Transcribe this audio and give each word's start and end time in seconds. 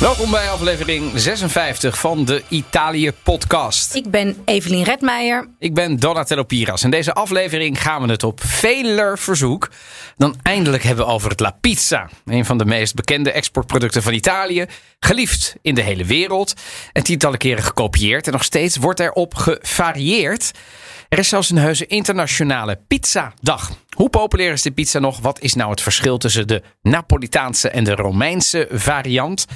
Welkom 0.00 0.30
bij 0.30 0.50
aflevering 0.50 1.12
56 1.14 1.98
van 1.98 2.24
de 2.24 2.42
Italië 2.48 3.12
podcast. 3.22 3.94
Ik 3.94 4.10
ben 4.10 4.36
Evelien 4.44 4.84
Redmeijer. 4.84 5.48
Ik 5.58 5.74
ben 5.74 5.96
Donatello 5.96 6.42
Piras. 6.42 6.82
In 6.82 6.90
deze 6.90 7.12
aflevering 7.12 7.82
gaan 7.82 8.02
we 8.02 8.10
het 8.10 8.22
op 8.22 8.40
veler 8.44 9.18
verzoek 9.18 9.70
dan 10.16 10.34
eindelijk 10.42 10.82
hebben 10.82 11.06
over 11.06 11.30
het 11.30 11.40
La 11.40 11.56
Pizza. 11.60 12.08
Een 12.24 12.44
van 12.44 12.58
de 12.58 12.64
meest 12.64 12.94
bekende 12.94 13.32
exportproducten 13.32 14.02
van 14.02 14.12
Italië. 14.12 14.66
Geliefd 15.00 15.56
in 15.62 15.74
de 15.74 15.82
hele 15.82 16.04
wereld. 16.04 16.54
En 16.92 17.02
tientallen 17.02 17.38
keren 17.38 17.62
gekopieerd. 17.64 18.26
En 18.26 18.32
nog 18.32 18.44
steeds 18.44 18.76
wordt 18.76 19.00
erop 19.00 19.34
gevarieerd. 19.34 20.50
Er 21.10 21.18
is 21.18 21.28
zelfs 21.28 21.50
een 21.50 21.58
heuse 21.58 21.86
internationale 21.86 22.80
pizzadag. 22.88 23.70
Hoe 23.96 24.08
populair 24.08 24.52
is 24.52 24.62
de 24.62 24.70
pizza 24.70 24.98
nog? 24.98 25.20
Wat 25.20 25.40
is 25.40 25.54
nou 25.54 25.70
het 25.70 25.80
verschil 25.80 26.18
tussen 26.18 26.48
de 26.48 26.62
Napolitaanse 26.82 27.70
en 27.70 27.84
de 27.84 27.94
Romeinse 27.94 28.68
variant? 28.70 29.46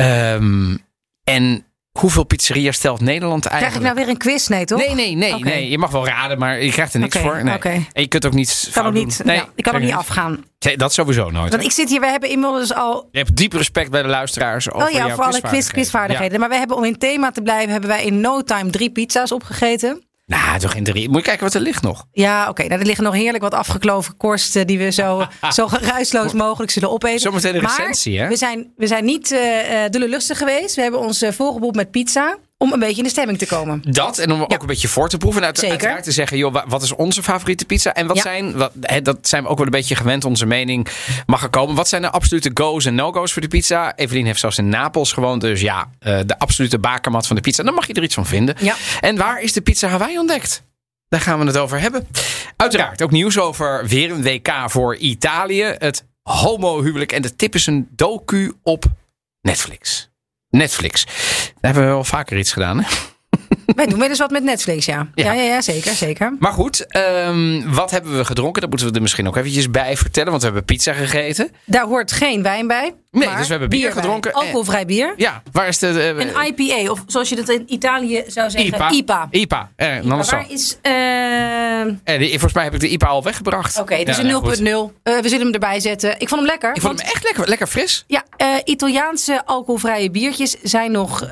Um, 0.00 0.78
en 1.24 1.66
hoeveel 1.98 2.24
pizzeria's 2.24 2.76
stelt 2.76 3.00
Nederland 3.00 3.46
eigenlijk? 3.46 3.80
Krijg 3.80 3.94
ik 3.94 3.96
nou 3.96 4.06
weer 4.06 4.14
een 4.14 4.32
quiz? 4.32 4.48
Nee, 4.48 4.64
toch? 4.64 4.78
Nee, 4.78 4.94
nee, 4.94 5.14
nee. 5.14 5.34
Okay. 5.34 5.52
nee. 5.52 5.70
Je 5.70 5.78
mag 5.78 5.90
wel 5.90 6.06
raden, 6.06 6.38
maar 6.38 6.62
je 6.62 6.70
krijgt 6.70 6.94
er 6.94 7.00
niks 7.00 7.16
okay, 7.16 7.28
voor. 7.28 7.44
Nee. 7.44 7.54
Okay. 7.54 7.86
En 7.92 8.02
je 8.02 8.08
kunt 8.08 8.26
ook 8.26 8.32
niet. 8.32 8.70
Kan 8.72 8.86
ook 8.86 8.92
niet. 8.92 9.20
Nee, 9.24 9.36
ja, 9.36 9.48
ik 9.54 9.64
kan 9.64 9.74
ook 9.74 9.80
niet 9.80 9.92
afgaan. 9.92 10.44
Nee, 10.58 10.76
dat 10.76 10.92
sowieso 10.92 11.30
nooit. 11.30 11.50
Want 11.50 11.64
ik 11.64 11.72
zit 11.72 11.88
hier, 11.88 12.00
we 12.00 12.06
hebben 12.06 12.28
inmiddels 12.28 12.74
al. 12.74 13.08
Je 13.10 13.18
hebt 13.18 13.36
diep 13.36 13.52
respect 13.52 13.90
bij 13.90 14.02
de 14.02 14.08
luisteraars. 14.08 14.70
Over 14.70 14.86
oh 14.86 14.92
ja, 14.92 15.06
jouw 15.06 15.14
voor 15.14 15.24
alle 15.24 15.40
quiz, 15.40 15.70
quizvaardigheden. 15.70 16.32
Ja. 16.32 16.38
Maar 16.38 16.48
we 16.48 16.56
hebben 16.56 16.76
om 16.76 16.84
in 16.84 16.98
thema 16.98 17.30
te 17.30 17.42
blijven, 17.42 17.70
hebben 17.70 17.90
wij 17.90 18.04
in 18.04 18.20
no 18.20 18.42
time 18.42 18.70
drie 18.70 18.90
pizza's 18.90 19.32
opgegeten. 19.32 20.02
Nou, 20.32 20.58
toch 20.58 20.74
in 20.74 20.84
drie. 20.84 21.08
Moet 21.08 21.18
je 21.18 21.22
kijken 21.22 21.44
wat 21.44 21.54
er 21.54 21.60
ligt 21.60 21.82
nog. 21.82 22.06
Ja, 22.12 22.40
oké. 22.40 22.50
Okay. 22.50 22.66
Nou, 22.66 22.80
er 22.80 22.86
liggen 22.86 23.04
nog 23.04 23.14
heerlijk 23.14 23.42
wat 23.42 23.54
afgekloven 23.54 24.16
korsten 24.16 24.66
die 24.66 24.78
we 24.78 24.90
zo, 24.90 25.26
zo 25.56 25.68
geruisloos 25.68 26.32
mogelijk 26.32 26.72
zullen 26.72 26.90
opeten. 26.90 27.20
Zometeen 27.20 27.52
de 27.52 27.58
recensie, 27.58 28.14
maar 28.14 28.22
hè? 28.22 28.28
We 28.28 28.36
zijn, 28.36 28.72
we 28.76 28.86
zijn 28.86 29.04
niet 29.04 29.30
uh, 29.30 29.38
de 29.90 30.08
lustig 30.08 30.38
geweest. 30.38 30.74
We 30.74 30.82
hebben 30.82 31.00
ons 31.00 31.22
uh, 31.22 31.30
volgeboekt 31.30 31.76
met 31.76 31.90
pizza. 31.90 32.38
Om 32.62 32.72
een 32.72 32.78
beetje 32.78 32.96
in 32.96 33.02
de 33.02 33.08
stemming 33.10 33.38
te 33.38 33.46
komen. 33.46 33.82
Dat 33.88 34.18
en 34.18 34.32
om 34.32 34.38
ja. 34.38 34.44
ook 34.44 34.60
een 34.60 34.66
beetje 34.66 34.88
voor 34.88 35.08
te 35.08 35.16
proeven. 35.18 35.40
En 35.40 35.46
uit, 35.46 35.58
Zeker. 35.58 35.72
uiteraard 35.72 36.04
te 36.04 36.12
zeggen, 36.12 36.36
joh, 36.36 36.56
wat 36.66 36.82
is 36.82 36.94
onze 36.94 37.22
favoriete 37.22 37.64
pizza? 37.64 37.94
En 37.94 38.06
wat 38.06 38.16
Ja. 38.16 38.22
zijn, 38.22 38.56
wat, 38.56 38.72
dat 39.02 39.28
zijn 39.28 39.42
we 39.42 39.48
ook 39.48 39.56
wel 39.56 39.66
een 39.66 39.72
beetje 39.72 39.96
gewend, 39.96 40.24
onze 40.24 40.46
mening 40.46 40.88
mag 41.26 41.42
er 41.42 41.48
komen. 41.48 41.74
Wat 41.74 41.88
zijn 41.88 42.02
de 42.02 42.10
absolute 42.10 42.50
go's 42.54 42.84
en 42.84 42.94
no-go's 42.94 43.32
voor 43.32 43.42
de 43.42 43.48
pizza? 43.48 43.96
Evelien 43.96 44.26
heeft 44.26 44.40
zelfs 44.40 44.58
in 44.58 44.68
Napels 44.68 45.12
gewoond. 45.12 45.40
Dus 45.40 45.60
ja, 45.60 45.90
uh, 46.00 46.20
de 46.26 46.38
absolute 46.38 46.78
bakermat 46.78 47.26
van 47.26 47.36
de 47.36 47.42
pizza. 47.42 47.62
Dan 47.62 47.74
mag 47.74 47.86
je 47.86 47.92
er 47.92 48.02
iets 48.02 48.14
van 48.14 48.26
vinden. 48.26 48.56
Ja. 48.58 48.74
En 49.00 49.16
waar 49.16 49.40
is 49.40 49.52
de 49.52 49.60
pizza 49.60 49.88
Hawaii 49.88 50.18
ontdekt? 50.18 50.62
Daar 51.08 51.20
gaan 51.20 51.38
we 51.38 51.46
het 51.46 51.56
over 51.58 51.80
hebben. 51.80 52.06
Uiteraard 52.56 53.02
ook 53.02 53.10
nieuws 53.10 53.38
over 53.38 53.86
weer 53.86 54.10
een 54.10 54.22
WK 54.22 54.52
voor 54.66 54.96
Italië. 54.96 55.74
Het 55.78 56.04
homohuwelijk. 56.22 57.12
En 57.12 57.22
de 57.22 57.36
tip 57.36 57.54
is 57.54 57.66
een 57.66 57.88
docu 57.90 58.52
op 58.62 58.84
Netflix. 59.40 60.10
Netflix. 60.52 61.04
Daar 61.04 61.14
hebben 61.60 61.82
we 61.82 61.88
wel 61.88 62.04
vaker 62.04 62.38
iets 62.38 62.52
gedaan, 62.52 62.80
hè? 62.80 62.86
Wij 63.76 63.86
doen 63.86 63.98
wel 63.98 64.08
eens 64.08 64.18
wat 64.18 64.30
met 64.30 64.42
Netflix, 64.42 64.86
ja. 64.86 65.08
Ja, 65.14 65.24
ja, 65.24 65.32
ja, 65.32 65.42
ja 65.42 65.60
zeker, 65.60 65.94
zeker. 65.94 66.36
Maar 66.38 66.52
goed, 66.52 66.86
um, 67.26 67.74
wat 67.74 67.90
hebben 67.90 68.16
we 68.16 68.24
gedronken? 68.24 68.60
Dat 68.60 68.70
moeten 68.70 68.88
we 68.88 68.94
er 68.94 69.02
misschien 69.02 69.26
ook 69.26 69.36
eventjes 69.36 69.70
bij 69.70 69.96
vertellen. 69.96 70.30
Want 70.30 70.42
we 70.42 70.48
hebben 70.48 70.64
pizza 70.64 70.92
gegeten. 70.92 71.50
Daar 71.64 71.84
hoort 71.84 72.12
geen 72.12 72.42
wijn 72.42 72.66
bij. 72.66 72.94
Nee, 73.12 73.28
dus 73.36 73.46
we 73.46 73.50
hebben 73.50 73.68
bier, 73.68 73.80
bier 73.80 73.92
gedronken. 73.92 74.32
Alcoholvrij 74.32 74.86
bier. 74.86 75.14
Ja, 75.16 75.42
waar 75.52 75.68
is 75.68 75.78
de... 75.78 76.14
Uh, 76.16 76.24
een 76.24 76.46
IPA, 76.46 76.90
of 76.90 77.04
zoals 77.06 77.28
je 77.28 77.36
dat 77.36 77.48
in 77.48 77.62
Italië 77.66 78.24
zou 78.26 78.50
zeggen, 78.50 78.74
IPA. 78.74 78.90
IPA. 78.90 79.28
IPA. 79.30 79.70
Eh, 79.76 79.96
IPA. 79.96 80.16
Waar 80.16 80.24
zo. 80.24 80.44
is... 80.48 80.78
Uh... 80.82 81.80
Eh, 81.82 81.94
die, 82.04 82.30
volgens 82.30 82.52
mij 82.52 82.64
heb 82.64 82.74
ik 82.74 82.80
de 82.80 82.88
IPA 82.88 83.06
al 83.06 83.22
weggebracht. 83.22 83.80
Oké, 83.80 83.92
okay, 83.92 84.04
dus 84.04 84.16
ja, 84.16 84.22
een 84.22 84.56
0.0. 84.58 84.64
Uh, 84.64 85.20
we 85.20 85.28
zullen 85.28 85.44
hem 85.44 85.52
erbij 85.52 85.80
zetten. 85.80 86.10
Ik 86.18 86.28
vond 86.28 86.40
hem 86.40 86.50
lekker. 86.50 86.74
Ik 86.74 86.80
vond 86.80 87.00
hem 87.00 87.10
echt 87.10 87.24
lekker, 87.24 87.48
lekker 87.48 87.66
fris. 87.66 88.04
Ja, 88.06 88.24
uh, 88.38 88.48
Italiaanse 88.64 89.42
alcoholvrije 89.44 90.10
biertjes 90.10 90.56
zijn 90.62 90.92
nog 90.92 91.28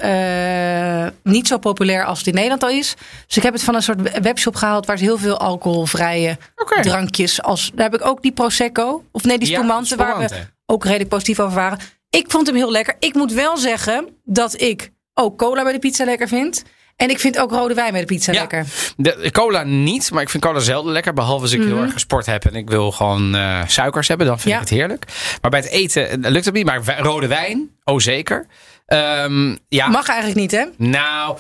niet 1.23 1.47
zo 1.47 1.59
populair 1.59 2.05
als 2.05 2.20
het 2.25 2.29
in 2.29 2.35
Nederland 2.35 2.63
al 2.63 2.69
is. 2.71 2.95
Dus 3.27 3.37
ik 3.37 3.43
heb 3.43 3.53
het 3.53 3.63
van 3.63 3.75
een 3.75 3.83
soort 3.83 4.21
webshop 4.21 4.57
gehaald 4.57 4.87
waar 4.87 4.99
ze 4.99 5.05
heel 5.05 5.19
veel 5.19 5.39
alcoholvrije 5.39 6.39
okay. 6.57 6.83
drankjes 6.83 7.43
als. 7.43 7.71
Daar 7.75 7.91
heb 7.91 8.01
ik 8.01 8.07
ook 8.07 8.23
die 8.23 8.33
Prosecco. 8.33 9.05
Of 9.13 9.25
nee, 9.25 9.39
die 9.39 9.49
Spumante, 9.49 9.97
ja, 9.99 10.05
waar 10.05 10.19
we 10.19 10.29
ook 10.67 10.85
redelijk 10.85 11.09
positief 11.11 11.41
over 11.41 11.55
waren. 11.55 11.79
Ik 12.11 12.25
vond 12.29 12.47
hem 12.47 12.57
heel 12.57 12.71
lekker. 12.71 12.97
Ik 12.99 13.15
moet 13.15 13.33
wel 13.33 13.57
zeggen 13.57 14.09
dat 14.25 14.61
ik 14.61 14.91
ook 15.15 15.39
cola 15.39 15.63
bij 15.63 15.73
de 15.73 15.79
pizza 15.79 16.05
lekker 16.05 16.29
vind. 16.29 16.63
En 16.97 17.11
ik 17.11 17.21
vind 17.21 17.39
ook 17.39 17.51
rode 17.51 17.75
wijn 17.75 17.91
bij 17.93 18.01
de 18.01 18.07
pizza 18.07 18.33
ja, 18.33 18.39
lekker. 18.41 18.67
De, 18.97 19.31
cola 19.33 19.63
niet, 19.63 20.11
maar 20.11 20.23
ik 20.23 20.29
vind 20.29 20.43
cola 20.45 20.59
zelden 20.59 20.93
lekker. 20.93 21.13
Behalve 21.13 21.43
als 21.43 21.53
ik 21.53 21.59
Mhm. 21.61 21.69
heel 21.69 21.83
erg 21.83 21.93
gesport 21.93 22.27
heb 22.27 22.45
en 22.45 22.55
ik 22.55 22.71
wil 22.71 22.93
gewoon 22.93 23.35
uh, 23.35 23.61
suikers 23.67 24.09
hebben. 24.09 24.27
Dan 24.27 24.39
vind 24.41 24.51
Ja. 24.55 24.61
ik 24.61 24.69
het 24.69 24.79
heerlijk. 24.79 25.05
Maar 25.41 25.51
bij 25.51 25.61
het 25.61 25.69
eten 25.69 26.21
lukt 26.21 26.45
het 26.45 26.55
niet. 26.55 26.65
Maar 26.65 27.01
rode 27.01 27.27
wijn, 27.27 27.71
oh 27.85 27.99
zeker. 27.99 28.47
Ehm, 28.87 29.57
ja, 29.69 29.89
Mag 29.89 30.09
eigenlijk 30.09 30.41
niet, 30.41 30.51
hè? 30.51 30.65
nou... 30.77 31.39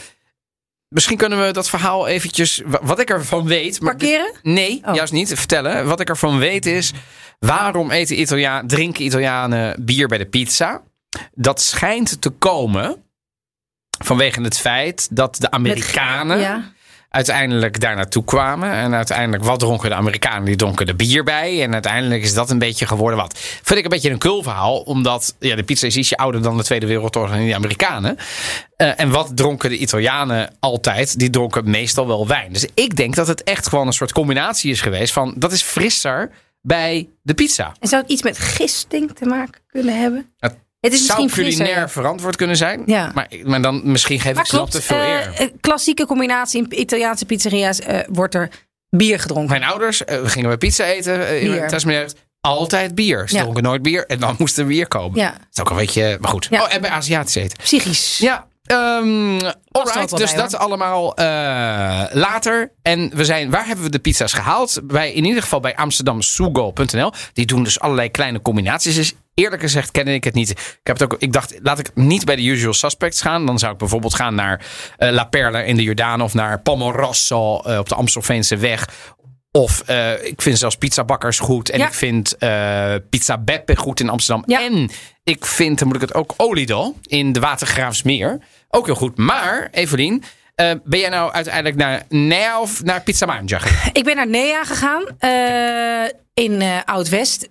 Misschien 0.94 1.16
kunnen 1.16 1.46
we 1.46 1.52
dat 1.52 1.68
verhaal 1.68 2.06
eventjes... 2.08 2.62
wa- 2.66 2.80
Wat 2.82 2.98
ik 3.00 3.10
ervan 3.10 3.46
weet... 3.46 3.80
maar- 3.80 3.96
Parkeren? 3.96 4.32
Nee, 4.42 4.82
Oh. 4.86 4.94
juist 4.94 5.12
niet. 5.12 5.32
Vertellen. 5.34 5.86
Wat 5.86 6.00
ik 6.00 6.08
ervan 6.08 6.38
weet 6.38 6.66
is... 6.66 6.92
Waarom 7.38 7.90
eten 7.90 8.20
Italia 8.20 8.62
drinken 8.66 9.04
Italianen 9.04 9.84
bier 9.84 10.08
bij 10.08 10.18
de 10.18 10.26
pizza? 10.26 10.82
Dat 11.34 11.60
schijnt 11.60 12.20
te 12.20 12.30
komen... 12.30 13.02
Vanwege 14.04 14.40
het 14.42 14.58
feit 14.58 15.08
dat 15.16 15.36
de 15.36 15.50
Amerikanen 15.50 16.38
Ja. 16.38 16.72
Uiteindelijk 17.10 17.80
daar 17.80 17.96
naartoe 17.96 18.24
kwamen. 18.24 18.72
En 18.72 18.94
uiteindelijk, 18.94 19.44
wat 19.44 19.58
dronken 19.58 19.90
de 19.90 19.96
Amerikanen? 19.96 20.44
Die 20.44 20.56
dronken 20.56 20.86
er 20.86 20.96
bier 20.96 21.24
bij. 21.24 21.62
En 21.62 21.72
uiteindelijk 21.72 22.22
is 22.22 22.34
dat 22.34 22.50
een 22.50 22.58
beetje 22.58 22.86
geworden 22.86 23.18
wat. 23.18 23.38
Vind 23.38 23.78
ik 23.78 23.84
een 23.84 23.90
beetje 23.90 24.10
een 24.10 24.18
kul 24.18 24.42
verhaal. 24.42 24.80
Omdat 24.80 25.34
ja, 25.38 25.56
de 25.56 25.62
pizza 25.62 25.86
is 25.86 25.96
ietsje 25.96 26.16
ouder 26.16 26.42
dan 26.42 26.56
de 26.56 26.62
Tweede 26.62 26.86
Wereldoorlog 26.86 27.34
en 27.34 27.46
de 27.46 27.54
Amerikanen. 27.54 28.16
Eh, 28.76 29.00
en 29.00 29.10
wat 29.10 29.36
dronken 29.36 29.70
de 29.70 29.78
Italianen 29.78 30.56
altijd? 30.60 31.18
Die 31.18 31.30
dronken 31.30 31.70
meestal 31.70 32.06
wel 32.06 32.26
wijn. 32.26 32.52
Dus 32.52 32.66
ik 32.74 32.96
denk 32.96 33.14
dat 33.14 33.26
het 33.26 33.42
echt 33.42 33.68
gewoon 33.68 33.86
een 33.86 33.92
soort 33.92 34.12
combinatie 34.12 34.70
is 34.70 34.80
geweest 34.80 35.12
van... 35.12 35.34
dat 35.36 35.52
is 35.52 35.62
frisser 35.62 36.30
bij 36.62 37.08
de 37.22 37.34
pizza. 37.34 37.72
En 37.80 37.88
zou 37.88 38.02
het 38.02 38.10
iets 38.10 38.22
met 38.22 38.38
gisting 38.38 39.12
te 39.12 39.24
maken 39.24 39.60
kunnen 39.66 40.00
hebben? 40.00 40.30
Het 40.38 40.56
Het 40.80 40.92
is 40.92 41.06
zou 41.06 41.22
misschien 41.22 41.44
culinair 41.44 41.68
frisser. 41.76 41.90
verantwoord 41.90 42.36
kunnen 42.36 42.56
zijn. 42.56 42.82
Ja. 42.86 43.10
Maar, 43.14 43.28
maar 43.44 43.62
dan 43.62 43.80
misschien 43.84 44.20
geef 44.20 44.34
Maar 44.34 44.42
ik 44.44 44.48
klopt, 44.50 44.70
te 44.72 44.82
veel 44.82 44.96
eh, 44.96 45.08
eer. 45.08 45.32
eh, 45.34 45.46
klassieke 45.60 46.06
combinatie 46.06 46.62
in 46.68 46.80
Italiaanse 46.80 47.24
pizzeria's 47.26 47.80
eh, 47.80 47.98
wordt 48.08 48.34
er 48.34 48.48
bier 48.90 49.18
gedronken. 49.20 49.50
Mijn 49.58 49.70
ouders, 49.70 49.98
we 49.98 50.28
gingen 50.28 50.48
bij 50.48 50.58
pizza 50.58 50.84
eten. 50.84 51.40
in 51.40 51.50
altijd 52.40 52.94
bier. 52.94 53.28
Ze 53.28 53.34
Ja. 53.36 53.42
dronken 53.42 53.62
nooit 53.62 53.82
bier. 53.82 54.06
En 54.06 54.18
dan 54.20 54.34
moest 54.38 54.58
er 54.58 54.66
bier 54.66 54.88
komen. 54.88 55.18
Ja, 55.18 55.30
Dat 55.30 55.40
is 55.52 55.60
ook 55.60 55.70
een 55.70 55.76
beetje, 55.76 56.16
maar 56.20 56.30
goed. 56.30 56.48
Oh, 56.50 56.74
en 56.74 56.80
bij 56.80 56.90
Aziatisch 56.90 57.34
eten. 57.34 57.58
psychisch. 57.62 58.18
Ja, 58.18 58.46
ook 58.72 59.54
alright. 59.70 60.16
Dus 60.16 60.32
bij, 60.32 60.40
dat 60.42 60.56
allemaal 60.56 61.14
eh, 61.16 61.24
later. 62.12 62.72
En 62.82 63.10
we 63.14 63.24
zijn, 63.24 63.50
waar 63.50 63.66
hebben 63.66 63.84
we 63.84 63.90
de 63.90 63.98
pizza's 63.98 64.32
gehaald? 64.32 64.80
Bij, 64.84 65.12
in 65.12 65.24
ieder 65.24 65.42
geval 65.42 65.60
bij 65.60 65.76
amsterdamsugo.nl. 65.76 67.12
Die 67.32 67.46
doen 67.46 67.62
dus 67.64 67.80
allerlei 67.80 68.10
kleine 68.10 68.42
combinaties. 68.42 68.94
Dus 68.94 69.12
eerlijk 69.40 69.62
gezegd 69.62 69.90
kende 69.90 70.12
ik 70.14 70.24
het 70.24 70.34
niet. 70.34 70.50
Ik, 70.50 70.80
heb 70.82 70.98
het 70.98 71.12
ook, 71.12 71.20
ik 71.20 71.32
dacht, 71.32 71.54
laat 71.62 71.78
ik 71.78 71.90
niet 71.94 72.24
bij 72.24 72.36
de 72.36 72.44
usual 72.44 72.72
suspects 72.72 73.20
gaan. 73.22 73.46
Dan 73.46 73.58
zou 73.58 73.72
ik 73.72 73.78
bijvoorbeeld 73.78 74.14
gaan 74.14 74.34
naar 74.34 74.66
eh, 74.96 75.10
La 75.10 75.24
Perla 75.24 75.60
in 75.60 75.76
de 75.76 75.82
Jordaan. 75.82 76.20
Of 76.22 76.34
naar 76.34 76.60
Pomorosso 76.60 77.60
eh, 77.60 77.78
op 77.78 77.88
de 77.88 77.94
Amstelveense 77.94 78.56
weg. 78.56 78.88
Of 79.52 79.80
eh, 79.86 80.24
ik 80.24 80.42
vind 80.42 80.58
zelfs 80.58 80.76
pizzabakkers 80.76 81.38
goed. 81.38 81.70
En 81.70 81.78
Ja. 81.78 81.86
ik 81.86 81.94
vind 81.94 82.36
Pizza 83.10 83.38
Beppe 83.38 83.76
goed 83.76 84.00
in 84.00 84.08
Amsterdam. 84.08 84.44
Ja. 84.46 84.60
En 84.62 84.90
ik 85.24 85.46
vind, 85.46 85.78
dan 85.78 85.86
moet 85.88 85.96
ik 85.96 86.02
het 86.02 86.14
ook, 86.14 86.34
Olido 86.36 86.94
in 87.02 87.32
de 87.32 87.40
Watergraafsmeer. 87.40 88.38
Ook 88.68 88.86
heel 88.86 88.94
goed. 88.94 89.16
Maar, 89.16 89.68
Evelien, 89.70 90.22
ben 90.84 90.98
jij 90.98 91.08
nou 91.08 91.32
uiteindelijk 91.32 91.76
naar 91.76 92.02
Nea 92.08 92.60
of 92.60 92.82
naar 92.82 93.02
Pizza 93.02 93.26
Mangia? 93.26 93.60
Ik 93.92 94.04
ben 94.04 94.16
naar 94.16 94.28
Nea 94.28 94.64
gegaan. 94.64 95.04
in 96.34 96.62
Oud-West. 96.84 97.48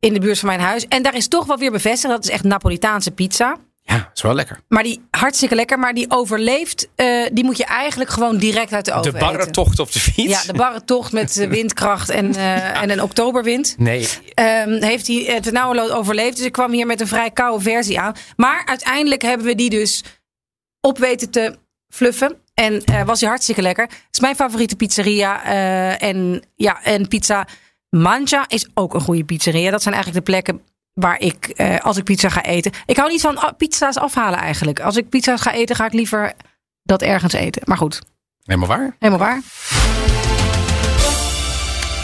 In 0.00 0.12
de 0.12 0.20
buurt 0.20 0.38
van 0.38 0.48
mijn 0.48 0.60
huis. 0.60 0.86
En 0.88 1.02
daar 1.02 1.14
is 1.14 1.28
toch 1.28 1.46
wel 1.46 1.56
weer 1.58 1.70
bevestigd. 1.72 2.12
Dat 2.14 2.24
is 2.24 2.30
echt 2.30 2.44
Napolitaanse 2.44 3.10
pizza. 3.10 3.56
Ja, 3.82 4.10
is 4.14 4.22
wel 4.22 4.34
lekker. 4.34 4.60
Maar 4.68 4.82
die 4.82 5.02
hartstikke 5.10 5.54
lekker, 5.54 5.78
maar 5.78 5.94
die 5.94 6.10
overleeft. 6.10 6.88
eh, 6.94 7.26
die 7.32 7.44
moet 7.44 7.56
je 7.56 7.64
eigenlijk 7.64 8.10
gewoon 8.10 8.36
direct 8.36 8.72
uit 8.72 8.84
de 8.84 8.90
oven 8.92 9.02
De 9.12 9.16
eten. 9.18 9.26
barrentocht 9.32 9.78
op 9.78 9.92
de 9.92 10.00
fiets. 10.00 10.28
Ja, 10.44 10.52
de 10.52 10.58
barrentocht 10.58 11.12
met 11.12 11.36
eh, 11.36 11.48
windkracht 11.48 12.08
en, 12.08 12.34
eh, 12.34 12.80
en 12.82 12.90
een 12.90 13.02
oktoberwind. 13.02 13.74
Nee, 13.78 14.08
Ehm, 14.34 14.82
heeft 14.82 15.06
hij 15.06 15.16
het 15.16 15.42
ternauwernood 15.42 15.90
overleefd. 15.90 16.36
Dus 16.36 16.46
ik 16.46 16.52
kwam 16.52 16.72
hier 16.72 16.86
met 16.86 17.00
een 17.00 17.06
vrij 17.06 17.30
koude 17.30 17.62
versie 17.64 18.00
aan. 18.00 18.14
Maar 18.36 18.62
uiteindelijk 18.66 19.22
hebben 19.22 19.46
we 19.46 19.54
die 19.54 19.70
dus 19.70 20.04
op 20.80 20.98
weten 20.98 21.30
te 21.30 21.58
fluffen. 21.88 22.36
En 22.54 22.82
was 23.04 23.20
hij 23.20 23.28
hartstikke 23.28 23.62
lekker. 23.62 23.84
Het 23.84 23.94
is 24.10 24.20
mijn 24.20 24.34
favoriete 24.36 24.76
pizzeria. 24.76 25.44
en, 25.98 26.42
ja, 26.56 26.82
en 26.82 27.08
pizza 27.08 27.46
Mangia 27.90 28.44
is 28.48 28.68
ook 28.74 28.94
een 28.94 29.00
goede 29.00 29.24
pizzeria. 29.24 29.70
Dat 29.70 29.82
zijn 29.82 29.94
eigenlijk 29.94 30.26
de 30.26 30.32
plekken 30.32 30.60
waar 30.92 31.20
ik, 31.20 31.46
eh, 31.46 31.78
als 31.78 31.96
ik 31.96 32.04
pizza 32.04 32.28
ga 32.28 32.42
eten... 32.42 32.72
Ik 32.86 32.96
hou 32.96 33.10
niet 33.10 33.20
van 33.20 33.38
ah, 33.38 33.56
pizza's 33.56 33.96
afhalen 33.96 34.38
eigenlijk. 34.38 34.80
Als 34.80 34.96
ik 34.96 35.08
pizza's 35.08 35.40
ga 35.40 35.52
eten, 35.52 35.76
ga 35.76 35.86
ik 35.86 35.92
liever 35.92 36.32
dat 36.82 37.02
ergens 37.02 37.32
eten. 37.32 37.62
Maar 37.64 37.76
goed, 37.76 38.02
helemaal 38.44 38.68
waar. 38.68 38.96
helemaal 38.98 39.26
waar. 39.26 39.40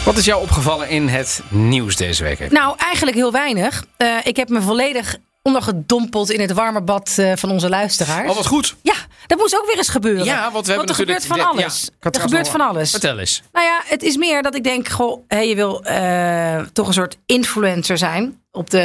Wat 0.05 0.17
is 0.17 0.25
jou 0.25 0.41
opgevallen 0.41 0.89
in 0.89 1.07
het 1.07 1.41
nieuws 1.49 1.95
deze 1.95 2.23
week? 2.23 2.51
Nou, 2.51 2.75
eigenlijk 2.77 3.17
heel 3.17 3.31
weinig. 3.31 3.85
Eh, 3.97 4.17
ik 4.23 4.35
heb 4.35 4.49
me 4.49 4.61
volledig 4.61 5.17
ondergedompeld 5.47 6.31
in 6.31 6.39
het 6.39 6.51
warme 6.51 6.81
bad 6.81 7.13
eh, 7.17 7.31
van 7.35 7.51
onze 7.51 7.69
luisteraars. 7.69 8.29
Oh, 8.29 8.35
wat 8.35 8.45
goed. 8.45 8.75
Ja, 8.81 8.93
dat 9.27 9.37
moest 9.37 9.57
ook 9.57 9.65
weer 9.65 9.77
eens 9.77 9.89
gebeuren. 9.89 10.25
Ja, 10.25 10.51
want 10.51 10.65
we 10.65 10.71
hebben 10.71 10.89
er 10.89 10.95
gebeurt 10.95 11.25
van 11.25 11.37
ja, 11.37 11.43
alles. 11.43 11.89
had 11.99 12.15
er 12.15 12.21
gebeurt 12.21 12.49
van 12.49 12.61
alles. 12.61 12.91
Vertel 12.91 13.19
eens. 13.19 13.41
Nou 13.51 13.65
ja, 13.65 13.81
het 13.85 14.03
is 14.03 14.17
meer 14.17 14.41
dat 14.41 14.55
ik 14.55 14.63
denk, 14.63 14.87
goh, 14.87 15.23
hé, 15.27 15.39
je 15.39 15.55
wil 15.55 15.83
eh, 15.83 16.59
toch 16.73 16.87
een 16.87 16.93
soort 16.93 17.17
influencer 17.25 17.97
zijn. 17.97 18.41
Op 18.51 18.69
de 18.69 18.79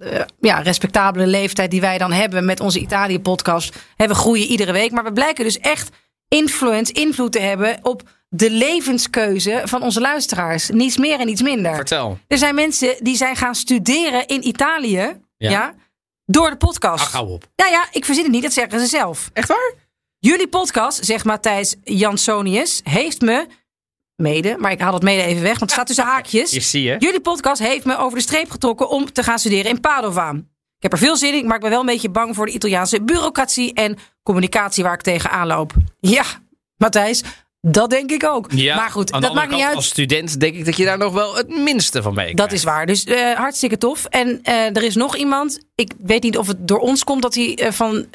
eh, 0.00 0.20
ja, 0.40 0.58
respectabele 0.58 1.26
leeftijd 1.26 1.70
die 1.70 1.80
wij 1.80 1.98
dan 1.98 2.12
hebben 2.12 2.44
met 2.44 2.60
onze 2.60 2.80
Italië-podcast. 2.80 3.76
We 3.96 4.14
groeien 4.14 4.46
iedere 4.46 4.72
week. 4.72 4.90
Maar 4.90 5.04
we 5.04 5.12
blijken 5.12 5.44
dus 5.44 5.58
echt 5.58 5.88
influence, 6.28 6.92
invloed 6.92 7.32
te 7.32 7.40
hebben 7.40 7.78
op 7.82 8.02
de 8.28 8.50
levenskeuze 8.50 9.62
van 9.64 9.82
onze 9.82 10.00
luisteraars. 10.00 10.68
Niets 10.68 10.96
meer 10.96 11.20
en 11.20 11.26
niets 11.26 11.42
minder. 11.42 11.74
Vertel. 11.74 12.18
Er 12.28 12.38
zijn 12.38 12.54
mensen 12.54 12.94
die 12.98 13.16
zijn 13.16 13.36
gaan 13.36 13.54
studeren 13.54 14.26
in 14.26 14.46
Italië. 14.46 15.16
Ja. 15.36 15.50
Ja. 15.50 15.74
Door 16.26 16.50
de 16.50 16.56
podcast. 16.56 17.04
Ach, 17.04 17.12
hou 17.12 17.28
op. 17.30 17.44
Ja, 17.54 17.66
ja, 17.66 17.86
ik 17.92 18.04
verzin 18.04 18.24
het 18.24 18.32
niet, 18.32 18.42
dat 18.42 18.52
zeggen 18.52 18.80
ze 18.80 18.86
zelf. 18.86 19.30
Echt 19.32 19.48
waar? 19.48 19.74
Jullie 20.18 20.48
podcast, 20.48 21.04
zegt 21.04 21.24
Matthijs 21.24 21.74
Jansonius, 21.84 22.80
heeft 22.84 23.20
me 23.20 23.46
mede, 24.16 24.56
maar 24.58 24.70
ik 24.72 24.80
haal 24.80 24.94
het 24.94 25.02
mede 25.02 25.22
even 25.22 25.42
weg, 25.42 25.58
want 25.58 25.60
het 25.60 25.70
staat 25.70 25.86
tussen 25.86 26.04
haakjes. 26.04 26.50
Je 26.50 26.60
zie 26.60 26.82
je. 26.82 26.96
Jullie 26.98 27.20
podcast 27.20 27.62
heeft 27.62 27.84
me 27.84 27.96
over 27.96 28.18
de 28.18 28.24
streep 28.24 28.50
getrokken 28.50 28.88
om 28.88 29.12
te 29.12 29.22
gaan 29.22 29.38
studeren 29.38 29.70
in 29.70 29.80
Padova. 29.80 30.30
Ik 30.76 30.82
heb 30.82 30.92
er 30.92 30.98
veel 30.98 31.16
zin 31.16 31.34
in, 31.34 31.46
maar 31.46 31.54
ik 31.54 31.60
ben 31.60 31.70
wel 31.70 31.80
een 31.80 31.86
beetje 31.86 32.10
bang 32.10 32.34
voor 32.34 32.46
de 32.46 32.52
Italiaanse 32.52 33.02
bureaucratie 33.02 33.74
en 33.74 33.98
communicatie 34.22 34.84
waar 34.84 34.94
ik 34.94 35.02
tegenaan 35.02 35.46
loop. 35.46 35.72
Ja, 36.00 36.24
Matthijs, 36.76 37.22
dat 37.72 37.90
denk 37.90 38.10
ik 38.10 38.24
ook. 38.24 38.46
Ja, 38.52 38.76
maar 38.76 38.90
goed, 38.90 39.10
dat 39.20 39.34
maakt 39.34 39.50
niet 39.50 39.64
uit. 39.64 39.76
Als 39.76 39.86
student 39.86 40.40
denk 40.40 40.54
ik 40.54 40.64
dat 40.64 40.76
je 40.76 40.84
daar 40.84 40.98
nog 40.98 41.12
wel 41.12 41.36
het 41.36 41.48
minste 41.48 42.02
van 42.02 42.14
mee 42.14 42.34
Dat 42.34 42.52
is 42.52 42.64
waar. 42.64 42.86
Dus 42.86 43.04
eh, 43.04 43.32
hartstikke 43.32 43.78
tof. 43.78 44.04
En 44.04 44.38
eh, 44.42 44.76
er 44.76 44.82
is 44.82 44.94
nog 44.94 45.16
iemand. 45.16 45.58
Ik 45.74 45.92
weet 45.98 46.22
niet 46.22 46.38
of 46.38 46.46
het 46.46 46.68
door 46.68 46.78
ons 46.78 47.04
komt 47.04 47.22
dat 47.22 47.34
hij 47.34 47.54
eh, 47.54 47.72
van 47.72 48.06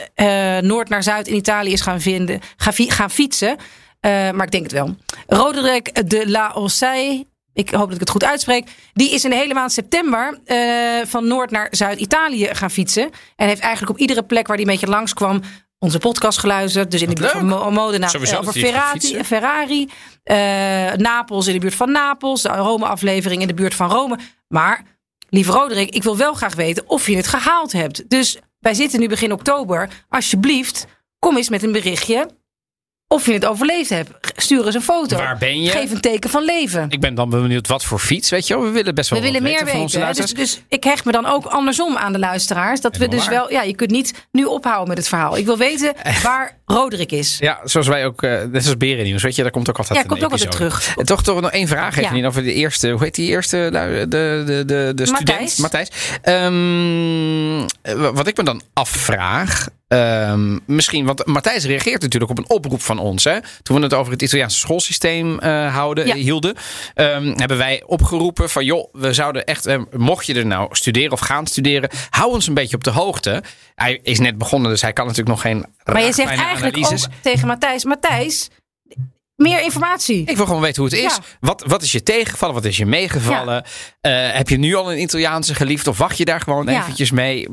Noord 0.62 0.90
naar 0.90 1.04
Zuid 1.04 1.28
in 1.28 1.36
Italië 1.36 1.72
is 1.72 1.82
gaan 1.82 2.02
vinden, 2.02 2.40
gaan, 2.58 2.74
fi- 2.74 2.90
gaan 2.92 3.12
fietsen. 3.12 3.56
Maar 4.02 4.44
ik 4.44 4.52
denk 4.52 4.64
het 4.64 4.72
wel. 4.72 4.96
Roderick 5.28 6.10
de 6.10 6.30
la 6.30 6.52
Ossai. 6.54 7.26
Ik 7.54 7.70
hoop 7.70 7.84
dat 7.86 7.94
ik 7.94 8.00
het 8.00 8.10
goed 8.10 8.24
uitspreek. 8.24 8.68
Die 8.94 9.14
is 9.14 9.24
in 9.24 9.30
de 9.30 9.36
hele 9.36 9.54
maand 9.54 9.72
september 9.72 10.40
van 11.08 11.28
Noord 11.28 11.52
naar 11.52 11.68
Zuid-Italië 11.72 12.50
gaan 12.52 12.72
fietsen. 12.72 13.10
En 13.36 13.48
heeft 13.48 13.62
eigenlijk 13.62 13.92
op 13.94 13.98
iedere 14.00 14.24
plek 14.24 14.48
waar 14.48 14.56
hij 14.58 14.66
een 14.66 14.72
beetje 14.72 14.88
langskwam. 14.88 15.42
Onze 15.84 15.98
podcast 16.00 16.38
geluisterd. 16.40 16.92
Dus 16.92 17.02
in 17.02 17.10
de 17.10 17.16
buurt 17.16 17.32
van 17.32 17.48
leuk. 17.48 17.50
Mo- 17.60 17.72
Modena. 17.72 18.08
Sowieso 18.08 18.38
over 18.38 18.54
Ferrari. 18.54 19.24
Ferrari. 19.24 19.90
eh, 20.24 20.36
Napels 20.96 21.48
in 21.48 21.54
de 21.54 21.60
buurt 21.60 21.76
van 21.76 21.92
Napels. 21.92 22.42
De 22.42 22.50
Rome-aflevering 22.50 23.42
in 23.42 23.48
de 23.48 23.54
buurt 23.54 23.76
van 23.76 23.90
Rome. 23.90 24.18
Maar, 24.48 24.84
lieve 25.30 25.52
Roderick, 25.52 25.90
ik 25.90 26.04
wil 26.04 26.18
wel 26.18 26.34
graag 26.34 26.56
weten 26.56 26.84
of 26.90 27.08
je 27.08 27.16
het 27.16 27.28
gehaald 27.28 27.72
hebt. 27.72 28.10
Dus 28.10 28.38
wij 28.60 28.74
zitten 28.74 29.00
nu 29.00 29.08
begin 29.08 29.32
oktober. 29.32 29.90
Alsjeblieft, 30.10 30.86
kom 31.20 31.38
eens 31.38 31.50
met 31.50 31.64
een 31.64 31.72
berichtje 31.72 32.30
of 33.12 33.26
je 33.26 33.34
het 33.34 33.46
overleefd 33.46 33.90
hebt. 33.90 34.10
Stuur 34.36 34.66
eens 34.66 34.76
een 34.76 34.82
foto. 34.82 35.18
Waar 35.18 35.38
ben 35.38 35.62
je? 35.62 35.70
Geef 35.70 35.92
een 35.92 36.02
teken 36.02 36.30
van 36.30 36.44
leven. 36.44 36.86
Ik 36.90 37.00
ben 37.00 37.16
dan 37.16 37.30
benieuwd 37.30 37.68
wat 37.68 37.84
voor 37.84 38.00
fiets, 38.00 38.30
weet 38.30 38.48
je 38.48 38.54
wel. 38.54 38.64
We 38.64 38.70
willen 38.70 38.96
best 38.96 39.10
wel 39.10 39.20
We 39.20 39.26
willen 39.26 39.44
meer 39.44 39.66
weten 39.66 40.06
hè. 40.06 40.14
Dus, 40.14 40.34
dus 40.34 40.62
ik 40.68 40.84
hecht 40.84 41.06
me 41.06 41.12
dan 41.12 41.26
ook 41.26 41.46
andersom 41.46 41.98
aan 41.98 42.14
de 42.14 42.20
luisteraars. 42.20 42.82
Dat 42.82 42.98
we 42.98 43.08
dus 43.08 43.20
waar. 43.20 43.30
wel, 43.30 43.52
ja, 43.52 43.62
je 43.62 43.76
kunt 43.76 43.92
niet 43.92 44.28
nu 44.32 44.44
ophouden 44.46 44.88
met 44.88 44.98
het 44.98 45.08
verhaal. 45.08 45.38
Ik 45.38 45.46
wil 45.46 45.58
weten 45.58 45.94
waar 46.24 46.58
Roderick 46.66 47.12
is. 47.12 47.38
Ja, 47.40 47.60
zoals 47.64 47.88
wij 47.88 48.06
ook, 48.06 48.24
eh 48.24 48.32
net 48.32 48.66
als 48.66 48.78
Berennieuws, 48.78 49.24
weet 49.24 49.36
je, 49.36 49.42
daar 49.42 49.52
komt 49.52 49.70
ook 49.70 49.78
altijd 49.78 50.00
Ja, 50.00 50.06
komt 50.06 50.24
ook 50.24 50.32
altijd 50.32 50.52
terug. 50.52 50.96
En 50.98 51.06
toch, 51.06 51.24
toch 51.24 51.42
nog 51.42 51.52
één 51.52 51.68
vraag 51.68 51.98
even 51.98 52.04
Ja. 52.04 52.14
niet 52.14 52.26
over 52.26 52.44
de 52.44 52.54
eerste, 52.54 52.90
hoe 52.90 53.04
heet 53.04 53.16
die 53.16 53.28
eerste, 53.28 53.70
de, 53.72 54.06
de, 54.10 54.64
de, 54.66 54.92
de 54.96 55.06
student? 55.06 55.28
Matthijs. 55.28 55.58
Matthijs. 55.58 55.90
Ehm, 56.22 57.62
eh, 57.82 58.10
wat 58.14 58.28
ik 58.28 58.38
me 58.38 58.44
dan 58.44 58.62
afvraag, 58.74 59.68
ehm, 59.92 60.58
misschien, 60.66 61.06
want 61.06 61.26
Matthijs 61.26 61.66
reageert 61.66 62.02
natuurlijk 62.02 62.32
op 62.32 62.38
een 62.38 62.50
oproep 62.50 62.82
van 62.82 63.00
ons. 63.00 63.24
Hè? 63.24 63.38
Toen 63.64 63.78
we 63.78 63.84
het 63.84 63.94
over 63.94 64.12
het 64.12 64.22
Italiaanse 64.22 64.60
schoolsysteem 64.60 65.40
eh, 65.40 65.74
houden, 65.74 66.08
Ja. 66.08 66.16
hielden, 66.16 66.56
ehm, 66.94 67.34
hebben 67.36 67.58
wij 67.58 67.84
opgeroepen 67.86 68.50
van 68.50 68.66
joh, 68.66 68.94
we 68.94 69.14
zouden 69.14 69.46
echt, 69.46 69.66
eh, 69.66 69.82
mocht 69.92 70.26
je 70.26 70.34
er 70.34 70.46
nou 70.46 70.68
studeren 70.72 71.12
of 71.12 71.20
gaan 71.20 71.48
studeren, 71.48 71.90
hou 72.10 72.34
ons 72.34 72.48
een 72.48 72.54
beetje 72.54 72.76
op 72.76 72.84
de 72.84 72.90
hoogte. 72.90 73.44
Hij 73.76 74.00
is 74.04 74.20
net 74.20 74.38
begonnen, 74.38 74.72
dus 74.72 74.82
hij 74.82 74.94
kan 74.94 75.06
natuurlijk 75.06 75.36
nog 75.36 75.42
geen 75.42 75.66
Maar 75.84 76.04
je 76.04 76.14
zegt 76.14 76.30
eigenlijk 76.30 76.78
ook 76.78 76.98
tegen 77.22 77.48
Matthijs: 77.48 77.86
Matthijs, 77.86 78.50
meer 79.42 79.62
informatie. 79.64 80.24
Ik 80.26 80.38
wil 80.38 80.46
gewoon 80.46 80.62
weten 80.62 80.82
hoe 80.82 80.92
het 80.92 81.00
is. 81.00 81.16
Ja. 81.16 81.20
Wat, 81.40 81.64
wat 81.68 81.82
is 81.82 81.92
je 81.92 82.04
tegengevallen? 82.04 82.56
Wat 82.56 82.66
is 82.66 82.78
je 82.78 82.86
meegevallen? 82.86 83.64
Eh, 84.02 84.12
heb 84.32 84.50
je 84.50 84.58
nu 84.58 84.76
al 84.76 84.92
een 84.92 85.02
Italiaanse 85.02 85.56
geliefd? 85.56 85.88
Of 85.88 85.98
wacht 85.98 86.18
je 86.18 86.26
daar 86.26 86.40
gewoon 86.42 86.66
Ja. 86.66 86.80
eventjes 86.82 87.12
mee? 87.12 87.48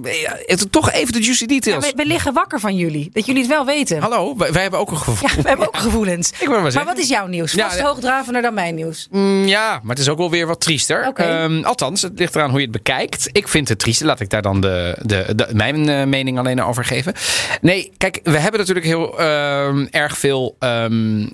Het, 0.46 0.72
toch 0.72 0.90
even 0.92 1.12
de 1.12 1.22
juicy 1.22 1.46
details. 1.46 1.86
we, 1.86 1.92
we 1.96 2.06
liggen 2.06 2.32
wakker 2.32 2.60
van 2.60 2.76
jullie. 2.76 3.10
Dat 3.12 3.26
jullie 3.26 3.40
het 3.42 3.50
wel 3.50 3.64
weten. 3.64 4.00
Hallo, 4.00 4.36
wij, 4.36 4.52
wij 4.52 4.62
hebben 4.62 4.80
ook 4.80 4.90
een 4.90 4.96
gevoel. 4.96 5.28
Ja, 5.30 5.42
we 5.42 5.48
hebben 5.48 5.66
ook 5.66 5.76
gevoelens. 5.88 6.32
Ik 6.40 6.48
maar 6.48 6.72
Maar 6.72 6.84
wat 6.84 6.98
is 6.98 7.08
jouw 7.08 7.26
nieuws? 7.26 7.52
Vast 7.52 7.80
hoogdravender 7.80 8.42
dan 8.42 8.54
mijn 8.54 8.74
nieuws. 8.74 9.08
Mm, 9.10 9.46
ja, 9.46 9.70
maar 9.82 9.90
het 9.96 9.98
is 9.98 10.08
ook 10.08 10.18
wel 10.18 10.30
weer 10.30 10.46
wat 10.46 10.60
triester. 10.60 11.12
Ehm, 11.14 11.62
althans, 11.64 12.02
het 12.02 12.18
ligt 12.18 12.34
eraan 12.34 12.50
hoe 12.50 12.58
je 12.58 12.64
het 12.66 12.74
bekijkt. 12.74 13.28
Ik 13.32 13.48
vind 13.48 13.68
het 13.68 13.78
triester. 13.78 14.06
Laat 14.06 14.20
ik 14.20 14.30
daar 14.30 14.42
dan 14.42 14.60
de, 14.60 14.96
de, 15.02 15.32
de- 15.36 15.48
mijn 15.52 15.88
eh, 15.88 16.04
mening 16.04 16.38
alleen 16.38 16.62
over 16.62 16.84
geven. 16.84 17.12
Nee, 17.60 17.92
kijk, 17.96 18.20
we 18.22 18.38
hebben 18.38 18.60
natuurlijk 18.60 18.86
heel 18.86 19.18
ehm, 19.18 19.86
erg 19.90 20.18
veel 20.18 20.56
ehm, 20.58 21.26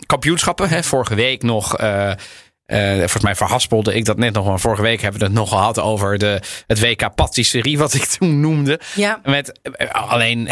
Hè. 0.45 0.83
Vorige 0.83 1.15
week 1.15 1.43
nog. 1.43 1.77
eh, 1.77 2.11
eh, 2.67 2.99
volgens 2.99 3.23
mij 3.23 3.35
verhaspelde 3.35 3.95
ik 3.95 4.05
dat 4.05 4.17
net 4.17 4.33
nog. 4.33 4.47
Maar 4.47 4.61
vorige 4.61 4.83
week 4.83 5.01
hebben 5.01 5.21
we 5.21 5.27
het 5.27 5.35
nog 5.35 5.49
gehad 5.49 5.81
over 5.81 6.19
de, 6.19 6.41
het 6.67 6.81
WK 6.81 7.15
Patisserie, 7.15 7.79
wat 7.79 7.95
ik 7.95 8.05
toen 8.05 8.41
noemde. 8.41 8.81
Ja. 8.95 9.21
Met 9.25 9.61
eh, 9.63 9.89
alleen 9.91 10.49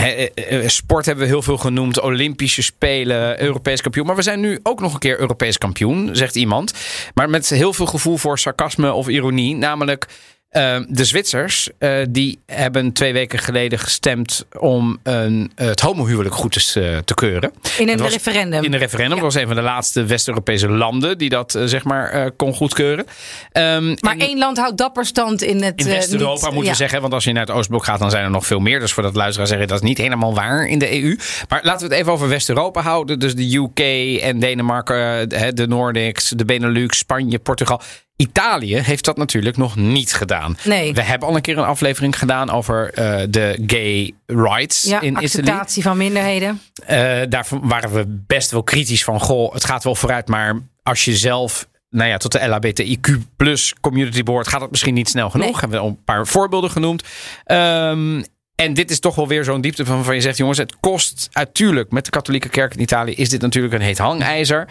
sport 0.66 1.06
hebben 1.06 1.25
we 1.25 1.30
heel 1.30 1.42
veel 1.42 1.58
genoemd. 1.58 2.00
Olympische 2.00 2.62
Spelen, 2.62 3.42
Europees 3.42 3.80
kampioen. 3.80 4.06
Maar 4.06 4.16
we 4.16 4.22
zijn 4.22 4.40
nu 4.40 4.61
ook 4.62 4.80
nog 4.80 4.92
een 4.92 4.99
keer 4.99 5.20
Europees 5.20 5.58
kampioen, 5.58 6.08
zegt 6.12 6.34
iemand. 6.37 6.72
Maar 7.14 7.30
met 7.30 7.49
heel 7.49 7.72
veel 7.72 7.87
gevoel 7.87 8.16
voor 8.16 8.38
sarcasme 8.38 8.92
of 8.92 9.08
ironie. 9.08 9.54
Namelijk. 9.56 10.06
Eh, 10.52 10.80
de 10.88 11.04
Zwitsers 11.04 11.68
eh, 11.78 11.99
die 12.09 12.38
hebben 12.47 12.92
twee 12.92 13.12
weken 13.12 13.38
geleden 13.38 13.78
gestemd 13.78 14.47
om 14.59 14.99
een, 15.02 15.52
het 15.54 15.80
homohuwelijk 15.80 16.35
goed 16.35 16.73
te, 16.73 16.80
eh, 16.80 16.99
te 16.99 17.14
keuren. 17.14 17.52
In 17.78 17.88
een 17.88 17.99
was 17.99 18.12
referendum. 18.12 18.64
In 18.64 18.73
een 18.73 18.78
referendum. 18.78 19.14
Dat 19.14 19.25
was 19.25 19.35
een 19.35 19.47
van 19.47 19.56
de 19.56 19.62
laatste 19.62 20.04
West-Europese 20.04 20.68
landen 20.68 21.18
die 21.18 21.28
dat 21.28 21.54
eh, 21.54 21.62
zeg 21.64 21.85
maar 21.85 22.11
eh, 22.11 22.30
kon 22.37 22.54
goedkeuren. 22.54 23.06
Ehm, 23.52 23.94
maar 24.00 24.12
en- 24.12 24.21
één 24.21 24.38
land 24.38 24.59
houdt 24.59 24.78
dapper 24.78 25.06
stand 25.06 25.42
in 25.42 25.62
het. 25.62 25.80
in 25.80 25.87
eh, 25.87 25.92
West-Europa 25.92 26.50
ja. 26.52 26.59
we 26.61 26.75
zeggen. 26.75 27.00
Want 27.00 27.12
als 27.12 27.25
je 27.25 27.32
naar 27.32 27.47
het 27.47 27.54
Oostblok 27.54 27.85
gaat, 27.85 27.99
dan 27.99 28.11
zijn 28.11 28.25
er 28.25 28.30
nog 28.30 28.47
veel 28.47 28.61
meer. 28.61 28.80
Dus 28.80 28.92
voor 28.92 29.02
dat 29.02 29.14
luisteraar 29.14 29.47
zeggen, 29.49 29.68
dat 29.68 29.82
is 29.82 29.88
niet 29.88 29.99
helemaal 29.99 30.35
waar 30.35 30.66
in 30.66 30.78
de 30.78 31.02
EU. 31.02 31.16
Maar 31.49 31.61
laten 31.62 31.88
we 31.88 31.94
het 31.94 32.02
even 32.02 32.12
over 32.12 32.28
West-Europa 32.28 32.80
houden. 32.80 33.18
Dus 33.18 33.35
de 33.35 33.56
UK 33.56 33.80
en 34.23 34.38
Denemarken, 34.38 35.28
de, 35.28 35.52
de 35.52 35.66
Nordics, 35.66 36.28
de 36.28 36.44
Benelux, 36.44 36.99
Spanje, 36.99 37.38
Portugal. 37.38 37.80
Italië 38.23 38.76
heeft 38.76 39.05
dat 39.05 39.17
natuurlijk 39.17 39.57
nog 39.57 39.76
niet 39.76 40.12
gedaan. 40.14 40.57
Nee. 40.64 40.93
We 40.95 41.02
hebben 41.02 41.29
al 41.29 41.37
een 41.37 41.43
keer 41.43 41.59
een 41.59 41.64
aflevering 41.64 42.19
gedaan 42.19 42.50
over 42.50 42.93
eh, 42.95 43.26
de 43.29 43.62
gay 43.67 44.12
rights 44.26 44.83
Ja, 44.83 45.00
in 45.00 45.11
Italië. 45.11 45.25
acceptatie 45.25 45.83
van 45.83 45.97
minderheden. 45.97 46.61
Eh, 46.87 47.21
daar 47.29 47.47
waren 47.50 47.93
we 47.93 48.05
best 48.26 48.50
wel 48.50 48.62
kritisch 48.62 49.05
van. 49.05 49.21
Goh, 49.21 49.52
het 49.52 49.64
gaat 49.64 49.85
wel 49.85 49.95
vooruit, 49.95 50.29
maar 50.29 50.61
als 50.83 51.05
je 51.05 51.17
zelf 51.17 51.69
nou 51.91 52.09
ja, 52.09 52.17
tot 52.17 52.33
de 52.33 52.47
LHBTIQ 52.49 53.19
plus 53.37 53.75
community 53.81 54.23
behoort, 54.23 54.49
gaat 54.49 54.61
het 54.61 54.71
misschien 54.71 54.95
niet 54.95 55.09
snel 55.09 55.31
genoeg. 55.31 55.47
Nee. 55.47 55.61
Hebben 55.61 55.79
we 55.79 55.85
al 55.85 55.88
een 55.91 56.05
paar 56.05 56.26
voorbeelden 56.26 56.71
genoemd. 56.71 57.02
Ehm, 57.45 58.23
en 58.55 58.75
dit 58.75 58.91
is 58.91 59.00
toch 59.00 59.14
wel 59.14 59.29
weer 59.29 59.45
zo'n 59.45 59.61
diepte 59.61 59.85
van 59.85 59.95
waarvan 59.95 60.14
je 60.14 60.21
zegt, 60.21 60.37
jongens, 60.37 60.59
het 60.59 60.76
kost 60.81 61.29
natuurlijk 61.33 61.91
met 61.91 62.05
de 62.05 62.11
katholieke 62.11 62.49
kerk 62.49 62.75
in 62.75 62.81
Italië 62.81 63.12
is 63.12 63.29
dit 63.29 63.41
natuurlijk 63.41 63.75
een 63.75 63.81
heet 63.81 63.99
hangijzer. 63.99 64.69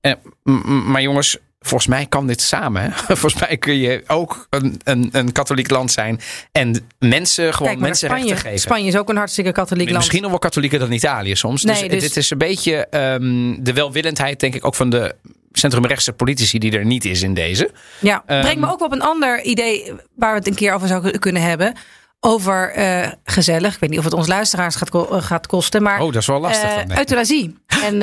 Eh, 0.00 0.12
maar 0.84 1.02
jongens, 1.02 1.36
volgens 1.62 1.86
mij 1.86 2.06
kan 2.06 2.26
dit 2.26 2.40
samen. 2.40 2.82
Hè? 2.82 2.88
Volgens 3.16 3.40
mij 3.48 3.56
kun 3.56 3.78
je 3.78 4.02
ook 4.06 4.46
een, 4.50 4.80
een, 4.84 5.08
een 5.12 5.32
katholiek 5.32 5.70
land 5.70 5.90
zijn 5.92 6.20
en 6.52 6.88
mensen 6.98 7.54
gewoon 7.54 7.78
mensenrechten 7.80 8.28
Spanje. 8.28 8.42
geven. 8.42 8.60
Spanje 8.60 8.86
is 8.88 8.96
ook 8.96 9.08
een 9.08 9.16
hartstikke 9.16 9.52
katholiek 9.52 9.84
land. 9.86 9.96
Misschien 9.98 10.20
nog 10.22 10.30
wel 10.30 10.38
katholieker 10.38 10.78
dan 10.78 10.92
Italië 10.92 11.36
soms. 11.36 11.64
Nee, 11.64 11.74
dus, 11.74 11.88
dus- 11.90 12.02
dit 12.02 12.16
is 12.16 12.30
een 12.30 12.38
beetje 12.38 12.86
ehm, 12.86 13.54
de 13.62 13.72
welwillendheid, 13.72 14.40
denk 14.40 14.54
ik, 14.54 14.64
ook 14.66 14.74
van 14.74 14.90
de 14.90 15.14
centrumrechtse 15.52 16.12
politici 16.12 16.58
die 16.58 16.78
er 16.78 16.84
niet 16.84 17.04
is 17.04 17.22
in 17.22 17.34
deze. 17.34 17.70
Ja, 18.00 18.22
Ehm, 18.26 18.40
brengt 18.40 18.60
me 18.60 18.70
ook 18.70 18.80
op 18.82 18.92
een 18.92 19.02
ander 19.02 19.42
idee 19.42 19.92
waar 20.14 20.32
we 20.32 20.38
het 20.38 20.46
een 20.46 20.54
keer 20.54 20.74
over 20.74 20.88
zouden 20.88 21.18
kunnen 21.18 21.42
hebben. 21.42 21.74
Over 22.24 22.70
eh, 22.70 23.08
gezellig. 23.24 23.74
Ik 23.74 23.80
weet 23.80 23.90
niet 23.90 23.98
of 23.98 24.04
het 24.04 24.14
ons 24.14 24.26
luisteraars 24.26 24.74
gaat, 24.76 24.90
ko- 24.90 25.08
eh, 25.10 25.22
gaat 25.22 25.46
kosten. 25.46 25.82
Maar 25.82 26.00
Oh, 26.00 26.12
dat 26.12 26.20
is 26.22 26.26
wel 26.26 26.40
lastig 26.40 26.86
nee. 26.86 26.98
euthanasie. 26.98 27.56
En 27.82 27.96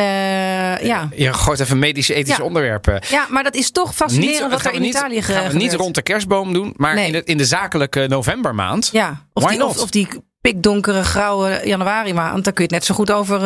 ja. 0.85 1.09
Je 1.15 1.33
gooit 1.33 1.59
even 1.59 1.79
medische, 1.79 2.13
ethische 2.13 2.41
Ja. 2.41 2.47
onderwerpen. 2.47 3.01
ja, 3.09 3.25
maar 3.29 3.43
dat 3.43 3.55
is 3.55 3.71
toch 3.71 3.95
fascinerend 3.95 4.51
wat 4.51 4.61
gaan 4.61 4.71
er 4.71 4.77
in 4.77 4.81
niet, 4.83 4.93
Italië 4.95 5.21
gaan 5.21 5.51
we 5.51 5.57
niet 5.57 5.73
rond 5.73 5.95
de 5.95 6.01
kerstboom 6.01 6.53
doen, 6.53 6.73
maar 6.75 6.95
Nee. 6.95 7.05
in, 7.05 7.11
de, 7.11 7.21
in 7.23 7.37
de 7.37 7.45
zakelijke 7.45 8.05
novembermaand. 8.07 8.89
Ja, 8.91 9.25
of 9.33 9.43
Why 9.43 9.51
die, 9.51 9.65
of, 9.65 9.81
of 9.81 9.89
die 9.89 10.07
pikdonkere 10.41 11.03
grauwe 11.03 11.61
januari 11.63 12.13
maand. 12.13 12.43
Dan 12.43 12.53
kun 12.53 12.63
je 12.63 12.69
het 12.69 12.71
net 12.71 12.85
zo 12.85 12.95
goed 12.95 13.11
over 13.11 13.39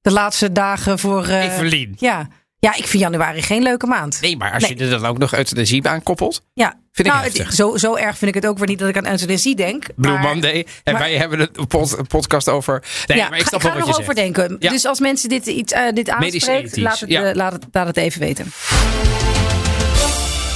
de 0.00 0.10
laatste 0.12 0.52
dagen 0.52 0.98
voor... 0.98 1.26
Evelien. 1.26 1.94
Ja. 1.98 2.28
Ja, 2.60 2.74
ik 2.76 2.86
vind 2.86 3.02
januari 3.02 3.42
geen 3.42 3.62
leuke 3.62 3.86
maand. 3.86 4.18
Nee, 4.20 4.36
maar 4.36 4.52
als 4.52 4.66
je 4.66 4.74
er 4.76 4.90
dan 4.90 5.06
ook 5.06 5.18
nog 5.18 5.34
euthanasie 5.34 5.88
aan 5.88 6.02
koppelt. 6.02 6.42
Ja. 6.54 6.74
Vind 6.92 7.08
ik 7.08 7.14
nou, 7.14 7.24
het- 7.26 7.54
zo, 7.54 7.76
zo 7.76 7.94
erg 7.96 8.18
vind 8.18 8.34
ik 8.36 8.42
het 8.42 8.50
ook 8.50 8.58
weer 8.58 8.66
niet 8.66 8.78
dat 8.78 8.88
ik 8.88 8.96
aan 8.96 9.06
euthanasie 9.06 9.54
denk. 9.56 9.84
Blue 9.96 10.12
maar- 10.12 10.22
Monday. 10.22 10.66
En 10.84 10.92
maar- 10.92 11.02
wij 11.02 11.14
hebben 11.16 11.40
een 11.52 11.66
pod- 11.66 11.98
een 11.98 12.06
podcast 12.06 12.48
over. 12.48 12.82
Nee, 13.06 13.18
ja, 13.18 13.28
maar 13.28 13.36
ik 13.38 13.42
ga- 13.42 13.48
snap 13.48 13.60
ga 13.60 13.66
wel 13.68 13.76
er 13.76 13.84
wat 13.84 13.88
nog 13.90 14.00
over 14.00 14.14
denken. 14.14 14.56
Ja. 14.58 14.70
Dus 14.70 14.84
als 14.84 15.00
mensen 15.00 15.28
dit, 15.28 15.46
iets, 15.46 15.72
eh, 15.72 15.92
dit 15.92 16.08
aanspreekt, 16.10 16.76
laat 16.76 17.00
het, 17.00 17.10
ja. 17.10 17.22
eh, 17.24 17.34
laat, 17.34 17.52
het, 17.52 17.64
laat 17.72 17.86
het 17.86 17.96
even 17.96 18.20
weten. 18.20 18.52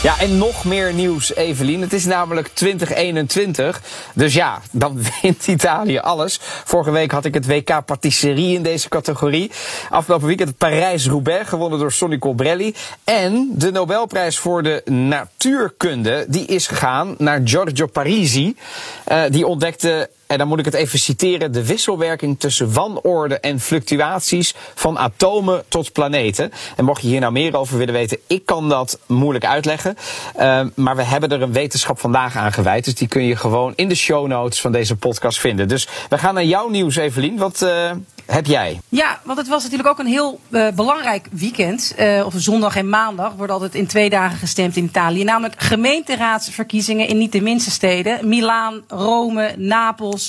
Ja, 0.04 0.18
en 0.20 0.38
nog 0.38 0.64
meer 0.64 0.92
nieuws, 0.92 1.34
Evelien. 1.34 1.80
Het 1.80 1.92
is 1.92 2.04
namelijk 2.04 2.48
2021. 2.48 3.82
Dus 4.14 4.34
ja, 4.34 4.60
dan 4.70 4.98
wint 5.22 5.46
Italië 5.46 5.98
alles. 5.98 6.38
Vorige 6.40 6.90
week 6.90 7.10
had 7.10 7.24
ik 7.24 7.34
het 7.34 7.46
WK 7.46 7.84
Patisserie 7.84 8.54
in 8.54 8.62
deze 8.62 8.88
categorie. 8.88 9.50
Afgelopen 9.90 10.26
weekend 10.26 10.48
het 10.48 10.58
Parijs-Roubaix, 10.58 11.48
gewonnen 11.48 11.78
door 11.78 11.92
Sonny 11.92 12.18
Colbrelli. 12.18 12.74
En 13.04 13.50
de 13.52 13.70
Nobelprijs 13.70 14.38
voor 14.38 14.62
de 14.62 14.82
natuurkunde, 14.84 16.24
die 16.28 16.46
is 16.46 16.66
gegaan 16.66 17.14
naar 17.18 17.40
Giorgio 17.44 17.86
Parisi. 17.86 18.56
Eh, 19.04 19.22
die 19.30 19.46
ontdekte 19.46 20.10
en 20.26 20.38
dan 20.38 20.48
moet 20.48 20.58
ik 20.58 20.64
het 20.64 20.74
even 20.74 20.98
citeren, 20.98 21.52
de 21.52 21.66
wisselwerking 21.66 22.40
tussen 22.40 22.72
wanorde 22.72 23.40
en 23.40 23.60
fluctuaties 23.60 24.54
van 24.74 24.98
atomen 24.98 25.64
tot 25.68 25.92
planeten. 25.92 26.52
En 26.76 26.84
mocht 26.84 27.02
je 27.02 27.08
hier 27.08 27.20
nou 27.20 27.32
meer 27.32 27.56
over 27.56 27.78
willen 27.78 27.94
weten, 27.94 28.18
ik 28.26 28.46
kan 28.46 28.68
dat 28.68 28.98
moeilijk 29.06 29.44
uitleggen. 29.44 29.96
Ehm, 30.36 30.68
maar 30.74 30.96
we 30.96 31.02
hebben 31.02 31.30
er 31.30 31.42
een 31.42 31.52
wetenschap 31.52 32.00
vandaag 32.00 32.36
aan 32.36 32.52
gewijd. 32.52 32.84
Dus 32.84 32.94
die 32.94 33.08
kun 33.08 33.24
je 33.24 33.36
gewoon 33.36 33.72
in 33.76 33.88
de 33.88 33.94
show 33.94 34.26
notes 34.26 34.60
van 34.60 34.72
deze 34.72 34.96
podcast 34.96 35.38
vinden. 35.38 35.68
Dus 35.68 35.88
we 36.08 36.18
gaan 36.18 36.34
naar 36.34 36.44
jouw 36.44 36.68
nieuws, 36.68 36.96
Evelien. 36.96 37.36
Wat 37.36 37.62
eh, 37.62 37.90
heb 38.26 38.46
jij? 38.46 38.80
Ja, 38.88 39.20
want 39.22 39.38
het 39.38 39.48
was 39.48 39.62
natuurlijk 39.62 39.88
ook 39.88 39.98
een 39.98 40.06
heel 40.06 40.40
eh, 40.50 40.68
belangrijk 40.74 41.28
weekend. 41.30 41.92
Eh 41.96 42.22
of 42.24 42.34
zondag 42.36 42.76
en 42.76 42.88
maandag 42.88 43.32
wordt 43.32 43.52
altijd 43.52 43.74
in 43.74 43.86
twee 43.86 44.10
dagen 44.10 44.38
gestemd 44.38 44.76
in 44.76 44.84
Italië. 44.84 45.24
Namelijk 45.24 45.54
gemeenteraadsverkiezingen 45.62 47.08
in 47.08 47.18
niet 47.18 47.32
de 47.32 47.40
minste 47.40 47.70
steden. 47.70 48.28
Milaan, 48.28 48.82
Rome, 48.88 49.54
Napels, 49.56 50.23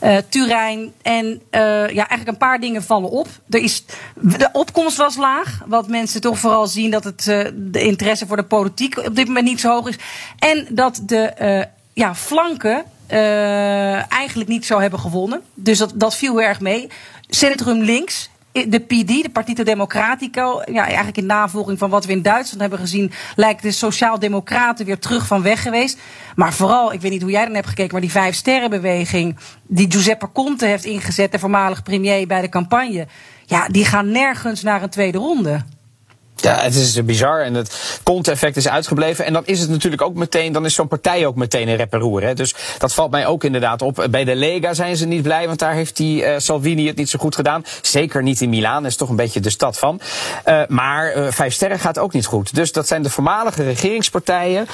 eh, 0.00 0.16
Turijn. 0.28 0.92
En 1.02 1.42
eh, 1.50 1.60
ja, 1.88 2.08
eigenlijk 2.08 2.28
een 2.28 2.36
paar 2.36 2.60
dingen 2.60 2.82
vallen 2.82 3.10
op. 3.10 3.28
Er 3.50 3.62
is, 3.62 3.84
de 4.14 4.48
opkomst 4.52 4.96
was 4.96 5.16
laag. 5.16 5.62
Wat 5.66 5.88
mensen 5.88 6.20
toch 6.20 6.38
vooral 6.38 6.66
zien 6.66 6.90
dat 6.90 7.04
het, 7.04 7.28
eh, 7.28 7.46
de 7.54 7.82
interesse 7.82 8.26
voor 8.26 8.36
de 8.36 8.44
politiek 8.44 8.98
op 8.98 9.16
dit 9.16 9.26
moment 9.26 9.46
niet 9.46 9.60
zo 9.60 9.70
hoog 9.70 9.88
is. 9.88 9.98
En 10.38 10.66
dat 10.70 11.02
de 11.06 11.66
ja, 11.92 12.14
flanken 12.14 12.84
eigenlijk 14.08 14.48
niet 14.48 14.66
zou 14.66 14.80
hebben 14.80 15.00
gewonnen. 15.00 15.42
Dus 15.54 15.78
dat, 15.78 15.92
dat 15.94 16.16
viel 16.16 16.38
heel 16.38 16.48
erg 16.48 16.60
mee. 16.60 16.88
Centrum 17.28 17.82
links. 17.82 18.29
De 18.52 18.80
PD, 18.80 19.22
de 19.22 19.30
Partito 19.32 19.62
Democratico, 19.62 20.62
ja, 20.72 20.84
eigenlijk 20.84 21.16
in 21.16 21.26
navolging 21.26 21.78
van 21.78 21.90
wat 21.90 22.04
we 22.04 22.12
in 22.12 22.22
Duitsland 22.22 22.60
hebben 22.60 22.78
gezien, 22.78 23.12
lijkt 23.36 23.62
de 23.62 23.70
Sociaal-Democraten 23.70 24.86
weer 24.86 24.98
terug 24.98 25.26
van 25.26 25.42
weg 25.42 25.62
geweest. 25.62 25.98
Maar 26.34 26.52
vooral, 26.52 26.92
ik 26.92 27.00
weet 27.00 27.10
niet 27.10 27.22
hoe 27.22 27.30
jij 27.30 27.44
dan 27.44 27.54
hebt 27.54 27.68
gekeken, 27.68 27.92
maar 27.92 28.00
die 28.00 28.10
vijf 28.10 28.34
sterrenbeweging 28.34 29.36
die 29.62 29.90
Giuseppe 29.90 30.32
Conte 30.32 30.66
heeft 30.66 30.84
ingezet, 30.84 31.32
de 31.32 31.38
voormalig 31.38 31.82
premier 31.82 32.26
bij 32.26 32.40
de 32.40 32.48
campagne, 32.48 33.06
ja, 33.46 33.68
die 33.68 33.84
gaan 33.84 34.10
nergens 34.10 34.62
naar 34.62 34.82
een 34.82 34.90
tweede 34.90 35.18
ronde. 35.18 35.64
Ja, 36.40 36.60
het 36.60 36.74
is 36.74 37.04
bizar 37.04 37.40
en 37.42 37.54
het 37.54 38.00
Conte-effect 38.02 38.56
is 38.56 38.68
uitgebleven. 38.68 39.24
En 39.24 39.32
dan 39.32 39.42
is 39.46 39.60
het 39.60 39.70
natuurlijk 39.70 40.02
ook 40.02 40.14
meteen, 40.14 40.52
dan 40.52 40.64
is 40.64 40.74
zo'n 40.74 40.88
partij 40.88 41.26
ook 41.26 41.34
meteen 41.34 41.68
een 41.68 41.76
reperoer. 41.76 42.22
Hè? 42.22 42.34
Dus 42.34 42.54
dat 42.78 42.94
valt 42.94 43.10
mij 43.10 43.26
ook 43.26 43.44
inderdaad 43.44 43.82
op. 43.82 44.06
Bij 44.10 44.24
de 44.24 44.36
Lega 44.36 44.74
zijn 44.74 44.96
ze 44.96 45.06
niet 45.06 45.22
blij, 45.22 45.46
want 45.46 45.58
daar 45.58 45.74
heeft 45.74 45.96
die 45.96 46.24
eh, 46.24 46.38
Salvini 46.38 46.86
het 46.86 46.96
niet 46.96 47.10
zo 47.10 47.18
goed 47.18 47.34
gedaan. 47.34 47.64
Zeker 47.82 48.22
niet 48.22 48.40
in 48.40 48.48
Milaan, 48.48 48.86
is 48.86 48.96
toch 48.96 49.08
een 49.08 49.16
beetje 49.16 49.40
de 49.40 49.50
stad 49.50 49.78
van. 49.78 50.00
Eh, 50.44 50.62
maar 50.68 51.12
eh, 51.12 51.26
Vijf 51.30 51.54
Sterren 51.54 51.78
gaat 51.78 51.98
ook 51.98 52.12
niet 52.12 52.26
goed. 52.26 52.54
Dus 52.54 52.72
dat 52.72 52.86
zijn 52.86 53.02
de 53.02 53.10
voormalige 53.10 53.62
regeringspartijen. 53.62 54.66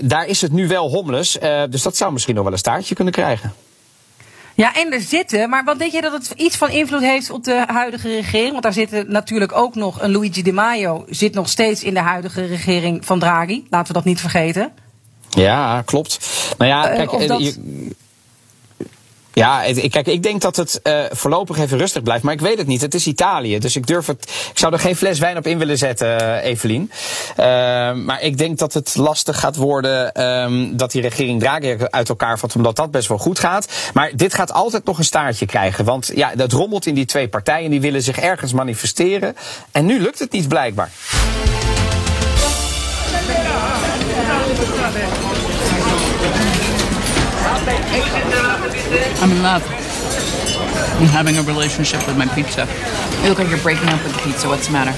Daar 0.00 0.26
is 0.26 0.40
het 0.40 0.52
nu 0.52 0.68
wel 0.68 0.90
hommeles. 0.90 1.38
Dus 1.70 1.82
dat 1.82 1.96
zou 1.96 2.12
misschien 2.12 2.34
nog 2.34 2.44
wel 2.44 2.52
een 2.52 2.58
staartje 2.58 2.94
kunnen 2.94 3.12
krijgen. 3.12 3.52
Ja, 4.58 4.74
en 4.74 4.92
er 4.92 5.00
zitten, 5.00 5.48
maar 5.50 5.64
wat 5.64 5.78
denk 5.78 5.92
je 5.92 6.00
dat 6.00 6.12
het 6.12 6.32
iets 6.36 6.56
van 6.56 6.70
invloed 6.70 7.00
heeft 7.00 7.30
op 7.30 7.44
de 7.44 7.64
huidige 7.66 8.08
regering? 8.08 8.50
Want 8.50 8.62
daar 8.62 8.72
zitten 8.72 9.10
natuurlijk 9.12 9.52
ook 9.52 9.74
nog 9.74 10.02
een 10.02 10.12
Luigi 10.12 10.42
Di 10.42 10.52
Maio, 10.52 11.04
zit 11.08 11.34
nog 11.34 11.48
steeds 11.48 11.82
in 11.82 11.94
de 11.94 12.00
huidige 12.00 12.44
regering 12.46 13.04
van 13.04 13.18
Draghi. 13.18 13.64
Laten 13.70 13.86
we 13.86 13.92
dat 13.92 14.04
niet 14.04 14.20
vergeten. 14.20 14.72
Ja, 15.30 15.82
klopt. 15.84 16.18
Nou 16.58 16.70
ja, 16.70 16.88
Eh, 16.90 16.96
kijk, 17.08 17.28
dat- 17.28 17.40
je- 17.42 17.90
ja, 19.38 19.62
kijk, 19.88 20.06
ik 20.06 20.22
denk 20.22 20.40
dat 20.40 20.56
het 20.56 20.82
eh, 20.82 21.00
voorlopig 21.10 21.58
even 21.58 21.78
rustig 21.78 22.02
blijft. 22.02 22.24
Maar 22.24 22.32
ik 22.32 22.40
weet 22.40 22.58
het 22.58 22.66
niet. 22.66 22.80
Het 22.80 22.94
is 22.94 23.06
Italië. 23.06 23.58
Dus 23.58 23.76
ik 23.76 23.86
durf 23.86 24.06
het. 24.06 24.22
Ik 24.50 24.58
zou 24.58 24.72
er 24.72 24.78
geen 24.78 24.96
fles 24.96 25.18
wijn 25.18 25.36
op 25.36 25.46
in 25.46 25.58
willen 25.58 25.78
zetten, 25.78 26.20
eh, 26.20 26.50
Evelien. 26.50 26.90
Eh, 27.36 27.46
maar 27.92 28.22
ik 28.22 28.38
denk 28.38 28.58
dat 28.58 28.72
het 28.72 28.96
lastig 28.96 29.40
gaat 29.40 29.56
worden 29.56 30.12
ehm, 30.12 30.76
dat 30.76 30.90
die 30.90 31.02
regering 31.02 31.40
Draghi 31.40 31.76
uit 31.90 32.08
elkaar 32.08 32.38
valt. 32.38 32.56
Omdat 32.56 32.76
dat 32.76 32.90
best 32.90 33.08
wel 33.08 33.18
goed 33.18 33.38
gaat. 33.38 33.68
Maar 33.94 34.10
dit 34.14 34.34
gaat 34.34 34.52
altijd 34.52 34.84
nog 34.84 34.98
een 34.98 35.04
staartje 35.04 35.46
krijgen. 35.46 35.84
Want 35.84 36.10
ja, 36.14 36.34
dat 36.34 36.52
rommelt 36.52 36.86
in 36.86 36.94
die 36.94 37.06
twee 37.06 37.28
partijen. 37.28 37.70
Die 37.70 37.80
willen 37.80 38.02
zich 38.02 38.18
ergens 38.18 38.52
manifesteren. 38.52 39.36
En 39.72 39.86
nu 39.86 40.00
lukt 40.00 40.18
het 40.18 40.32
niet 40.32 40.48
blijkbaar. 40.48 40.90
I'm 49.20 49.30
in 49.32 49.42
love. 49.42 49.62
I'm 51.00 51.06
having 51.06 51.38
a 51.38 51.42
relationship 51.42 52.06
with 52.06 52.16
my 52.16 52.26
pizza. 52.26 52.66
You 53.22 53.28
look 53.28 53.38
like 53.38 53.48
you're 53.48 53.58
breaking 53.58 53.88
up 53.88 54.02
with 54.04 54.14
the 54.14 54.22
pizza. 54.22 54.48
What's 54.48 54.66
the 54.66 54.72
matter? 54.72 54.94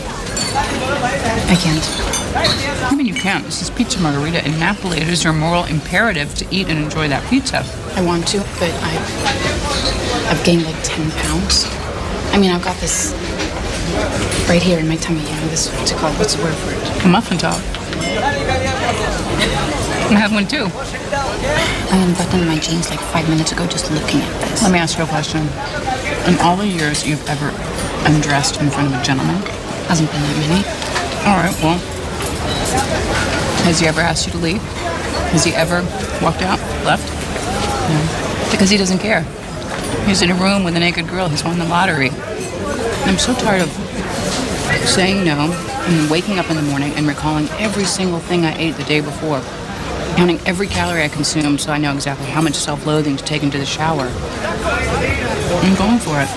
I 1.49 1.57
can't. 1.57 2.91
I 2.93 2.95
mean, 2.95 3.07
you 3.07 3.15
can't. 3.15 3.45
This 3.45 3.63
is 3.63 3.71
Pizza 3.71 4.01
Margarita 4.01 4.45
in 4.45 4.59
Napoli. 4.59 4.99
It 4.99 5.09
is 5.09 5.25
your 5.25 5.33
moral 5.33 5.65
imperative 5.65 6.35
to 6.37 6.47
eat 6.51 6.69
and 6.69 6.79
enjoy 6.79 7.09
that 7.09 7.29
pizza. 7.31 7.65
I 7.97 8.03
want 8.05 8.27
to, 8.29 8.39
but 8.59 8.71
I've 8.83 10.29
I've 10.31 10.45
gained 10.45 10.65
like 10.65 10.77
ten 10.83 11.11
pounds. 11.23 11.67
I 12.33 12.39
mean, 12.39 12.51
I've 12.51 12.63
got 12.63 12.77
this 12.81 13.13
right 14.49 14.63
here 14.63 14.79
in 14.79 14.87
my 14.89 14.97
tummy. 14.97 15.21
You 15.21 15.31
know, 15.31 15.49
this 15.49 15.69
what's 15.79 15.93
it 15.93 15.99
called? 15.99 16.17
What's 16.19 16.35
the 16.35 16.43
word 16.43 16.55
for 16.55 16.73
it? 16.73 17.05
A 17.05 17.09
muffin 17.09 17.39
top. 17.39 17.61
I 20.11 20.19
have 20.19 20.33
one 20.33 20.47
too. 20.47 20.67
I 20.67 21.97
unbuttoned 22.07 22.47
my 22.47 22.59
jeans 22.59 22.91
like 22.91 23.01
five 23.01 23.29
minutes 23.29 23.53
ago 23.53 23.67
just 23.67 23.91
looking 23.91 24.21
at 24.21 24.41
this. 24.43 24.63
Let 24.63 24.73
me 24.73 24.79
ask 24.79 24.99
you 24.99 25.05
a 25.05 25.07
question. 25.07 25.41
In 26.27 26.39
all 26.41 26.57
the 26.57 26.67
years 26.67 27.07
you've 27.07 27.27
ever 27.29 27.49
undressed 28.07 28.61
in 28.61 28.71
front 28.71 28.93
of 28.93 29.01
a 29.01 29.05
gentleman, 29.05 29.37
Hasn't 29.87 30.11
been 30.13 30.23
that 30.23 30.37
many. 30.39 30.63
all 31.27 31.39
right, 31.43 31.55
well, 31.63 31.79
has 33.67 33.81
he 33.81 33.87
ever 33.87 34.01
asked 34.01 34.27
you 34.27 34.33
to 34.33 34.39
leave? 34.39 34.63
Has 35.33 35.45
he 35.45 35.53
ever 35.55 35.83
walked 36.23 36.43
out, 36.43 36.59
left? 36.85 37.07
No. 37.91 38.49
Because 38.51 38.71
he 38.71 38.77
doesn't 38.77 38.99
care. 38.99 39.23
He's 40.07 40.23
in 40.23 40.31
a 40.31 40.35
room 40.35 40.63
with 40.65 40.77
a 40.77 40.81
naked 40.81 41.09
girl. 41.09 41.29
He's 41.29 41.43
won 41.45 41.59
the 41.59 41.65
lottery. 41.65 42.11
I'm 43.07 43.19
so 43.19 43.35
tired 43.35 43.63
of 43.63 43.69
saying 44.89 45.25
no 45.25 45.51
and 45.53 46.11
waking 46.11 46.39
up 46.39 46.49
in 46.51 46.57
the 46.57 46.63
morning 46.63 46.93
and 46.95 47.07
recalling 47.07 47.49
every 47.59 47.85
single 47.85 48.19
thing 48.21 48.45
I 48.45 48.57
ate 48.57 48.77
the 48.77 48.85
day 48.85 49.01
before, 49.01 49.41
counting 50.21 50.39
every 50.47 50.67
calorie 50.67 51.03
I 51.03 51.09
consume 51.09 51.57
so 51.57 51.73
I 51.73 51.79
know 51.79 51.95
exactly 51.95 52.27
how 52.27 52.43
much 52.43 52.53
self-loathing 52.55 53.17
to 53.17 53.25
take 53.25 53.43
into 53.43 53.57
the 53.57 53.65
shower. 53.65 54.03
I'm 55.65 55.75
going 55.77 55.99
for 55.99 56.21
it. 56.21 56.29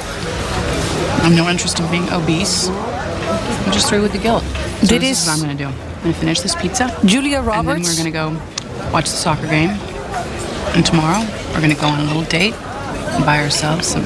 I'm 1.22 1.36
no 1.36 1.50
interest 1.50 1.82
in 1.82 1.92
being 1.92 2.10
obese. 2.10 2.70
I'm 2.70 3.74
just 3.74 3.90
through 3.90 4.04
with 4.04 4.14
the 4.14 4.20
guilt. 4.20 4.42
So 4.44 4.88
Dit 4.88 5.02
this 5.02 5.12
is- 5.12 5.22
is 5.24 5.28
what 5.28 5.34
I'm 5.34 5.44
going 5.44 5.58
to 5.58 5.64
do. 5.66 5.70
I'm 5.70 6.02
going 6.02 6.14
to 6.14 6.20
finish 6.22 6.40
this 6.40 6.56
pizza. 6.56 6.98
Julia 7.04 7.40
And 7.40 7.68
then 7.68 7.82
we're 7.84 8.00
going 8.02 8.06
to 8.06 8.12
go 8.12 8.30
watch 8.94 9.10
the 9.10 9.18
soccer 9.18 9.48
game. 9.48 9.72
And 10.76 10.86
tomorrow, 10.86 11.20
we're 11.52 11.60
going 11.60 11.76
to 11.76 11.82
go 11.82 11.88
on 11.88 12.00
a 12.00 12.06
little 12.06 12.24
date 12.24 12.54
and 12.54 13.26
buy 13.26 13.44
ourselves 13.44 13.86
some 13.88 14.06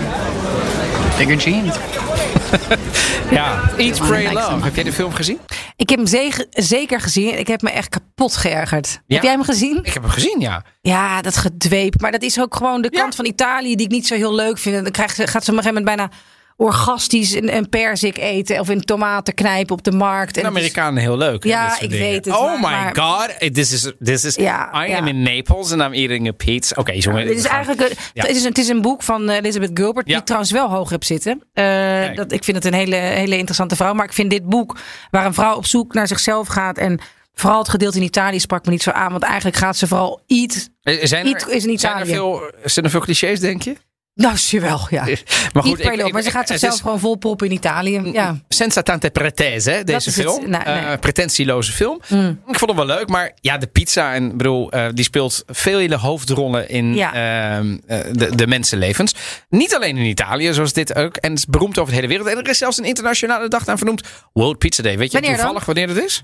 bigger 1.19 1.36
jeans. 1.36 1.77
Ja, 3.29 3.77
Eat, 3.77 3.98
Pray, 3.98 4.24
like 4.24 4.39
some 4.39 4.53
Love. 4.53 4.63
Heb 4.63 4.75
jij 4.75 4.84
de 4.84 4.93
film 4.93 5.13
gezien? 5.13 5.39
Ik 5.77 5.89
heb 5.89 5.98
hem 5.98 6.07
zeker, 6.07 6.46
zeker 6.50 7.01
gezien. 7.01 7.39
Ik 7.39 7.48
heb 7.48 7.62
me 7.62 7.69
echt 7.69 7.89
kapot 7.89 8.36
geërgerd. 8.36 8.88
Ja? 9.05 9.15
Heb 9.15 9.24
jij 9.24 9.31
hem 9.31 9.43
gezien? 9.43 9.77
Ik 9.84 9.93
heb 9.93 10.03
hem 10.03 10.12
gezien, 10.12 10.39
ja. 10.39 10.63
Ja, 10.81 11.22
dat 11.22 11.38
gedweep. 11.38 12.01
Maar 12.01 12.12
dat 12.12 12.22
is 12.22 12.39
ook 12.39 12.55
gewoon 12.55 12.81
de 12.81 12.88
Ja. 12.91 13.00
kant 13.01 13.15
van 13.15 13.25
Italië 13.25 13.75
die 13.75 13.86
ik 13.86 13.91
niet 13.91 14.07
zo 14.07 14.15
heel 14.15 14.34
leuk 14.36 14.57
vind. 14.57 14.75
En 14.75 14.84
dan 14.84 14.91
krijgt 14.91 15.15
ze, 15.15 15.27
gaat 15.27 15.43
ze 15.43 15.51
op 15.51 15.57
een 15.57 15.63
gegeven 15.63 15.84
moment 15.84 15.98
bijna 16.10 16.12
orgastisch 16.58 17.34
een, 17.34 17.56
een 17.56 17.70
perzik 17.70 18.18
eten. 18.18 18.60
Of 18.60 18.70
in 18.70 18.82
tomaten 18.82 19.34
knijpen 19.34 19.76
op 19.76 19.84
de 19.84 19.92
markt. 19.92 20.34
De 20.34 20.40
En 20.42 20.46
is- 20.46 20.52
Amerikanen 20.52 21.02
heel 21.02 21.18
leuk. 21.18 21.44
hè, 21.44 21.50
Ja, 21.50 21.74
ik 21.74 21.80
dingen. 21.90 21.98
weet 22.08 22.26
het, 22.26 22.36
Oh 22.36 22.42
maar- 22.42 22.54
my 22.56 22.62
maar- 22.62 22.96
god. 22.98 23.54
This 23.54 23.72
is, 23.72 23.92
this 24.04 24.26
is, 24.26 24.36
Ja, 24.36 24.86
I 24.86 24.90
ja. 24.90 24.98
am 24.98 25.08
in 25.08 25.22
Naples 25.22 25.72
and 25.72 25.82
I'm 25.82 25.94
eating 25.94 26.28
a 26.28 26.32
pizza. 26.32 26.76
Oké, 26.80 26.92
jongen. 26.92 27.26
Dit 27.28 27.38
is 27.38 27.46
eigenlijk 27.46 27.82
een, 27.82 27.98
het, 28.14 28.30
is 28.36 28.42
een, 28.44 28.48
het 28.50 28.58
is 28.58 28.68
een 28.68 28.82
boek 28.82 29.04
van 29.04 29.30
eh, 29.30 29.36
Elizabeth 29.36 29.72
Gilbert, 29.74 30.06
die 30.06 30.24
trouwens 30.24 30.52
wel 30.52 30.70
hoog 30.70 30.90
heb 30.90 31.04
zitten. 31.04 31.44
Eh, 31.54 32.16
dat, 32.16 32.32
ik 32.32 32.44
vind 32.44 32.58
het 32.58 32.66
een 32.66 32.74
hele, 32.74 32.96
hele 32.96 33.38
interessante 33.38 33.76
vrouw. 33.76 33.94
Maar 33.94 34.06
ik 34.06 34.14
vind 34.14 34.30
dit 34.30 34.46
boek, 34.46 34.78
waar 35.12 35.26
een 35.26 35.34
vrouw 35.34 35.56
op 35.56 35.66
zoek 35.66 35.94
naar 35.94 36.08
zichzelf 36.08 36.48
gaat. 36.48 36.78
En 36.78 37.00
vooral 37.34 37.60
het 37.60 37.70
gedeelte 37.70 37.98
in 37.98 38.04
Italië 38.04 38.40
sprak 38.40 38.66
me 38.66 38.72
niet 38.72 38.84
zo 38.84 38.92
aan. 38.92 39.12
Want 39.12 39.24
eigenlijk 39.24 39.56
gaat 39.58 39.78
ze 39.78 39.88
vooral 39.88 40.22
iets. 40.26 40.70
Eh, 40.82 41.06
Zijn 41.06 41.26
is 41.26 41.66
in 41.66 41.80
zijn 41.80 41.94
er 41.96 42.02
Italië. 42.02 42.12
veel, 42.14 42.52
zijn 42.64 42.86
er 42.86 42.92
veel 42.92 43.00
clichés, 43.00 43.40
denk 43.40 43.62
je? 43.62 43.76
Nou, 44.18 44.38
zie 44.38 44.62
wel, 44.62 44.88
ja. 44.90 45.04
Maar 45.54 45.64
Niet 45.64 45.78
per 45.78 45.98
love, 45.98 46.12
maar 46.12 46.22
ze 46.22 46.32
gaat 46.32 46.48
zichzelf 46.48 46.74
is 46.74 46.82
gewoon 46.82 47.00
vol 47.00 47.16
poppen 47.16 47.48
in 47.48 47.54
Italië. 47.54 48.02
Ja. 48.14 48.38
Senza 48.50 48.82
tante 48.82 49.10
pretese, 49.10 49.72
hè, 49.72 49.84
deze 49.84 50.12
film. 50.12 50.50
Nou, 50.50 50.64
nee. 50.66 50.76
Eh, 50.76 51.00
pretentieloze 51.00 51.72
film. 51.72 52.02
Mm. 52.10 52.42
Ik 52.48 52.58
vond 52.60 52.72
hem 52.78 52.88
wel 52.88 52.96
leuk, 52.98 53.08
maar 53.10 53.32
ja, 53.42 53.58
de 53.58 53.68
pizza, 53.68 54.14
en 54.14 54.38
bedoel, 54.38 54.72
eh, 54.72 54.88
die 54.94 55.04
speelt 55.04 55.44
vele 55.48 55.96
hoofdrollen 55.98 56.70
in 56.70 56.96
Ja. 56.96 57.14
ehm, 57.14 57.78
eh, 57.88 58.00
de, 58.12 58.36
de 58.36 58.48
mensenlevens. 58.48 59.14
Niet 59.50 59.76
alleen 59.76 59.98
in 59.98 60.06
Italië, 60.06 60.54
zoals 60.54 60.74
dit 60.74 60.96
ook. 60.96 61.16
En 61.16 61.30
het 61.30 61.40
is 61.40 61.46
beroemd 61.46 61.78
over 61.78 61.90
de 61.92 61.96
hele 61.96 62.08
wereld. 62.08 62.28
En 62.30 62.38
er 62.38 62.50
is 62.50 62.58
zelfs 62.58 62.78
een 62.78 62.86
internationale 62.86 63.48
dag 63.48 63.68
aan 63.68 63.78
vernoemd. 63.78 64.02
World 64.34 64.58
Pizza 64.58 64.84
Day. 64.84 64.98
Weet 64.98 65.12
je 65.12 65.20
Wanneer 65.20 65.30
dan? 65.30 65.40
toevallig 65.40 65.66
wanneer 65.66 65.88
dat 65.88 65.98
is? 66.04 66.24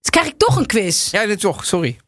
Dus 0.00 0.10
krijg 0.10 0.26
ik 0.26 0.34
toch 0.38 0.56
een 0.56 0.66
quiz. 0.66 1.10
Ja, 1.10 1.26
dit 1.26 1.40
toch, 1.40 1.64
sorry. 1.66 1.98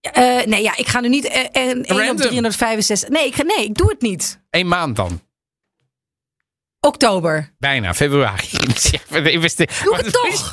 Eh, 0.00 0.44
nee, 0.46 0.62
ja, 0.62 0.76
ik 0.76 0.88
ga 0.88 1.00
nu 1.00 1.08
niet 1.08 1.24
eh, 1.24 1.42
een 1.42 1.52
1 1.52 1.80
op 1.80 1.88
Random. 1.98 2.16
365. 2.16 3.08
Nee 3.08 3.26
ik, 3.26 3.34
ga- 3.34 3.42
nee, 3.42 3.64
ik 3.64 3.74
doe 3.74 3.88
het 3.90 4.00
niet. 4.00 4.40
Eén 4.50 4.68
maand 4.68 4.96
dan. 4.96 5.20
Oktober. 6.80 7.54
Bijna, 7.58 7.94
februari. 7.94 8.48
Doe 8.50 9.96
het 9.96 10.12
toch? 10.12 10.50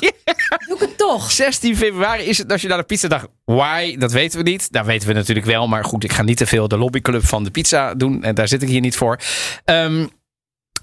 Doe 0.68 0.78
het 0.78 0.98
toch? 0.98 1.30
16 1.30 1.76
februari 1.76 2.22
is 2.24 2.38
het 2.38 2.46
Nationale 2.48 2.82
Pizzadag. 2.82 3.26
Why? 3.44 3.96
Dat 3.96 4.12
weten 4.12 4.38
we 4.44 4.50
niet. 4.50 4.72
Dat 4.72 4.86
weten 4.86 5.08
we 5.08 5.14
natuurlijk 5.14 5.46
wel. 5.46 5.66
Maar 5.68 5.84
goed, 5.84 6.04
ik 6.04 6.12
ga 6.12 6.22
niet 6.22 6.36
te 6.36 6.46
veel 6.46 6.68
de 6.68 6.78
lobbyclub 6.78 7.24
van 7.26 7.44
de 7.44 7.50
pizza 7.50 7.94
doen. 7.94 8.22
En 8.22 8.34
daar 8.34 8.48
zit 8.48 8.62
ik 8.62 8.68
hier 8.68 8.80
niet 8.80 8.96
voor. 8.96 9.18
Ehm, 9.64 10.06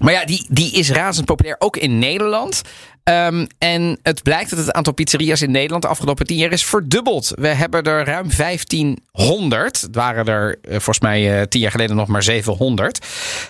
maar 0.00 0.12
ja, 0.12 0.24
die, 0.24 0.46
die 0.48 0.72
is 0.72 0.90
razend 0.90 1.26
populair. 1.26 1.56
Ook 1.58 1.76
in 1.76 1.98
Nederland. 1.98 2.62
Ehm, 3.04 3.46
en 3.58 3.98
het 4.02 4.22
blijkt 4.22 4.50
dat 4.50 4.58
het 4.58 4.72
aantal 4.72 4.92
pizzeria's 4.92 5.42
in 5.42 5.50
Nederland 5.50 5.82
de 5.82 5.88
afgelopen 5.88 6.26
10 6.26 6.36
jaar 6.36 6.52
is 6.52 6.64
verdubbeld. 6.64 7.32
We 7.34 7.48
hebben 7.48 7.82
er 7.82 8.04
ruim 8.04 8.28
1500. 8.36 9.80
Het 9.80 9.94
waren 9.94 10.26
er 10.26 10.58
eh, 10.62 10.70
volgens 10.70 11.00
mij 11.00 11.40
eh, 11.40 11.46
10 11.46 11.60
jaar 11.60 11.70
geleden 11.70 11.96
nog 11.96 12.08
maar 12.08 12.22
700. 12.22 13.06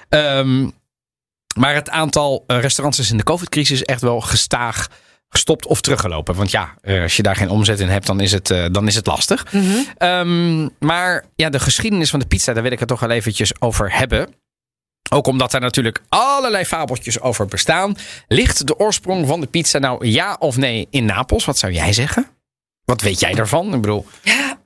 Ehm, 0.08 0.68
maar 1.56 1.74
het 1.74 1.90
aantal 1.90 2.44
eh, 2.46 2.60
restaurants 2.60 2.98
is 2.98 3.10
in 3.10 3.16
de 3.16 3.22
COVID-crisis 3.22 3.82
echt 3.82 4.00
wel 4.00 4.20
gestaag 4.20 4.88
gestopt 5.28 5.66
of 5.66 5.80
teruggelopen. 5.80 6.34
Want 6.34 6.50
ja, 6.50 6.74
als 7.02 7.16
je 7.16 7.22
daar 7.22 7.36
geen 7.36 7.48
omzet 7.48 7.80
in 7.80 7.88
hebt, 7.88 8.06
dan 8.06 8.20
is 8.20 8.32
het, 8.32 8.46
dan 8.46 8.86
is 8.86 8.94
het 8.94 9.06
lastig. 9.06 9.46
Ehm, 9.98 10.68
maar 10.78 11.24
ja, 11.36 11.50
de 11.50 11.58
geschiedenis 11.58 12.10
van 12.10 12.20
de 12.20 12.26
pizza, 12.26 12.52
daar 12.52 12.62
wil 12.62 12.72
ik 12.72 12.78
het 12.78 12.88
toch 12.88 13.00
wel 13.00 13.10
eventjes 13.10 13.60
over 13.60 13.96
hebben. 13.96 14.28
Ook 15.10 15.26
omdat 15.26 15.50
daar 15.50 15.60
natuurlijk 15.60 16.00
allerlei 16.08 16.64
fabeltjes 16.64 17.20
over 17.20 17.46
bestaan. 17.46 17.96
Ligt 18.28 18.66
de 18.66 18.78
oorsprong 18.78 19.26
van 19.26 19.40
de 19.40 19.46
pizza 19.46 19.78
nou 19.78 20.06
ja 20.06 20.36
of 20.38 20.56
nee 20.56 20.86
in 20.90 21.04
Napels? 21.04 21.44
Wat 21.44 21.58
zou 21.58 21.72
jij 21.72 21.92
zeggen? 21.92 22.26
Wat 22.84 23.00
weet 23.00 23.20
jij 23.20 23.32
daarvan? 23.34 23.74
Ik 23.74 23.80
bedoel, 23.80 24.06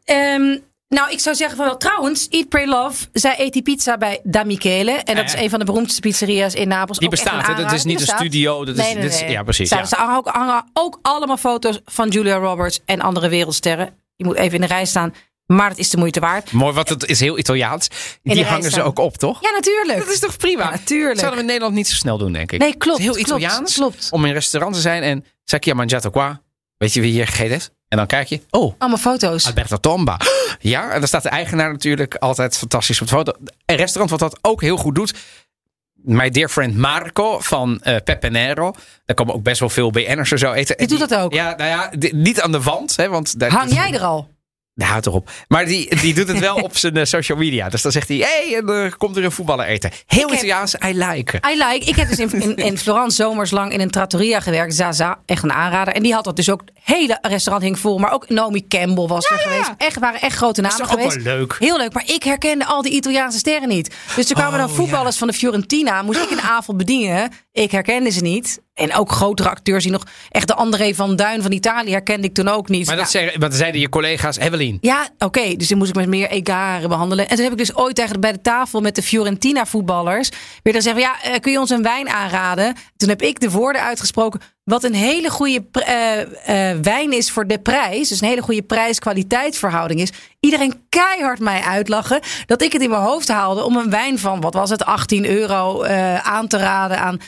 Ehm, 0.05 0.59
nou, 0.89 1.11
ik 1.11 1.21
zou 1.21 1.37
zeggen 1.37 1.57
van 1.57 1.67
wel. 1.67 1.77
Trouwens, 1.77 2.29
Eat, 2.29 2.49
Pray, 2.49 2.67
Love. 2.67 3.07
Zij 3.13 3.35
eet 3.41 3.53
die 3.53 3.63
pizza 3.63 3.97
bij 3.99 4.21
Da 4.23 4.45
Michele. 4.45 4.93
En 4.93 5.17
dat 5.17 5.31
Ja. 5.31 5.37
is 5.37 5.43
een 5.43 5.51
van 5.51 5.59
de 5.59 5.65
beroemdste 5.65 6.01
pizzeria's 6.01 6.55
in 6.55 6.69
Napels. 6.69 6.99
die 6.99 7.09
bestaat. 7.09 7.47
hè? 7.47 7.55
Dat 7.55 7.73
is 7.73 7.85
niet 7.85 8.01
een 8.01 8.07
studio. 8.07 8.65
Dat 8.65 8.77
is, 8.77 8.83
Nee, 8.83 8.93
nee, 8.95 9.03
dit 9.03 9.13
is- 9.13 9.21
ja, 9.21 9.43
precies. 9.43 9.69
Zij- 9.69 9.79
Ja. 9.79 9.85
Ze 9.85 9.97
hangen 9.97 10.17
ook, 10.17 10.29
hangen 10.29 10.65
ook 10.73 10.99
allemaal 11.03 11.37
foto's 11.37 11.81
van 11.85 12.09
Julia 12.09 12.37
Roberts 12.37 12.81
en 12.85 13.01
andere 13.01 13.29
wereldsterren. 13.29 13.95
Je 14.17 14.25
moet 14.25 14.37
even 14.37 14.55
in 14.55 14.61
de 14.61 14.67
rij 14.67 14.85
staan. 14.85 15.15
Maar 15.49 15.69
het 15.69 15.79
is 15.79 15.91
de 15.91 15.97
moeite 15.97 16.21
waard. 16.21 16.53
Mooi, 16.53 16.75
want 16.75 16.89
het 16.89 17.07
is 17.07 17.21
heel 17.21 17.39
Italiaans. 17.39 17.89
Die 18.23 18.45
hangen 18.45 18.71
ze 18.71 18.83
ook 18.83 18.99
op, 18.99 19.17
toch? 19.17 19.43
Ja, 19.43 19.51
natuurlijk. 19.51 19.99
Dat 19.99 20.09
is 20.09 20.19
toch 20.19 20.37
prima? 20.37 20.63
Ja, 20.63 20.71
natuurlijk. 20.71 21.09
Dat 21.09 21.19
zouden 21.19 21.35
we 21.39 21.41
in 21.41 21.47
Nederland 21.47 21.75
niet 21.75 21.89
zo 21.89 21.95
snel 21.95 22.19
doen, 22.19 22.33
denk 22.33 22.53
ik. 22.53 22.61
Nee, 22.61 22.77
klopt, 22.77 22.99
heel 23.01 23.19
Italiaans. 23.19 23.75
klopt. 23.75 24.09
Om 24.11 24.23
in 24.23 24.29
een 24.29 24.35
restaurant 24.35 24.75
te 24.75 24.81
zijn 24.81 25.03
en 25.03 25.25
zeg 25.45 25.65
je 25.65 25.75
mangiato 25.75 26.11
qua. 26.11 26.41
Weet 26.77 26.93
je 26.93 27.01
wie 27.01 27.13
hier 27.13 27.27
gegeten 27.27 27.51
heeft? 27.53 27.71
En 27.89 27.97
dan 27.97 28.07
kijk 28.07 28.29
je, 28.29 28.41
oh, 28.51 28.75
Allemaal 28.79 28.99
foto's. 28.99 29.47
Alberto 29.47 29.77
Tomba. 29.77 30.21
Ja, 30.61 30.91
en 30.91 30.99
dan 30.99 31.09
staat 31.09 31.23
de 31.23 31.29
eigenaar 31.29 31.73
natuurlijk 31.73 32.15
altijd 32.15 32.57
fantastisch 32.57 33.01
op 33.01 33.07
de 33.09 33.15
foto. 33.15 33.33
Een 33.67 33.77
restaurant 33.77 34.11
wat 34.11 34.21
dat 34.21 34.39
ook 34.43 34.61
heel 34.61 34.77
goed 34.77 34.95
doet. 34.95 35.15
My 35.93 36.31
dear 36.31 36.49
friend 36.49 36.77
Marco 36.77 37.39
van 37.39 37.81
eh 37.83 37.97
Pepe 38.05 38.29
Nero. 38.29 38.75
Daar 39.05 39.17
komen 39.17 39.35
ook 39.35 39.43
best 39.43 39.61
wel 39.61 39.69
veel 39.69 39.91
BN'ers 39.91 40.31
er 40.31 40.39
zo 40.39 40.53
eten. 40.53 40.77
Die 40.77 40.87
doet 40.87 40.99
dat 40.99 41.15
ook? 41.15 41.33
Ja, 41.33 41.55
nou 41.57 41.71
ja, 41.71 41.91
niet 42.11 42.41
aan 42.41 42.53
de 42.53 42.63
wand. 42.63 42.97
Hè, 42.97 43.09
want 43.09 43.39
daar, 43.41 43.51
Hang 43.51 43.73
jij 43.73 43.93
er 43.93 44.01
al? 44.03 44.29
Nou, 44.79 44.91
houd 44.91 45.07
erop. 45.07 45.31
Maar 45.49 45.65
die, 45.67 45.97
die 46.01 46.15
doet 46.15 46.29
het 46.29 46.39
wel 46.39 46.57
op 46.57 46.77
zijn 46.77 46.97
eh, 46.97 47.05
social 47.05 47.39
media. 47.39 47.69
Dus 47.69 47.83
dan 47.83 47.93
zegt 47.93 48.09
hij, 48.09 48.17
hé, 48.17 48.51
hey, 48.51 48.63
er 48.85 48.97
komt 48.97 49.17
er 49.17 49.25
een 49.25 49.33
voetballer 49.33 49.67
eten. 49.67 49.91
Heel 50.07 50.21
Ik 50.23 50.27
heb- 50.29 50.37
Italiaans, 50.37 50.75
I 50.75 50.93
like. 50.99 51.41
I 51.53 51.57
like. 51.57 51.85
Ik 51.85 51.97
heb 51.97 52.09
dus 52.09 52.19
in, 52.19 52.33
in, 52.43 52.57
in 52.57 52.79
Florence 52.79 53.17
zomers 53.17 53.51
lang 53.51 53.73
in 53.73 53.81
een 53.81 53.91
trattoria 53.91 54.41
gewerkt. 54.41 54.75
Zaza, 54.75 55.19
echt 55.27 55.43
een 55.43 55.53
aanrader. 55.53 55.95
En 55.95 56.03
die 56.03 56.13
had 56.15 56.25
dat 56.25 56.37
dus 56.37 56.51
ook. 56.51 56.61
Het 56.61 56.97
hele 56.97 57.19
restaurant 57.23 57.65
hing 57.65 57.79
vol. 57.79 57.99
Maar 57.99 58.13
ook 58.13 58.29
Naomi 58.29 58.67
Campbell 58.69 59.07
was 59.07 59.31
er 59.31 59.39
geweest. 59.39 59.71
Echt, 59.79 59.99
waren 59.99 60.21
echt 60.21 60.37
grote 60.37 60.63
Dat 60.63 60.71
namen 60.71 60.87
is 60.87 60.93
toch 60.93 61.01
geweest. 61.03 61.25
wel 61.27 61.37
leuk? 61.37 61.57
Heel 61.59 61.77
leuk. 61.79 61.93
Maar 61.93 62.05
ik 62.07 62.23
herkende 62.23 62.65
al 62.67 62.83
die 62.83 62.93
Italiaanse 62.93 63.39
sterren 63.39 63.69
niet. 63.69 63.95
Dus 64.17 64.29
er 64.29 64.35
kwamen 64.35 64.59
dan 64.59 64.69
Oh, 64.69 64.75
voetballers 64.75 65.17
van 65.17 65.29
de 65.29 65.35
Fiorentina. 65.35 66.03
Moest 66.03 66.21
ik 66.23 66.31
in 66.31 66.37
de 66.37 66.43
avond 66.43 66.79
bedienen. 66.79 67.31
Ik 67.53 67.71
herkende 67.71 68.11
ze 68.11 68.21
niet. 68.21 68.61
En 68.75 68.95
ook 68.95 69.13
grotere 69.13 69.49
acteurs 69.49 69.83
die 69.83 69.93
nog... 69.93 70.03
Echt 70.31 70.47
de 70.47 70.55
André 70.55 70.95
van 70.95 71.17
Duin 71.17 71.43
van 71.43 71.53
Italië 71.53 71.91
herkende 71.91 72.27
ik 72.27 72.35
toen 72.35 72.49
ook 72.49 72.69
niet. 72.69 72.87
Maar 72.87 72.97
dat 72.97 73.13
Nou, 73.13 73.25
zeggen, 73.31 73.53
zeiden 73.53 73.81
je 73.81 73.89
collega's, 73.89 74.39
Ja, 74.81 75.09
oké. 75.19 75.57
dus 75.57 75.69
dan 75.69 75.79
moest 75.79 75.91
ik 75.91 75.97
met 75.97 76.09
meer 76.09 76.31
egaren 76.31 76.89
behandelen. 76.89 77.29
En 77.29 77.35
toen 77.35 77.45
heb 77.45 77.53
ik 77.53 77.59
dus 77.59 77.77
ooit 77.77 77.95
tegen 77.95 78.21
bij 78.21 78.33
de 78.33 78.41
tafel 78.41 78.81
met 78.81 78.95
de 78.95 79.03
Fiorentina 79.03 79.67
voetballers 79.67 80.31
weer 80.63 80.73
dan 80.73 80.83
zeggen: 80.83 81.03
ja, 81.03 81.23
eh, 81.23 81.41
kun 81.41 81.53
je 81.53 81.61
ons 81.61 81.71
een 81.71 81.83
wijn 81.83 82.09
aanraden? 82.09 82.75
Toen 82.97 83.09
heb 83.09 83.23
ik 83.23 83.41
de 83.41 83.51
woorden 83.51 83.83
uitgesproken. 83.83 84.41
Wat 84.65 84.85
een 84.85 84.95
hele 84.95 85.31
goede 85.31 85.65
eh, 85.73 86.21
eh, 86.71 86.79
wijn 86.83 87.13
is 87.13 87.31
voor 87.31 87.47
de 87.47 87.59
prijs. 87.59 88.09
Dus 88.09 88.21
een 88.21 88.29
hele 88.29 88.43
goede 88.43 88.63
prijs-kwaliteit 88.63 89.57
verhouding 89.57 90.01
is. 90.01 90.13
Iedereen 90.41 90.83
keihard 90.89 91.39
mij 91.39 91.61
uitlachen. 91.61 92.21
Dat 92.47 92.63
ik 92.63 92.73
het 92.73 92.83
in 92.83 92.91
mijn 92.91 93.03
hoofd 93.03 93.29
haalde 93.29 93.65
om 93.65 93.77
een 93.77 93.91
wijn 93.91 94.19
van, 94.19 94.41
wat 94.41 94.55
was 94.55 94.71
het, 94.71 94.85
18 94.85 95.27
euro 95.27 95.85
aan 96.23 96.49
te 96.49 96.57
raden 96.57 96.99
aan 96.99 97.19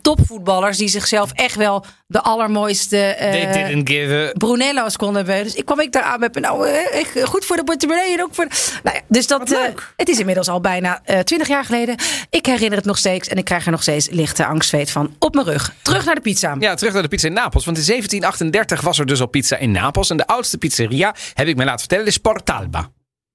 topvoetballers. 0.00 0.76
Die 0.78 0.88
zichzelf 0.88 1.32
echt 1.32 1.54
wel 1.54 1.84
de 2.06 2.20
allermooiste. 2.20 2.96
eh, 2.96 3.30
They 3.30 3.64
didn't 3.64 3.88
give 3.88 4.14
a... 4.14 4.32
Brunello's 4.38 4.96
konden 4.96 5.26
hebben. 5.26 5.44
Dus 5.44 5.54
ik 5.54 5.64
kwam 5.64 5.80
ik 5.80 5.92
daar 5.92 6.02
aan 6.02 6.20
met 6.20 6.34
nou, 6.40 6.68
echt 6.68 7.22
goed 7.24 7.44
voor 7.44 7.56
de 7.56 7.64
portemonnee 7.64 8.12
en 8.12 8.22
ook 8.22 8.34
voor. 8.34 8.46
Nou 8.82 8.96
ja, 8.96 9.02
dus 9.08 9.26
dat. 9.26 9.50
eh, 9.52 9.58
het 9.96 10.08
is 10.08 10.18
inmiddels 10.18 10.48
al 10.48 10.60
bijna 10.60 11.02
twintig 11.24 11.48
jaar 11.48 11.64
geleden. 11.64 11.96
Ik 12.30 12.46
herinner 12.46 12.76
het 12.78 12.86
nog 12.86 12.98
steeds 12.98 13.28
en 13.28 13.36
ik 13.36 13.44
krijg 13.44 13.64
er 13.64 13.70
nog 13.70 13.82
steeds 13.82 14.08
lichte 14.10 14.46
angstzweet 14.46 14.90
van 14.90 15.14
op 15.18 15.34
mijn 15.34 15.46
rug. 15.46 15.74
Terug 15.82 16.04
naar 16.04 16.14
de 16.14 16.20
pizza. 16.20 16.56
Ja, 16.58 16.74
terug 16.74 16.92
naar 16.92 17.02
de 17.02 17.08
pizza 17.08 17.26
in 17.26 17.32
Napels. 17.32 17.64
Want 17.64 17.76
in 17.78 17.84
1738 17.84 18.80
was 18.80 18.98
er 18.98 19.06
dus 19.06 19.20
al 19.20 19.26
pizza 19.26 19.56
in 19.56 19.70
Napels. 19.70 20.10
En 20.10 20.16
de 20.16 20.26
oudste 20.26 20.58
pizzeria, 20.58 21.14
heb 21.34 21.46
ik 21.46 21.56
me 21.56 21.64
laten 21.64 21.78
vertellen, 21.80 22.06
is 22.06 22.18
Portalba. 22.18 22.90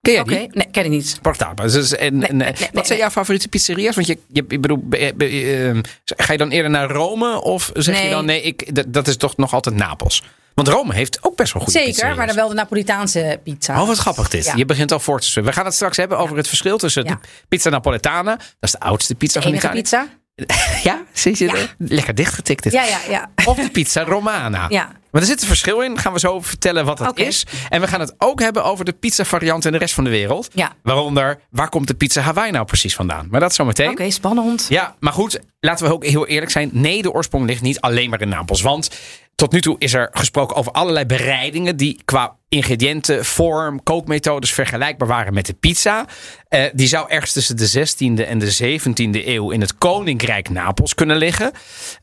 Ken 0.06 0.14
jij 0.14 0.22
Oké, 0.22 0.38
die? 0.38 0.50
nee, 0.52 0.68
ken 0.72 0.84
ik 0.84 0.90
niet. 0.90 1.20
Dus, 1.56 1.96
en, 1.96 2.08
en, 2.28 2.38
nee, 2.38 2.52
nee, 2.52 2.70
wat 2.74 2.88
zijn 2.88 3.00
jouw 3.00 3.10
favoriete 3.10 3.48
pizzeria's? 3.48 3.96
Want 3.96 4.08
je, 4.08 4.18
je 4.28 4.46
ik 4.48 4.62
bedoel, 4.62 4.80
be- 4.84 5.14
be- 5.16 5.26
ehm, 5.26 5.82
ga 6.06 6.32
je 6.32 6.38
dan 6.38 6.50
eerder 6.50 6.72
naar 6.72 6.90
Rome? 6.90 7.42
Of 7.42 7.70
zeg 7.74 8.02
je 8.04 8.10
dan, 8.10 8.26
nee, 8.26 8.42
ik, 8.42 8.76
dat, 8.76 8.86
dat 8.94 9.08
is 9.08 9.18
toch 9.18 9.38
nog 9.38 9.54
altijd 9.54 9.76
Napels? 9.76 10.24
Want 10.54 10.68
Rome 10.68 10.94
heeft 10.94 11.18
ook 11.22 11.36
best 11.36 11.54
wel 11.54 11.62
goede 11.64 11.78
Zeker, 11.78 11.92
pizzeria's. 11.94 12.18
maar 12.18 12.28
dan 12.28 12.36
wel 12.36 12.48
de 12.48 12.54
Napolitaanse 12.54 13.40
pizza. 13.44 13.82
Oh, 13.82 13.88
wat 13.88 13.98
grappig 13.98 14.30
dit. 14.30 14.46
Ja. 14.46 14.54
Je 14.56 14.66
begint 14.66 14.92
al 14.92 15.00
voor 15.00 15.20
te. 15.20 15.42
We 15.42 15.54
gaan 15.54 15.66
het 15.66 15.74
straks 15.74 15.98
hebben 15.98 16.18
over 16.18 16.38
het 16.38 16.48
verschil 16.48 16.78
tussen 16.78 17.04
Ja. 17.04 17.10
de 17.12 17.18
pizza 17.48 17.70
Napoletana. 17.70 18.36
Dat 18.36 18.46
is 18.60 18.72
de 18.72 18.80
oudste 18.80 19.16
pizza 19.16 19.40
de 19.40 19.46
van 19.46 19.56
Italië. 19.56 19.82
pizza? 19.82 20.08
Ja, 20.84 21.04
zie 21.14 21.36
je 21.38 21.46
Ja. 21.46 21.54
er? 21.54 21.76
Lekker 21.78 22.16
dichtgetikt 22.16 22.64
dit. 22.64 22.74
Ja, 22.74 22.84
ja, 22.84 23.00
ja. 23.10 23.30
Of 23.46 23.58
de 23.58 23.70
pizza 23.70 24.04
Romana. 24.04 24.66
Ja. 24.70 24.92
Maar 25.12 25.22
er 25.24 25.28
zit 25.30 25.42
een 25.42 25.48
verschil 25.48 25.82
in. 25.82 25.98
Gaan 25.98 26.14
we 26.14 26.20
zo 26.20 26.42
vertellen 26.42 26.86
wat 26.86 26.98
dat 26.98 27.18
is. 27.20 27.46
En 27.70 27.82
we 27.82 27.88
gaan 27.88 28.00
het 28.00 28.14
ook 28.18 28.40
hebben 28.40 28.64
over 28.64 28.86
de 28.86 28.92
pizza 28.94 29.24
variant 29.26 29.66
in 29.66 29.72
de 29.72 29.78
rest 29.78 29.94
van 29.94 30.04
de 30.04 30.10
wereld. 30.10 30.50
Ja. 30.54 30.74
Waaronder, 30.84 31.40
waar 31.50 31.70
komt 31.70 31.88
de 31.88 31.94
pizza 31.94 32.22
Hawaii 32.22 32.52
nou 32.52 32.66
precies 32.66 32.96
vandaan? 32.96 33.28
Maar 33.32 33.40
dat 33.40 33.54
zo 33.54 33.66
meteen. 33.66 33.90
Oké, 33.90 34.10
spannend. 34.12 34.66
Ja, 34.70 34.96
maar 35.00 35.14
goed, 35.14 35.40
laten 35.60 35.86
we 35.88 35.94
ook 35.94 36.06
heel 36.06 36.28
eerlijk 36.28 36.52
zijn. 36.52 36.70
Nee, 36.74 37.02
de 37.02 37.12
oorsprong 37.12 37.46
ligt 37.46 37.62
niet 37.62 37.80
alleen 37.82 38.10
maar 38.10 38.22
in 38.22 38.30
Napels. 38.30 38.62
Want 38.62 38.90
tot 39.36 39.52
nu 39.52 39.62
toe 39.62 39.76
is 39.80 39.94
er 39.94 40.10
gesproken 40.12 40.56
over 40.56 40.72
allerlei 40.72 41.06
bereidingen 41.06 41.78
die 41.78 42.02
qua 42.06 42.38
ingrediënten, 42.50 43.26
vorm, 43.26 43.84
kookmethodes 43.84 44.52
vergelijkbaar 44.52 45.08
waren 45.08 45.34
met 45.34 45.46
de 45.46 45.54
pizza. 45.54 46.06
Eh, 46.48 46.64
die 46.74 46.88
zou 46.88 47.10
ergens 47.10 47.34
tussen 47.34 47.58
de 47.58 47.68
16e 47.68 48.26
en 48.28 48.40
de 48.40 48.52
17e 48.52 49.28
eeuw 49.28 49.52
in 49.52 49.62
het 49.62 49.78
Koninkrijk 49.78 50.50
Napels 50.50 50.94
kunnen 50.94 51.18
liggen. 51.18 51.52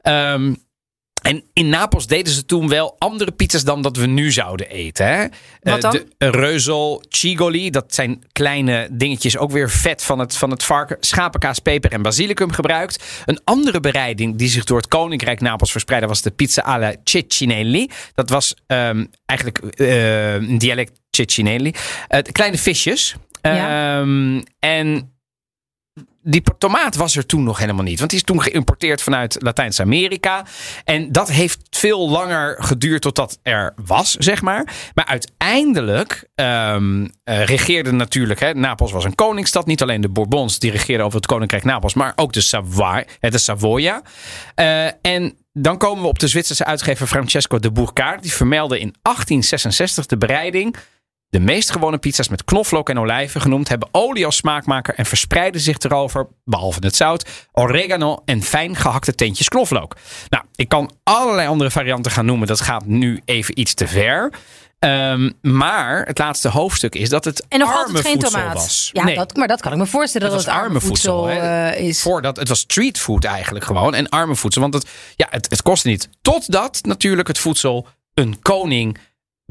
Ehm, 0.01 0.55
En 1.23 1.45
in 1.53 1.69
Napels 1.69 2.07
deden 2.07 2.33
ze 2.33 2.45
toen 2.45 2.69
wel 2.69 2.97
andere 2.99 3.31
pizza's 3.31 3.65
dan 3.65 3.83
dat 3.83 3.97
we 3.97 4.07
nu 4.07 4.33
zouden 4.33 4.69
eten. 4.69 5.07
Hè? 5.07 5.21
Wat 5.61 5.75
Eh, 5.75 5.81
dan? 5.81 5.93
de 6.19 6.31
reuzel 6.31 7.05
cigoli, 7.09 7.71
dat 7.71 7.95
zijn 7.95 8.23
kleine 8.33 8.89
dingetjes, 8.93 9.37
ook 9.37 9.51
weer 9.51 9.71
vet 9.71 10.05
van 10.05 10.19
het, 10.19 10.37
van 10.37 10.51
het 10.51 10.65
varken. 10.65 10.97
Schapenkaas, 11.01 11.59
peper 11.59 11.93
en 11.93 12.03
basilicum 12.03 12.53
gebruikt. 12.53 13.05
Een 13.25 13.41
andere 13.45 13.81
bereiding 13.81 14.37
die 14.37 14.49
zich 14.49 14.65
door 14.65 14.77
het 14.77 14.89
Koninkrijk 14.89 15.41
Napels 15.41 15.71
verspreidde 15.71 16.09
was 16.09 16.23
de 16.23 16.31
pizza 16.31 16.63
alla 16.63 16.95
ceccinelli. 17.05 17.91
Dat 18.15 18.31
was 18.31 18.55
ehm, 18.67 19.05
eigenlijk 19.27 19.59
eh, 19.59 20.35
een 20.35 20.59
dialect 20.59 21.01
ceccinelli. 21.11 21.75
Eh, 22.09 22.23
kleine 22.33 22.59
visjes. 22.59 23.15
Ja. 23.43 24.01
Ehm, 24.01 24.41
en 24.59 25.13
die 26.23 26.43
tomaat 26.59 26.97
was 26.97 27.17
er 27.17 27.27
toen 27.27 27.43
nog 27.43 27.59
helemaal 27.59 27.85
niet. 27.85 27.99
Want 27.99 28.11
die 28.11 28.19
is 28.19 28.25
toen 28.25 28.43
geïmporteerd 28.43 29.03
vanuit 29.03 29.37
Latijns-Amerika. 29.39 30.45
En 30.85 31.13
dat 31.13 31.31
heeft 31.31 31.61
veel 31.71 32.09
langer 32.09 32.57
geduurd 32.63 33.03
totdat 33.03 33.39
er 33.43 33.75
was, 33.85 34.15
zeg 34.15 34.43
maar. 34.43 34.91
Maar 34.95 35.07
uiteindelijk 35.07 36.29
ehm 36.35 37.07
eh, 37.25 37.45
regeerde 37.45 37.93
natuurlijk... 37.93 38.41
Hè, 38.41 38.55
Napels 38.55 38.93
was 38.93 39.05
een 39.05 39.15
koningsstad. 39.15 39.67
Niet 39.67 39.83
alleen 39.83 40.01
de 40.01 40.09
Bourbons 40.09 40.59
die 40.59 40.71
regeerden 40.71 41.07
over 41.07 41.17
het 41.17 41.27
koninkrijk 41.27 41.65
Napels... 41.65 41.95
maar 41.95 42.13
ook 42.17 42.33
de, 42.33 42.41
Savoy, 42.41 43.07
de 43.21 43.39
Savoia. 43.39 44.03
Eh, 44.55 44.87
en 45.03 45.37
dan 45.53 45.79
komen 45.79 46.03
we 46.03 46.09
op 46.09 46.19
de 46.19 46.29
Zwitserse 46.29 46.65
uitgever 46.65 47.07
Francesco 47.07 47.59
de 47.59 47.71
Bourcard. 47.71 48.23
Die 48.23 48.33
vermeldde 48.33 48.81
in 48.81 48.95
1866 49.03 50.07
de 50.07 50.17
bereiding... 50.17 50.77
De 51.33 51.41
meest 51.41 51.71
gewone 51.71 51.99
pizza's 51.99 52.29
met 52.29 52.45
knoflook 52.45 52.89
en 52.89 52.99
olijven 52.99 53.41
genoemd 53.41 53.69
hebben 53.69 53.89
olie 53.93 54.25
als 54.27 54.37
smaakmaker 54.37 54.95
en 54.95 55.07
verspreiden 55.07 55.61
zich 55.61 55.79
erover, 55.79 56.27
behalve 56.45 56.79
het 56.83 56.97
zout, 56.97 57.29
oregano 57.53 58.23
en 58.25 58.43
fijn 58.43 58.77
gehakte 58.77 59.15
teentjes 59.15 59.49
knoflook. 59.49 59.97
Nou, 60.29 60.45
ik 60.55 60.69
kan 60.69 60.93
allerlei 61.03 61.49
andere 61.49 61.71
varianten 61.71 62.13
gaan 62.13 62.25
noemen. 62.27 62.47
Dat 62.49 62.61
gaat 62.61 62.87
nu 62.87 63.21
even 63.25 63.61
iets 63.61 63.75
te 63.75 63.87
ver. 63.89 64.33
Ehm, 64.79 65.31
maar 65.41 66.07
het 66.07 66.19
laatste 66.19 66.49
hoofdstuk 66.49 66.95
is 66.95 67.09
dat 67.09 67.25
het 67.25 67.45
En 67.49 67.59
nog 67.59 67.69
arme 67.69 67.81
altijd 67.87 68.05
geen 68.07 68.13
voedsel 68.21 68.31
tomaat. 68.41 68.55
was. 68.55 68.91
Ja, 68.93 69.05
Nee. 69.05 69.15
dat, 69.15 69.37
maar 69.37 69.49
dat 69.49 69.61
kan 69.61 69.73
ik 69.73 69.79
me 69.79 69.87
voorstellen 69.87 70.27
dat 70.27 70.37
was 70.37 70.47
het 70.47 70.55
arme 70.55 70.81
voedsel, 70.81 71.29
eh, 71.31 71.81
is. 71.81 72.03
Voordat, 72.03 72.37
het 72.37 72.49
was 72.49 72.59
streetfood 72.59 73.25
eigenlijk 73.25 73.65
gewoon. 73.65 73.95
En 73.95 74.09
arme 74.09 74.37
voedsel. 74.37 74.61
Want 74.63 74.75
het, 74.75 74.87
ja, 75.17 75.27
het, 75.31 75.51
het 75.51 75.63
kostte 75.63 75.89
niet. 75.89 76.09
Totdat 76.23 76.79
natuurlijk 76.83 77.29
het 77.29 77.39
voedsel 77.39 77.87
een 78.15 78.43
koning 78.43 78.99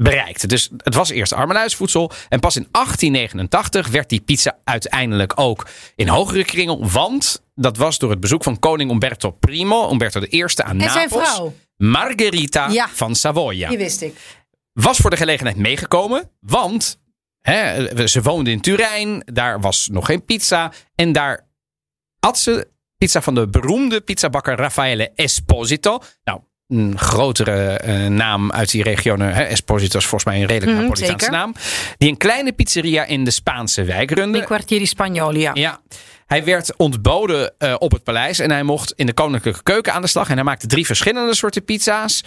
bereikte. 0.02 0.46
Dus 0.46 0.70
het 0.76 0.94
was 0.94 1.10
eerst 1.10 1.32
armenhuisvoedsel. 1.32 2.10
En 2.28 2.40
pas 2.40 2.56
in 2.56 2.68
1889 2.70 3.88
werd 3.88 4.08
die 4.08 4.20
pizza 4.20 4.58
uiteindelijk 4.64 5.32
ook 5.40 5.66
in 5.96 6.08
hogere 6.08 6.44
kringen. 6.44 6.90
Want 6.92 7.42
dat 7.54 7.76
was 7.76 7.98
door 7.98 8.10
het 8.10 8.20
bezoek 8.20 8.42
van 8.42 8.58
koning 8.58 8.90
Umberto 8.90 9.38
I. 9.48 9.60
Umberto 9.90 10.20
I 10.30 10.42
aan 10.56 10.80
En 10.80 10.90
zijn 10.90 11.08
Napels. 11.08 11.28
vrouw. 11.34 11.54
Margherita 11.76 12.68
Ja. 12.70 12.88
van 12.88 13.14
Savoia 13.14 13.68
Die 13.68 13.78
wist 13.78 14.00
ik. 14.00 14.14
was 14.72 14.98
voor 14.98 15.10
de 15.10 15.16
gelegenheid 15.16 15.56
meegekomen. 15.56 16.30
Want 16.40 17.00
hè, 17.40 18.08
ze 18.08 18.22
woonde 18.22 18.50
in 18.50 18.60
Turijn. 18.60 19.22
Daar 19.32 19.60
was 19.60 19.88
nog 19.92 20.06
geen 20.06 20.24
pizza. 20.24 20.72
En 20.94 21.12
daar 21.12 21.48
had 22.18 22.38
ze 22.38 22.70
pizza 22.96 23.22
van 23.22 23.34
de 23.34 23.48
beroemde 23.48 24.00
pizzabakker 24.00 24.56
Raffaele 24.56 25.10
Esposito. 25.14 25.98
Nou, 26.24 26.40
een 26.68 26.98
grotere 26.98 27.68
eh, 27.68 28.06
naam 28.06 28.52
uit 28.52 28.70
die 28.70 28.82
regionen. 28.82 29.34
Hè. 29.34 29.42
Esposito 29.42 29.98
is 29.98 30.06
volgens 30.06 30.32
mij 30.32 30.40
een 30.40 30.46
redelijk 30.46 30.78
Mhm, 30.78 30.86
Napolitaanse 30.86 31.30
naam. 31.30 31.54
Die 31.98 32.08
een 32.08 32.16
kleine 32.16 32.52
pizzeria 32.52 33.04
in 33.04 33.24
de 33.24 33.30
Spaanse 33.30 33.84
wijk 33.84 34.10
runde. 34.10 34.38
Die 34.38 34.46
kwartieri 34.46 34.86
Spagnoli, 34.86 35.40
ja. 35.40 35.50
Ja. 35.54 35.80
Hij 36.26 36.44
werd 36.44 36.76
ontboden 36.76 37.54
eh, 37.58 37.74
op 37.78 37.92
het 37.92 38.04
paleis 38.04 38.38
en 38.38 38.50
hij 38.50 38.62
mocht 38.62 38.92
in 38.96 39.06
de 39.06 39.12
koninklijke 39.12 39.62
keuken 39.62 39.92
aan 39.92 40.02
de 40.02 40.08
slag. 40.08 40.28
En 40.28 40.34
hij 40.34 40.44
maakte 40.44 40.66
drie 40.66 40.86
verschillende 40.86 41.34
soorten 41.34 41.64
pizza's. 41.64 42.24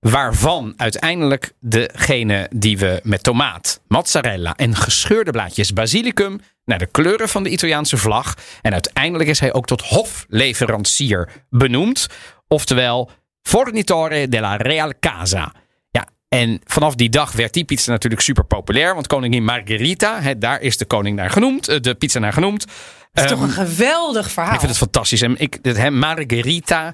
Waarvan 0.00 0.74
uiteindelijk 0.76 1.52
degene 1.60 2.48
die 2.54 2.78
we 2.78 3.00
met 3.02 3.22
tomaat, 3.22 3.80
mozzarella 3.88 4.54
en 4.56 4.76
gescheurde 4.76 5.30
blaadjes 5.30 5.72
basilicum 5.72 6.40
naar 6.64 6.78
de 6.78 6.86
kleuren 6.86 7.28
van 7.28 7.42
de 7.42 7.50
Italiaanse 7.50 7.96
vlag. 7.96 8.34
En 8.62 8.72
uiteindelijk 8.72 9.30
is 9.30 9.40
hij 9.40 9.52
ook 9.52 9.66
tot 9.66 9.82
hofleverancier 9.82 11.28
benoemd. 11.50 12.06
Oftewel 12.48 13.10
fornitore 13.48 14.28
della 14.28 14.56
Real 14.56 14.92
Casa. 15.00 15.52
Ja, 15.90 16.06
en 16.28 16.60
vanaf 16.64 16.94
die 16.94 17.08
dag 17.08 17.32
werd 17.32 17.52
die 17.52 17.64
pizza 17.64 17.90
natuurlijk 17.90 18.22
super 18.22 18.44
populair. 18.44 18.94
Want 18.94 19.06
koningin 19.06 19.44
Margherita, 19.44 20.20
hè, 20.20 20.38
daar 20.38 20.60
is 20.60 20.76
de 20.76 20.84
koning 20.84 21.16
naar 21.16 21.30
genoemd, 21.30 21.68
eh, 21.68 21.80
de 21.80 21.94
pizza 21.94 22.18
naar 22.18 22.32
genoemd. 22.32 22.66
Dat 23.12 23.24
is 23.24 23.30
toch 23.30 23.40
Ehm, 23.40 23.48
een 23.48 23.54
geweldig 23.54 24.30
verhaal. 24.30 24.52
ik 24.52 24.58
vind 24.58 24.70
het 24.70 24.80
fantastisch. 24.80 25.22
En 25.22 25.38
ik, 25.38 25.58
het, 25.62 25.76
hè, 25.76 25.90
Margherita. 25.90 26.92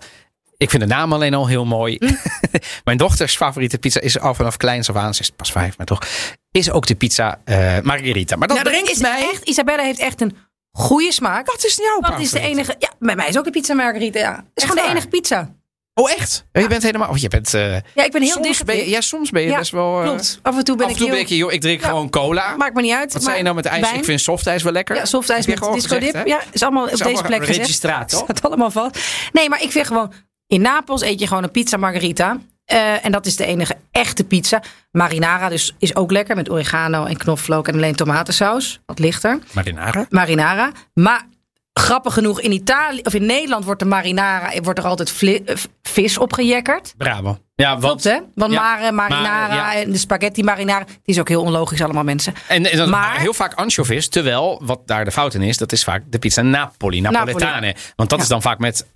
Ik 0.56 0.70
vind 0.70 0.82
de 0.82 0.88
naam 0.88 1.12
alleen 1.12 1.34
al 1.34 1.46
heel 1.46 1.64
mooi. 1.66 1.96
Hm. 1.98 2.14
Mijn 2.84 2.98
dochters 2.98 3.36
favoriete 3.36 3.78
pizza 3.78 4.00
is 4.00 4.18
al 4.18 4.34
vanaf 4.34 4.56
kleins 4.56 4.88
af 4.90 4.96
aan. 4.96 5.14
Ze 5.14 5.20
is 5.20 5.30
pas 5.30 5.52
vijf, 5.52 5.76
maar 5.76 5.86
toch. 5.86 6.02
Is 6.50 6.70
ook 6.70 6.86
de 6.86 6.94
pizza 6.94 7.40
eh, 7.44 7.80
Margherita. 7.82 8.36
Maar 8.36 8.48
dat 8.48 8.56
Nou, 8.56 8.68
brengt 8.70 8.90
is 8.90 8.98
mij. 8.98 9.28
echt, 9.32 9.48
Isabella 9.48 9.82
heeft 9.82 9.98
echt 9.98 10.20
een 10.20 10.36
goede 10.72 11.12
smaak. 11.12 11.46
Wat 11.46 11.64
is 11.64 11.76
jouw 11.76 12.10
Wat 12.10 12.20
is 12.20 12.30
de 12.30 12.40
enige... 12.40 12.74
Ja, 12.78 12.88
bij 12.98 13.16
mij 13.16 13.28
is 13.28 13.38
ook 13.38 13.44
de 13.44 13.50
pizza 13.50 13.74
margarita. 13.74 14.18
Ja. 14.18 14.30
Het 14.36 14.44
is 14.54 14.62
Echt 14.62 14.72
gewoon 14.72 14.84
de 14.86 14.90
enige 14.90 15.08
pizza. 15.08 15.54
Oh, 16.00 16.10
echt? 16.10 16.44
Je 16.52 16.66
bent 16.66 16.82
helemaal. 16.82 17.08
Oh, 17.08 17.16
je 17.16 17.28
bent. 17.28 17.54
eh, 17.54 17.72
Ja, 17.72 18.04
ik 18.04 18.12
ben 18.12 18.22
heel 18.22 18.30
soms 18.32 18.46
dicht. 18.46 18.64
ben 18.64 18.76
je, 18.76 18.88
ja, 18.88 19.00
soms 19.00 19.30
ben 19.30 19.42
je 19.42 19.48
Ja, 19.48 19.58
best 19.58 19.70
wel. 19.70 20.00
eh, 20.02 20.08
Klopt. 20.08 20.38
Af 20.42 20.56
en 20.56 20.64
toe 20.64 20.76
ben 20.76 20.84
af 20.86 20.90
en 20.90 20.96
ik 20.96 21.02
toe 21.02 21.10
heel... 21.10 21.24
ben 21.26 21.32
ik, 21.32 21.38
joh, 21.40 21.52
ik 21.52 21.60
drink 21.60 21.80
Ja. 21.80 21.88
gewoon 21.88 22.10
cola. 22.10 22.56
Maakt 22.56 22.74
me 22.74 22.82
niet 22.82 22.92
uit. 22.94 23.12
Wat 23.12 23.22
zei 23.22 23.36
je 23.36 23.42
nou 23.42 23.54
met 23.54 23.66
ijs? 23.66 23.80
wijn? 23.80 23.94
Ik 23.96 24.04
vind 24.04 24.20
softijs 24.20 24.62
wel 24.62 24.72
lekker. 24.72 24.96
Ja, 24.96 25.04
softijs 25.04 25.46
met 25.46 25.58
gewoon 25.58 25.74
disco 25.74 25.98
dip. 25.98 26.26
Ja, 26.26 26.40
is 26.52 26.62
allemaal 26.62 26.84
op 26.84 26.96
deze 26.96 27.22
plek 27.22 27.38
gezegd. 27.40 27.58
registraat? 27.58 28.10
Staat 28.24 28.42
allemaal 28.42 28.70
vast. 28.70 28.98
Nee, 29.32 29.48
maar 29.48 29.62
ik 29.62 29.70
vind 29.72 29.86
gewoon... 29.86 30.12
In 30.46 30.60
Napels 30.60 31.02
eet 31.02 31.20
je 31.20 31.26
gewoon 31.26 31.42
een 31.42 31.50
pizza 31.50 31.76
margarita. 31.76 32.38
Eh, 32.64 33.04
en 33.04 33.12
dat 33.12 33.26
is 33.26 33.36
de 33.36 33.44
enige 33.46 33.76
echte 33.90 34.24
pizza. 34.24 34.62
Marinara 34.90 35.48
dus 35.48 35.74
is 35.78 35.96
ook 35.96 36.10
lekker 36.10 36.36
met 36.36 36.50
oregano 36.50 37.04
en 37.04 37.16
knoflook 37.16 37.68
en 37.68 37.74
alleen 37.74 37.94
tomatensaus. 37.94 38.80
Wat 38.86 38.98
lichter. 38.98 39.38
Marinara. 39.52 40.06
Marinara. 40.08 40.72
Maar 40.94 41.26
grappig 41.72 42.12
genoeg, 42.14 42.40
in 42.40 42.52
Italië 42.52 43.00
of 43.02 43.14
in 43.14 43.26
Nederland 43.26 43.64
wordt 43.64 43.80
de 43.80 43.86
marinara 43.86 44.60
wordt 44.60 44.78
er 44.78 44.84
altijd 44.84 45.12
vis 45.82 46.18
opgejekkerd. 46.18 46.94
Bravo. 46.96 47.38
Ja, 47.54 47.70
want. 47.70 47.84
Klopt 47.84 48.04
hè? 48.04 48.18
Want 48.34 48.52
Ja, 48.52 48.60
mare, 48.60 48.92
marinara 48.92 49.46
maar, 49.48 49.56
ja. 49.56 49.74
en 49.74 49.90
de 49.92 49.98
spaghetti 49.98 50.42
marinara, 50.42 50.84
die 50.84 50.96
is 51.04 51.18
ook 51.18 51.28
heel 51.28 51.42
onlogisch 51.42 51.82
allemaal 51.82 52.04
mensen. 52.04 52.34
En, 52.48 52.70
en 52.70 52.76
dan 52.76 52.90
Maar- 52.90 53.18
heel 53.20 53.34
vaak 53.34 53.54
anchovies, 53.54 54.08
terwijl 54.08 54.60
wat 54.64 54.80
daar 54.86 55.04
de 55.04 55.10
fout 55.12 55.34
in 55.34 55.42
is, 55.42 55.56
dat 55.56 55.72
is 55.72 55.84
vaak 55.84 56.02
de 56.10 56.18
pizza 56.18 56.42
Napoli, 56.42 57.00
Napoletane. 57.00 57.74
Want 57.96 58.10
dat 58.10 58.18
Ja. 58.18 58.24
is 58.24 58.30
dan 58.30 58.42
vaak 58.42 58.58
met 58.58 58.86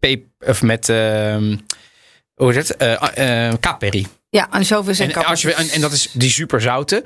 pep 0.00 0.22
of 0.46 0.62
met 0.62 0.88
ehm, 0.88 1.56
hoe 2.34 2.50
is 2.50 2.56
het? 2.56 2.76
Eh 2.76 3.46
eh, 3.48 3.54
caperi. 3.60 4.06
Ja, 4.30 4.46
anchovies 4.50 4.98
en, 4.98 5.10
En, 5.12 5.56
en, 5.56 5.68
en 5.68 5.80
dat 5.80 5.92
is 5.92 6.08
die 6.12 6.30
super 6.30 6.60
zoute. 6.60 7.04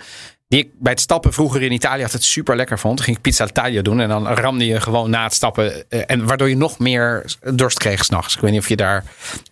Die 0.52 0.60
ik 0.60 0.70
bij 0.78 0.92
het 0.92 1.00
stappen 1.00 1.32
vroeger 1.32 1.62
in 1.62 1.72
Italië 1.72 2.02
altijd 2.02 2.22
super 2.22 2.56
lekker 2.56 2.78
vond. 2.78 3.00
Ging 3.00 3.16
ik 3.16 3.22
pizza 3.22 3.44
al 3.44 3.50
taglio 3.52 3.82
doen 3.82 4.00
en 4.00 4.08
dan 4.08 4.26
ramde 4.28 4.66
je 4.66 4.80
gewoon 4.80 5.10
na 5.10 5.22
het 5.22 5.34
stappen. 5.34 5.90
eh, 5.90 6.00
en 6.06 6.26
waardoor 6.26 6.48
je 6.48 6.56
nog 6.56 6.78
meer 6.78 7.24
dorst 7.54 7.78
kreeg 7.78 8.04
s'nachts. 8.04 8.34
Ik 8.34 8.40
weet 8.40 8.50
niet 8.50 8.60
of 8.60 8.68
je 8.68 8.76
daar. 8.76 9.04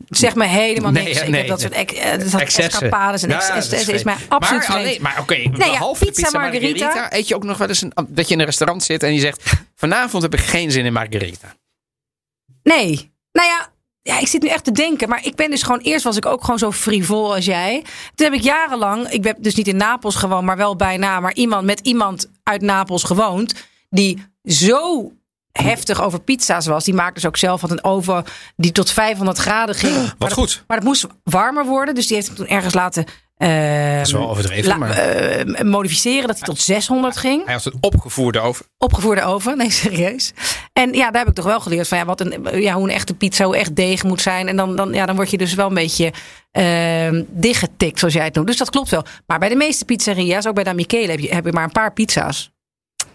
Zeg 0.09 0.35
me 0.35 0.47
helemaal 0.47 0.91
Nee, 0.91 1.05
niks. 1.05 1.23
nee, 1.27 1.35
heb 1.41 1.49
dat 1.49 1.71
nee. 1.71 2.29
soort 2.29 2.55
eh, 2.59 2.65
escapades 2.65 3.23
en 3.23 3.29
Ja, 3.29 3.55
dat 3.55 3.73
is, 3.73 4.03
mij 4.03 4.15
absoluut 4.29 4.69
maar, 4.69 4.77
alleen- 4.77 5.03
maar 5.03 5.17
oké, 5.21 5.51
behalve 5.51 6.05
pizza 6.05 6.39
margherita, 6.39 7.13
eet 7.13 7.29
je 7.29 7.35
ook 7.35 7.45
nog 7.45 7.59
wel 7.59 7.69
eens 7.69 7.83
een, 7.83 7.93
dat 8.09 8.29
je 8.29 8.35
in 8.35 8.41
een 8.41 8.47
restaurant 8.47 8.83
zit 8.83 9.03
en 9.03 9.15
je 9.15 9.21
zegt: 9.21 9.53
vanavond 9.75 10.23
heb 10.23 10.35
ik 10.35 10.41
geen 10.41 10.71
zin 10.71 10.85
in 10.85 10.93
margherita. 10.93 11.55
Nee. 12.63 13.11
Nou 13.33 13.49
ja, 13.49 13.73
ja, 14.03 14.19
ik 14.19 14.27
zit 14.27 14.43
nu 14.43 14.49
echt 14.49 14.65
te 14.65 14.73
denken. 14.73 15.09
Maar 15.09 15.25
ik 15.27 15.35
ben 15.35 15.51
dus 15.51 15.63
gewoon... 15.63 15.81
Eerst 15.81 16.05
was 16.05 16.17
ik 16.17 16.27
ook 16.27 16.41
gewoon 16.45 16.59
zo 16.59 16.73
frivol 16.73 17.35
als 17.35 17.45
jij. 17.45 17.85
Toen 18.15 18.27
heb 18.27 18.35
ik 18.35 18.43
jarenlang... 18.43 19.09
Ik 19.11 19.23
ben 19.23 19.37
dus 19.39 19.55
niet 19.55 19.69
in 19.69 19.77
Napels 19.77 20.15
gewoond, 20.15 20.45
maar 20.45 20.57
wel 20.57 20.77
bijna. 20.77 21.21
Maar 21.21 21.35
iemand 21.35 21.65
met 21.65 21.81
iemand 21.81 22.31
uit 22.43 22.61
Napels 22.63 23.05
gewoond. 23.05 23.55
Die 23.91 24.25
zo 24.45 25.13
heftig 25.53 26.03
over 26.03 26.21
pizza's 26.21 26.67
was. 26.67 26.85
Die 26.85 26.95
maakte 26.95 27.15
dus 27.15 27.27
ook 27.27 27.37
zelf 27.37 27.61
wat 27.61 27.71
een 27.71 27.85
oven 27.85 28.25
die 28.57 28.73
tot 28.73 28.91
500 28.91 29.39
graden 29.39 29.75
ging. 29.75 29.95
Maar 29.97 30.15
dat- 30.19 30.33
goed. 30.33 30.65
Maar 30.67 30.77
het 30.77 30.87
moest 30.87 31.07
warmer 31.25 31.65
worden. 31.67 31.95
Dus 31.95 32.07
die 32.07 32.15
heeft 32.17 32.29
hem 32.29 32.37
toen 32.37 32.47
ergens 32.49 32.75
laten... 32.75 33.05
Dat 33.49 34.07
is 34.07 34.13
wel 34.13 34.31
overdreven, 34.31 34.79
maar 34.79 34.91
eh, 34.91 35.65
modificeren 35.65 36.27
dat 36.27 36.37
hij 36.39 36.47
tot 36.47 36.61
600 36.61 37.17
ging 37.17 37.45
hij 37.45 37.55
had 37.55 37.65
het 37.65 37.75
opgevoerde 37.81 38.41
over. 38.41 38.67
opgevoerde 38.79 39.23
oven. 39.23 39.57
Nee, 39.57 39.71
serieus. 39.83 40.33
En 40.73 40.93
ja, 40.93 41.11
daar 41.11 41.21
heb 41.21 41.29
ik 41.29 41.35
toch 41.35 41.45
wel 41.45 41.61
geleerd 41.61 41.89
van 41.89 41.99
ja, 41.99 42.05
wat 42.05 42.21
een, 42.21 42.61
ja, 42.61 42.75
hoe 42.75 42.89
een 42.89 42.95
echte 42.95 43.15
pizza, 43.15 43.45
hoe 43.45 43.57
echt 43.57 43.77
deeg 43.77 44.03
moet 44.03 44.21
zijn. 44.21 44.49
En 44.49 44.57
dan, 44.57 44.77
dan, 44.77 44.93
ja, 44.93 45.07
dan 45.07 45.17
word 45.17 45.31
je 45.31 45.39
dus 45.39 45.55
wel 45.55 45.69
een 45.69 45.75
beetje 45.75 46.13
ehm 46.51 47.23
dichtgetikt, 47.29 47.99
zoals 47.99 48.15
jij 48.15 48.25
het 48.25 48.35
noemt. 48.35 48.47
Dus 48.47 48.57
dat 48.57 48.71
klopt 48.71 48.89
wel. 48.91 49.05
Maar 49.27 49.39
bij 49.39 49.49
de 49.49 49.57
meeste 49.57 49.85
pizzeria's, 49.85 50.47
ook 50.47 50.55
bij 50.55 50.65
de 50.65 50.75
Michele, 50.75 51.11
heb 51.11 51.21
je, 51.21 51.35
heb 51.35 51.45
je 51.45 51.53
maar 51.53 51.65
een 51.65 51.73
paar 51.73 51.93
pizza's. 51.93 52.51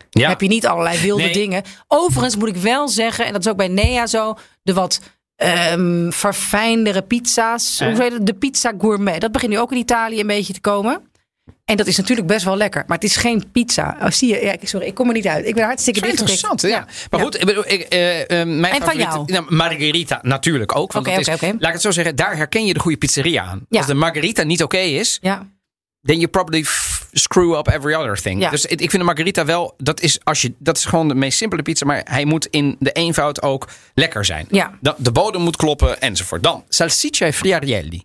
Ja. 0.09 0.29
Heb 0.29 0.41
je 0.41 0.47
niet 0.47 0.67
allerlei 0.67 0.99
wilde 1.01 1.23
Nee. 1.23 1.33
dingen. 1.33 1.63
Overigens 1.87 2.35
moet 2.35 2.49
ik 2.49 2.55
wel 2.55 2.87
zeggen, 2.87 3.25
en 3.25 3.31
dat 3.33 3.45
is 3.45 3.51
ook 3.51 3.57
bij 3.57 3.67
Nea 3.67 4.07
zo, 4.07 4.33
de 4.63 4.73
wat 4.73 4.99
ehm 5.35 6.09
verfijndere 6.11 7.01
pizza's. 7.01 7.79
Eh. 7.79 7.87
Hoe 7.93 8.01
heet 8.01 8.11
het? 8.13 8.25
De 8.25 8.33
pizza 8.33 8.73
gourmet. 8.77 9.21
Dat 9.21 9.31
begint 9.31 9.51
nu 9.51 9.59
ook 9.59 9.71
in 9.71 9.77
Italië 9.77 10.19
een 10.19 10.27
beetje 10.27 10.53
te 10.53 10.61
komen. 10.61 11.01
En 11.65 11.77
dat 11.77 11.87
is 11.87 11.97
natuurlijk 11.97 12.27
best 12.27 12.45
wel 12.45 12.57
lekker. 12.57 12.83
Maar 12.87 12.97
het 12.97 13.05
is 13.09 13.15
geen 13.15 13.43
pizza. 13.51 13.97
Oh, 14.01 14.09
zie 14.09 14.29
je? 14.29 14.45
Ja, 14.45 14.51
ik- 14.51 14.67
sorry, 14.67 14.85
ik 14.87 14.93
kom 14.93 15.07
er 15.07 15.13
niet 15.13 15.27
uit. 15.27 15.45
Ik 15.45 15.55
ben 15.55 15.63
hartstikke 15.65 15.99
dichtgetikt. 15.99 16.29
interessant, 16.31 16.61
ja. 16.73 17.07
Maar 17.09 17.19
goed, 17.19 17.41
ik 17.41 17.49
ik, 17.49 17.81
eh, 17.81 18.21
eh, 18.21 18.27
mijn 18.29 18.63
En 18.63 18.69
van 18.69 18.79
favoriet- 18.81 19.01
jou? 19.01 19.31
Nou, 19.31 19.55
Margherita 19.55 20.19
natuurlijk 20.21 20.75
ook. 20.77 20.91
Want 20.91 21.07
Oké, 21.07 21.15
dat 21.15 21.27
is. 21.27 21.41
Laat 21.41 21.53
ik 21.61 21.71
het 21.71 21.81
zo 21.81 21.91
zeggen, 21.91 22.15
daar 22.15 22.37
herken 22.37 22.65
je 22.65 22.73
de 22.73 22.79
goede 22.79 22.97
pizzeria 22.97 23.43
aan. 23.43 23.65
Ja. 23.69 23.77
Als 23.77 23.87
de 23.87 23.93
Margherita 23.93 24.43
niet 24.43 24.63
oké 24.63 24.77
is, 24.77 25.17
Ja. 25.21 25.47
then 26.01 26.15
you 26.17 26.27
probably 26.27 26.63
screw 27.17 27.57
up 27.57 27.67
every 27.67 27.93
other 27.93 28.15
thing. 28.21 28.41
Ja. 28.41 28.49
Dus 28.49 28.65
ik 28.65 28.77
vind 28.79 28.91
de 28.91 29.03
Margherita 29.03 29.45
wel, 29.45 29.73
dat 29.77 30.01
is, 30.01 30.19
als 30.23 30.41
je, 30.41 30.53
dat 30.59 30.77
is 30.77 30.85
gewoon 30.85 31.07
de 31.07 31.15
meest 31.15 31.37
simpele 31.37 31.61
pizza. 31.61 31.85
Maar 31.85 32.01
hij 32.03 32.25
moet 32.25 32.45
in 32.45 32.75
de 32.79 32.91
eenvoud 32.91 33.41
ook 33.41 33.67
lekker 33.93 34.25
zijn. 34.25 34.47
Ja. 34.49 34.77
De, 34.81 34.93
de 34.97 35.11
bodem 35.11 35.41
moet 35.41 35.55
kloppen 35.55 36.01
enzovoort. 36.01 36.43
Dan, 36.43 36.63
salsiccia 36.69 37.27
e 37.27 37.33
friarielli. 37.33 38.03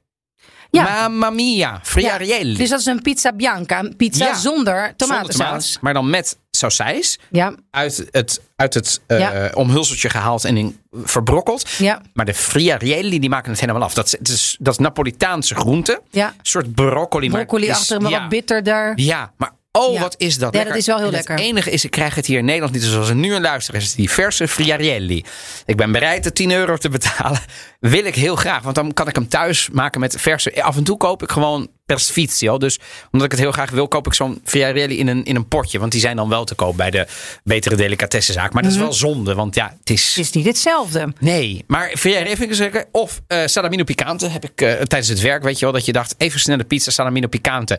Ja. 0.70 1.08
Mamma 1.08 1.30
mia, 1.30 1.80
friarielli. 1.82 2.56
Dus 2.56 2.68
dat 2.68 2.80
is 2.80 2.86
een 2.86 3.02
pizza 3.02 3.32
bianca. 3.32 3.78
Een 3.78 3.96
pizza 3.96 4.24
Ja. 4.26 4.34
zonder 4.34 4.74
Zonder 4.74 4.94
tomatensaus. 4.96 5.78
maar 5.80 5.94
dan 5.94 6.10
met 6.10 6.38
sausijs. 6.60 7.18
Ja, 7.30 7.54
Uit 7.70 8.06
het, 8.10 8.40
uit 8.56 8.74
het 8.74 9.00
eh, 9.06 9.18
Ja. 9.18 9.50
omhulseltje 9.54 10.08
gehaald 10.10 10.44
en 10.44 10.56
in, 10.56 10.78
verbrokkeld. 11.04 11.68
ja, 11.70 12.00
Maar 12.12 12.24
de 12.26 12.34
friarielli 12.34 13.18
die 13.18 13.28
maken 13.30 13.50
het 13.50 13.60
helemaal 13.60 13.82
af. 13.82 13.94
Dat 13.94 14.06
is, 14.06 14.12
het 14.18 14.28
is, 14.28 14.56
dat 14.60 14.72
is 14.72 14.78
Napolitaanse 14.78 15.54
groente. 15.54 16.00
ja. 16.10 16.26
Een 16.28 16.34
soort 16.42 16.74
broccoli. 16.74 17.28
maar 17.28 17.38
Broccoli 17.44 17.66
is- 17.66 17.76
achter, 17.76 18.00
maar 18.00 18.10
ja. 18.10 18.20
wat 18.20 18.28
bitterder. 18.28 18.92
Ja, 18.96 19.32
maar 19.36 19.50
oh, 19.72 19.92
Ja. 19.92 20.00
wat 20.00 20.14
is 20.18 20.38
dat 20.38 20.40
Ja, 20.52 20.58
lekker. 20.58 20.68
dat 20.68 20.76
is 20.80 20.86
wel 20.86 20.96
heel 20.96 21.06
En 21.06 21.12
lekker. 21.12 21.34
Het 21.34 21.44
enige 21.44 21.70
is, 21.70 21.84
ik 21.84 21.90
krijg 21.90 22.14
het 22.14 22.26
hier 22.26 22.38
in 22.38 22.44
Nederland 22.44 22.72
niet 22.72 22.82
zoals 22.82 23.08
er 23.08 23.14
nu 23.14 23.34
een 23.34 23.40
luisteren 23.40 23.80
is. 23.80 23.94
Die 23.94 24.10
verse 24.10 24.48
friarielli. 24.48 25.24
Ik 25.66 25.76
ben 25.76 25.92
bereid 25.92 26.24
de 26.24 26.32
10 26.32 26.50
euro 26.50 26.76
te 26.76 26.88
betalen. 26.88 27.40
Wil 27.80 28.04
ik 28.04 28.14
heel 28.14 28.36
graag, 28.36 28.62
want 28.62 28.74
dan 28.74 28.92
kan 28.92 29.08
ik 29.08 29.14
hem 29.14 29.28
thuis 29.28 29.68
maken 29.72 30.00
met 30.00 30.14
verse. 30.20 30.62
Af 30.62 30.76
en 30.76 30.84
toe 30.84 30.96
koop 30.96 31.22
ik 31.22 31.30
gewoon 31.30 31.68
per 31.90 32.00
sfizio. 32.00 32.58
Dus 32.58 32.78
omdat 33.10 33.24
ik 33.24 33.30
het 33.30 33.40
heel 33.40 33.52
graag 33.52 33.70
wil, 33.70 33.88
koop 33.88 34.06
ik 34.06 34.14
zo'n 34.14 34.40
friarielli 34.44 34.98
in 34.98 35.08
een, 35.08 35.24
in 35.24 35.36
een 35.36 35.48
potje. 35.48 35.78
Want 35.78 35.92
die 35.92 36.00
zijn 36.00 36.16
dan 36.16 36.28
wel 36.28 36.44
te 36.44 36.54
koop 36.54 36.76
bij 36.76 36.90
de 36.90 37.06
betere 37.44 37.76
delicatessenzaak. 37.76 38.52
Maar 38.52 38.62
dat 38.62 38.72
is 38.72 38.78
wel 38.78 38.92
zonde, 38.92 39.34
want 39.34 39.54
ja, 39.54 39.76
het 39.78 39.90
is... 39.90 40.08
Het 40.08 40.24
is 40.24 40.30
niet 40.30 40.46
hetzelfde. 40.46 41.12
Nee, 41.18 41.64
maar 41.66 41.92
friarielli 41.96 42.36
vind 42.36 42.50
ik 42.50 42.56
zeker. 42.56 42.84
Of 42.92 43.20
eh 43.26 43.46
salamino 43.46 43.84
picante 43.84 44.28
heb 44.28 44.44
ik 44.44 44.60
eh, 44.60 44.72
tijdens 44.72 45.08
het 45.08 45.20
werk, 45.20 45.42
weet 45.42 45.58
je 45.58 45.64
wel, 45.64 45.74
dat 45.74 45.84
je 45.84 45.92
dacht, 45.92 46.14
even 46.18 46.40
snelle 46.40 46.64
pizza 46.64 46.90
salamino 46.90 47.26
picante. 47.28 47.78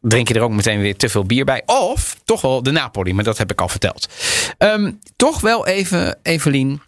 Drink 0.00 0.28
je 0.28 0.34
er 0.34 0.40
ook 0.40 0.50
meteen 0.50 0.80
weer 0.80 0.96
te 0.96 1.08
veel 1.08 1.24
bier 1.24 1.44
bij. 1.44 1.62
Of 1.66 2.16
toch 2.24 2.40
wel 2.40 2.62
de 2.62 2.70
Napoli, 2.70 3.12
maar 3.14 3.24
dat 3.24 3.38
heb 3.38 3.50
ik 3.50 3.60
al 3.60 3.68
verteld. 3.68 4.08
Ehm, 4.58 4.92
toch 5.16 5.40
wel 5.40 5.66
even, 5.66 6.18
Evelien, 6.22 6.82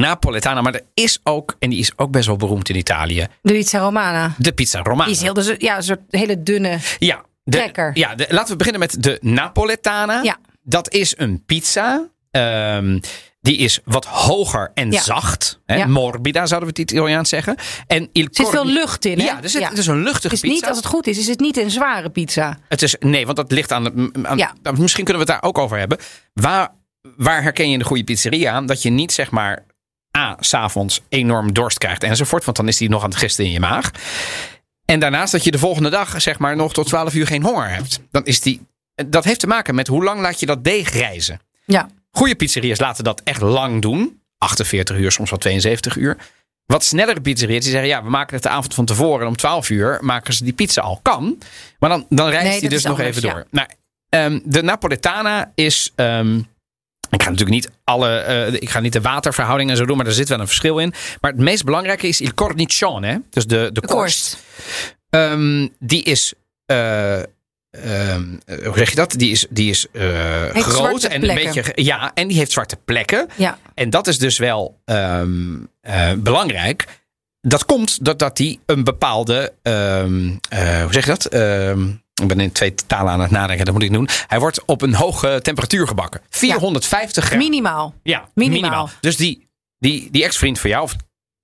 Napoletana, 0.00 0.60
maar 0.60 0.74
er 0.74 0.84
is 0.94 1.18
ook, 1.22 1.56
en 1.58 1.70
die 1.70 1.78
is 1.78 1.92
ook 1.96 2.10
best 2.10 2.26
wel 2.26 2.36
beroemd 2.36 2.68
in 2.68 2.76
Italië, 2.76 3.26
De 3.42 3.52
pizza 3.52 3.78
romana. 3.78 4.34
de 4.38 4.52
pizza 4.52 4.82
romana. 4.82 5.04
Die 5.04 5.14
is 5.14 5.22
heel, 5.22 5.34
dus, 5.34 5.54
ja, 5.58 5.76
een 5.76 5.82
soort 5.82 6.00
hele 6.10 6.42
dunne. 6.42 6.78
Ja, 6.98 7.24
de, 7.44 7.56
Lekker. 7.58 7.90
Ja, 7.94 8.14
de- 8.14 8.26
laten 8.28 8.50
we 8.50 8.56
beginnen 8.56 8.80
met 8.80 9.02
de 9.02 9.18
Napoletana. 9.20 10.22
Ja. 10.22 10.36
Dat 10.62 10.92
is 10.92 11.14
een 11.16 11.42
pizza. 11.46 12.08
ehm, 12.30 12.98
die 13.40 13.56
is 13.56 13.80
wat 13.84 14.04
hoger 14.04 14.70
en 14.74 14.90
Ja. 14.92 15.00
zacht. 15.00 15.60
Hè? 15.66 15.76
Ja. 15.76 15.86
Morbida 15.86 16.46
zouden 16.46 16.68
we 16.74 16.80
het 16.80 16.90
Italiaans 16.92 17.28
zeggen. 17.28 17.56
En 17.86 18.08
il 18.12 18.22
Er 18.24 18.28
zit 18.30 18.48
veel 18.48 18.66
lucht 18.66 19.04
in. 19.04 19.18
Hè? 19.18 19.24
Ja, 19.24 19.42
er 19.42 19.48
zit, 19.48 19.60
Ja. 19.60 19.68
het 19.68 19.78
is 19.78 19.86
een 19.86 20.02
luchtige 20.02 20.22
Het 20.22 20.32
is 20.32 20.40
pizza. 20.40 20.54
niet, 20.54 20.66
als 20.68 20.76
het 20.76 20.86
goed 20.86 21.06
is, 21.06 21.18
is 21.18 21.26
het 21.26 21.40
niet 21.40 21.56
een 21.56 21.70
zware 21.70 22.10
pizza. 22.10 22.58
Het 22.68 22.82
is, 22.82 22.96
nee, 23.00 23.24
want 23.24 23.36
dat 23.36 23.52
ligt 23.52 23.72
aan, 23.72 23.84
de, 23.84 24.10
aan 24.22 24.38
Ja. 24.38 24.54
nou, 24.62 24.80
Misschien 24.80 25.04
kunnen 25.04 25.26
we 25.26 25.32
het 25.32 25.40
daar 25.40 25.50
ook 25.50 25.58
over 25.58 25.78
hebben. 25.78 25.98
Waar, 26.34 26.68
waar 27.16 27.42
herken 27.42 27.70
je 27.70 27.78
de 27.78 27.84
goede 27.84 28.04
pizzeria 28.04 28.52
aan? 28.52 28.66
Dat 28.66 28.82
je 28.82 28.90
niet 28.90 29.12
zeg 29.12 29.30
maar 29.30 29.64
A, 30.16 30.36
s'avonds 30.40 31.00
enorm 31.08 31.52
dorst 31.52 31.78
krijgt 31.78 32.02
enzovoort. 32.02 32.44
Want 32.44 32.56
dan 32.56 32.68
is 32.68 32.76
die 32.76 32.88
nog 32.88 33.02
aan 33.02 33.10
het 33.10 33.18
gisten 33.18 33.44
in 33.44 33.50
je 33.50 33.60
maag. 33.60 33.90
En 34.84 35.00
daarnaast 35.00 35.32
dat 35.32 35.44
je 35.44 35.50
de 35.50 35.58
volgende 35.58 35.90
dag 35.90 36.22
zeg 36.22 36.38
maar 36.38 36.56
nog 36.56 36.72
tot 36.72 36.86
12 36.86 37.14
uur 37.14 37.26
geen 37.26 37.42
honger 37.42 37.68
hebt. 37.68 38.00
Dan 38.10 38.24
is 38.24 38.40
die, 38.40 38.66
dat 38.94 39.24
heeft 39.24 39.40
te 39.40 39.46
maken 39.46 39.74
met 39.74 39.86
hoe 39.86 40.04
lang 40.04 40.20
laat 40.20 40.40
je 40.40 40.46
dat 40.46 40.64
deeg 40.64 40.90
rijzen. 40.92 41.40
Ja. 41.64 41.88
Goede 42.10 42.34
pizzeria's 42.34 42.78
laten 42.78 43.04
dat 43.04 43.20
echt 43.24 43.40
lang 43.40 43.82
doen. 43.82 44.20
48 44.38 44.96
uur, 44.96 45.12
soms 45.12 45.30
wel 45.30 45.38
72 45.38 45.96
uur. 45.96 46.16
Wat 46.66 46.84
snellere 46.84 47.20
pizzeria's 47.20 47.62
die 47.62 47.72
zeggen, 47.72 47.88
ja, 47.88 48.02
we 48.02 48.10
maken 48.10 48.34
het 48.34 48.42
de 48.42 48.48
avond 48.48 48.74
van 48.74 48.84
tevoren. 48.84 49.20
En 49.20 49.26
om 49.26 49.36
12 49.36 49.70
uur 49.70 49.98
maken 50.00 50.34
ze 50.34 50.44
die 50.44 50.52
pizza 50.52 50.80
al. 50.80 51.00
Kan. 51.02 51.38
Maar 51.78 51.90
dan, 51.90 52.06
dan 52.08 52.28
rijst 52.28 52.48
Nee, 52.48 52.60
die 52.60 52.68
dus 52.68 52.82
nog 52.82 52.98
anders, 52.98 53.16
even 53.16 53.30
door. 53.30 53.46
Nou, 53.50 53.68
ehm, 54.08 54.40
de 54.44 54.62
Napoletana 54.62 55.52
is... 55.54 55.92
ehm, 55.94 56.40
ik 57.10 57.22
ga 57.22 57.30
natuurlijk 57.30 57.56
niet 57.56 57.70
alle, 57.84 58.18
eh, 58.18 58.52
ik 58.52 58.70
ga 58.70 58.80
niet 58.80 58.92
de 58.92 59.00
waterverhoudingen 59.00 59.72
en 59.72 59.78
zo 59.78 59.86
doen, 59.86 59.96
maar 59.96 60.06
er 60.06 60.12
zit 60.12 60.28
wel 60.28 60.40
een 60.40 60.46
verschil 60.46 60.78
in. 60.78 60.92
Maar 61.20 61.30
het 61.30 61.40
meest 61.40 61.64
belangrijke 61.64 62.08
is 62.08 62.20
il 62.20 62.34
cornicione, 62.34 63.06
hè? 63.06 63.16
dus 63.30 63.46
de, 63.46 63.70
de, 63.72 63.80
De 63.80 63.86
korst. 63.86 63.96
korst. 63.96 64.44
Ehm, 65.10 65.68
die 65.78 66.02
is, 66.02 66.32
eh, 66.66 67.18
ehm, 67.18 67.24
eh, 67.70 68.66
hoe 68.66 68.76
zeg 68.76 68.90
je 68.90 68.96
dat? 68.96 69.12
Die 69.12 69.30
is, 69.30 69.46
die 69.50 69.70
is 69.70 69.86
groot 70.52 71.04
en 71.04 71.28
een 71.28 71.34
beetje, 71.34 71.72
ja, 71.74 72.10
en 72.14 72.28
die 72.28 72.36
heeft 72.36 72.52
zwarte 72.52 72.76
plekken. 72.84 73.28
Ja. 73.36 73.58
En 73.74 73.90
dat 73.90 74.06
is 74.06 74.18
dus 74.18 74.38
wel 74.38 74.80
ehm, 74.84 75.56
eh, 75.80 76.12
belangrijk. 76.16 76.86
Dat 77.40 77.64
komt 77.64 78.04
doordat 78.04 78.36
die 78.36 78.60
een 78.66 78.84
bepaalde, 78.84 79.52
hoe 79.62 80.88
zeg 80.90 81.04
je 81.04 81.10
dat? 81.10 81.28
Ik 82.22 82.28
ben 82.28 82.40
in 82.40 82.52
twee 82.52 82.74
talen 82.74 83.12
aan 83.12 83.20
het 83.20 83.30
nadenken, 83.30 83.64
dat 83.64 83.74
moet 83.74 83.82
ik 83.82 83.92
doen. 83.92 84.08
Hij 84.26 84.38
wordt 84.38 84.64
op 84.64 84.82
een 84.82 84.94
hoge 84.94 85.38
temperatuur 85.42 85.86
gebakken. 85.88 86.20
450 86.30 87.24
graden. 87.24 87.44
Minimaal. 87.48 87.94
Ja, 88.02 88.28
Minimaal. 88.34 88.60
minimaal. 88.60 88.90
Dus 89.00 89.16
die, 89.16 89.48
die, 89.78 90.08
die 90.10 90.24
ex-vriend 90.24 90.58
van 90.58 90.70
jou, 90.70 90.82
of 90.82 90.94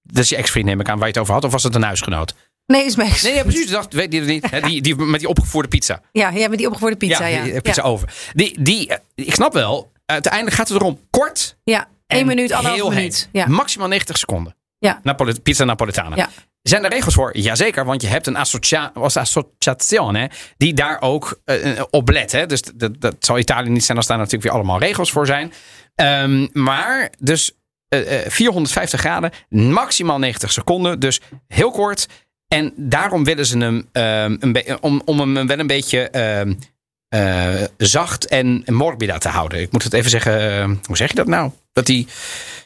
dat 0.03 0.23
is 0.23 0.29
je 0.29 0.37
ex-vriend 0.37 0.67
neem 0.67 0.81
ik 0.81 0.89
aan 0.89 0.99
waar 0.99 1.07
je 1.07 1.13
het 1.13 1.23
over 1.23 1.35
had, 1.35 1.45
of 1.45 1.53
was 1.53 1.63
het 1.63 1.75
een 1.75 1.83
huisgenoot? 1.83 2.35
Nee, 2.67 2.85
is 2.85 2.97
mijn 2.97 3.13
Nee, 3.23 3.35
ja, 3.35 3.43
precies. 3.43 3.71
Dacht, 3.71 3.93
weet 3.93 4.13
je 4.13 4.19
het 4.19 4.29
niet? 4.29 4.51
Hè, 4.51 4.61
Die, 4.61 4.83
die 4.83 4.97
met 4.97 5.21
die 5.21 5.29
opgevoerde 5.29 5.69
pizza. 5.69 6.01
Ja, 6.13 6.29
ja, 6.31 6.49
met 6.49 6.59
die 6.59 6.67
opgevoerde 6.67 6.97
pizza. 6.97 7.27
Ja, 7.27 7.45
ja. 7.45 7.61
pizza 7.61 7.83
over. 7.83 8.15
Die, 8.35 8.63
die, 8.63 8.89
eh, 8.89 8.97
ik 9.15 9.35
snap 9.35 9.53
wel. 9.53 9.93
Uiteindelijk 10.07 10.57
gaat 10.57 10.69
het 10.69 10.77
erom 10.77 11.01
kort. 11.11 11.57
Ja, 11.65 11.81
en 12.07 12.17
één 12.17 12.27
minuut, 12.27 12.49
heel 12.49 12.57
anderhalf 12.57 12.95
minuut. 12.95 13.29
Ja. 13.33 13.47
Maximaal 13.47 13.89
90 13.89 14.19
seconden. 14.19 14.57
Ja. 14.79 15.01
Pizza 15.43 15.65
Napoletana. 15.65 16.17
Ja. 16.17 16.29
Zijn 16.63 16.85
er 16.85 16.91
regels 16.91 17.15
voor? 17.15 17.37
Jazeker, 17.37 17.85
want 17.85 18.03
je 18.03 18.09
hebt 18.09 18.27
een 18.27 18.37
associa 18.37 18.93
associazione 18.95 20.31
die 20.57 20.75
daar 20.75 21.01
ook 21.01 21.41
eh, 21.45 21.83
op 21.91 22.09
let. 22.09 22.33
Hè? 22.33 22.47
Dus 22.47 22.63
dat, 22.75 23.01
dat 23.01 23.17
zal 23.19 23.39
Italië 23.39 23.69
niet 23.69 23.85
zijn 23.85 23.97
als 23.99 24.07
daar 24.07 24.17
natuurlijk 24.17 24.45
weer 24.45 24.53
allemaal 24.53 24.79
regels 24.79 25.11
voor 25.13 25.27
zijn. 25.27 25.53
Ehm, 25.95 26.47
maar 26.53 27.11
dus 27.19 27.53
eh, 27.89 28.25
eh, 28.25 28.31
450 28.31 29.01
graden, 29.01 29.31
maximaal 29.49 30.19
90 30.19 30.53
seconden. 30.53 31.01
Dus 31.01 31.21
heel 31.49 31.71
kort. 31.71 32.07
En 32.49 32.73
daarom 32.77 33.25
willen 33.25 33.47
ze 33.47 33.59
hem 33.59 33.89
ehm, 33.93 34.37
een 34.41 34.79
om, 34.81 35.03
om 35.05 35.19
hem 35.21 35.47
wel 35.47 35.59
een 35.59 35.67
beetje 35.67 36.09
ehm, 36.11 36.55
eh, 37.09 37.63
zacht 37.77 38.27
en 38.27 38.65
morbida 38.67 39.19
te 39.19 39.29
houden. 39.29 39.61
Ik 39.61 39.73
moet 39.73 39.83
het 39.83 39.93
even 39.93 40.11
zeggen. 40.11 40.41
eh, 40.59 40.71
hoe 40.87 40.97
zeg 40.97 41.09
je 41.09 41.15
dat 41.15 41.27
nou? 41.27 41.51
Dat 41.73 41.89
ja, 41.89 42.07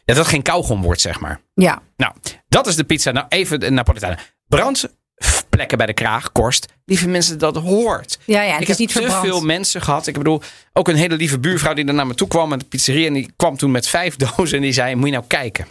dat 0.04 0.16
het 0.16 0.26
geen 0.26 0.42
kauwgom 0.42 0.82
wordt, 0.82 1.00
zeg 1.00 1.20
maar. 1.20 1.40
ja. 1.54 1.82
Nou, 1.96 2.12
dat 2.56 2.66
is 2.66 2.76
de 2.76 2.84
pizza. 2.84 3.10
Nou, 3.10 3.26
even 3.28 3.60
de 3.60 3.70
Napolitana. 3.70 4.18
Brandplekken 4.48 5.78
bij 5.78 5.86
de 5.86 5.92
kraag, 5.92 6.32
korst. 6.32 6.66
Lieve 6.84 7.08
mensen, 7.08 7.38
dat 7.38 7.56
hoort. 7.56 8.18
Ja, 8.24 8.42
ja, 8.42 8.52
het 8.52 8.56
ik 8.56 8.62
is 8.62 8.68
heb 8.68 8.78
niet 8.78 8.92
te 8.92 9.00
verbrand. 9.00 9.24
veel 9.26 9.40
mensen 9.40 9.82
gehad. 9.82 10.06
Ik 10.06 10.14
bedoel, 10.18 10.42
ook 10.72 10.88
een 10.88 10.96
hele 10.96 11.16
lieve 11.16 11.38
buurvrouw 11.38 11.74
die 11.74 11.84
er 11.86 11.94
naar 11.94 12.06
me 12.06 12.14
toe 12.14 12.28
kwam 12.28 12.48
met 12.48 12.60
de 12.60 12.66
pizzeria. 12.66 13.06
En 13.06 13.12
die 13.12 13.32
kwam 13.36 13.56
toen 13.56 13.70
met 13.70 13.88
vijf 13.88 14.16
dozen 14.36 14.56
en 14.56 14.62
die 14.62 14.72
zei, 14.72 14.94
moet 14.94 15.06
je 15.06 15.12
nou 15.12 15.24
kijken. 15.26 15.66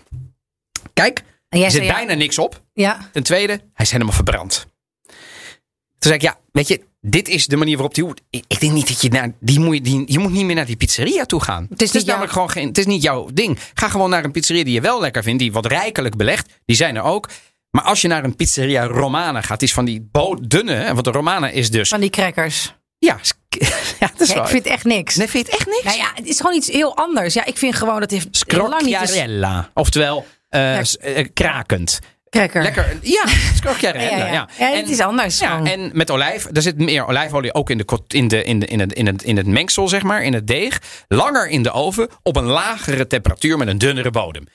Kijk, 0.93 1.19
En 1.50 1.58
jij 1.58 1.65
er 1.65 1.71
zit 1.71 1.82
zei 1.82 1.93
ja. 1.93 2.06
bijna 2.06 2.13
niks 2.19 2.38
op. 2.39 2.62
Ja, 2.74 3.10
Ten 3.12 3.24
tweede, 3.24 3.54
hij 3.54 3.86
is 3.86 3.91
helemaal 3.91 4.13
verbrand. 4.13 4.65
Toen 5.04 6.13
zei 6.13 6.15
ik, 6.15 6.21
ja, 6.21 6.38
weet 6.52 6.67
je, 6.67 6.82
dit 7.08 7.28
is 7.28 7.48
de 7.48 7.56
manier 7.58 7.74
waarop 7.74 7.94
die 7.96 8.04
hoort. 8.04 8.22
Ik, 8.30 8.44
ik 8.48 8.60
denk 8.60 8.74
niet 8.74 8.88
dat 8.88 9.02
je 9.02 9.10
naar 9.10 9.32
die 9.39 9.60
moet 9.60 9.76
je, 9.76 9.82
die, 9.82 10.04
je 10.06 10.20
moet 10.20 10.32
niet 10.32 10.46
meer 10.46 10.56
naar 10.56 10.65
die 10.65 10.76
pizzeria 10.76 11.26
toe 11.26 11.41
gaan. 11.41 11.68
Het 11.70 11.82
is 11.82 11.88
is, 11.88 11.94
niet 11.94 12.06
namelijk 12.06 12.32
gewoon 12.32 12.50
geen, 12.50 12.68
het 12.68 12.78
is 12.78 12.86
niet 12.86 13.02
jouw 13.04 13.28
ding. 13.34 13.60
Ga 13.74 13.89
gewoon 13.89 14.10
naar 14.10 14.24
een 14.24 14.32
pizzeria 14.32 14.63
die 14.63 14.74
je 14.74 14.82
wel 14.82 15.00
lekker 15.02 15.24
vindt, 15.24 15.39
die 15.39 15.52
wat 15.52 15.65
rijkelijk 15.65 16.15
belegt. 16.15 16.50
Die 16.65 16.76
zijn 16.76 16.96
er 16.96 17.02
ook. 17.02 17.30
Maar 17.72 17.84
als 17.84 18.02
je 18.02 18.08
naar 18.08 18.24
een 18.24 18.36
pizzeria 18.36 18.86
Romana 18.86 19.41
gaat, 19.41 19.60
die 19.60 19.68
is 19.68 19.74
van 19.74 19.86
die 19.86 20.10
dunne, 20.41 20.94
want 20.94 21.04
de 21.04 21.12
Romana 21.12 21.50
is 21.50 21.70
dus. 21.72 21.89
van 21.89 22.00
die 22.00 22.10
crackers. 22.10 22.74
Ja, 22.98 23.20
ja 24.00 24.08
dat 24.12 24.22
is 24.22 24.28
Ja, 24.28 24.34
wel. 24.34 24.44
ik 24.44 24.50
vind 24.50 24.65
echt 24.65 24.84
niks. 24.84 25.15
Nee, 25.15 25.28
vind 25.28 25.46
je 25.46 25.52
het 25.52 25.62
echt 25.62 25.70
niks? 25.70 25.84
Nou 25.84 25.98
ja, 25.98 26.12
het 26.15 26.26
is 26.28 26.38
gewoon 26.38 26.56
iets 26.56 26.68
heel 26.72 26.98
anders. 26.98 27.34
Ja, 27.34 27.46
ik 27.46 27.58
vind 27.58 27.76
gewoon 27.76 28.00
dat 28.00 28.12
heeft 28.12 28.44
lang 28.52 28.82
niet 28.82 28.94
Scrocchiarella. 28.96 29.70
Oftewel, 29.74 30.26
Ja. 30.50 30.82
eh, 31.00 31.26
krakend. 31.34 32.00
Cracker. 32.36 32.62
Lekker, 32.62 32.98
ja. 33.02 33.24
Ja, 33.82 33.93
Ja, 33.95 34.48
ja, 34.58 34.76
het 34.76 34.89
is 34.89 35.00
anders 35.00 35.39
Ja, 35.39 35.50
gewoon. 35.50 35.67
en 35.67 35.89
met 35.93 36.12
olijf, 36.12 36.48
er 36.54 36.62
zit 36.62 36.78
meer 36.78 37.08
olijfolie 37.08 37.54
ook 37.54 37.69
in, 37.69 37.78
de, 37.78 37.86
in, 38.08 38.28
de, 38.28 38.43
in, 38.43 38.60
de, 38.60 38.65
in, 38.65 38.80
het, 38.80 38.93
in, 38.93 39.06
het, 39.06 39.24
in 39.24 39.38
het 39.38 39.48
mengsel, 39.48 39.88
zeg 39.88 40.04
maar, 40.04 40.24
in 40.24 40.34
het 40.34 40.48
deeg. 40.48 40.82
Langer 41.08 41.48
in 41.50 41.63
de 41.63 41.71
oven, 41.71 42.10
op 42.24 42.36
een 42.36 42.45
lagere 42.45 43.08
temperatuur 43.08 43.58
met 43.58 43.67
een 43.67 43.78
dunnere 43.78 44.12
bodem. 44.12 44.48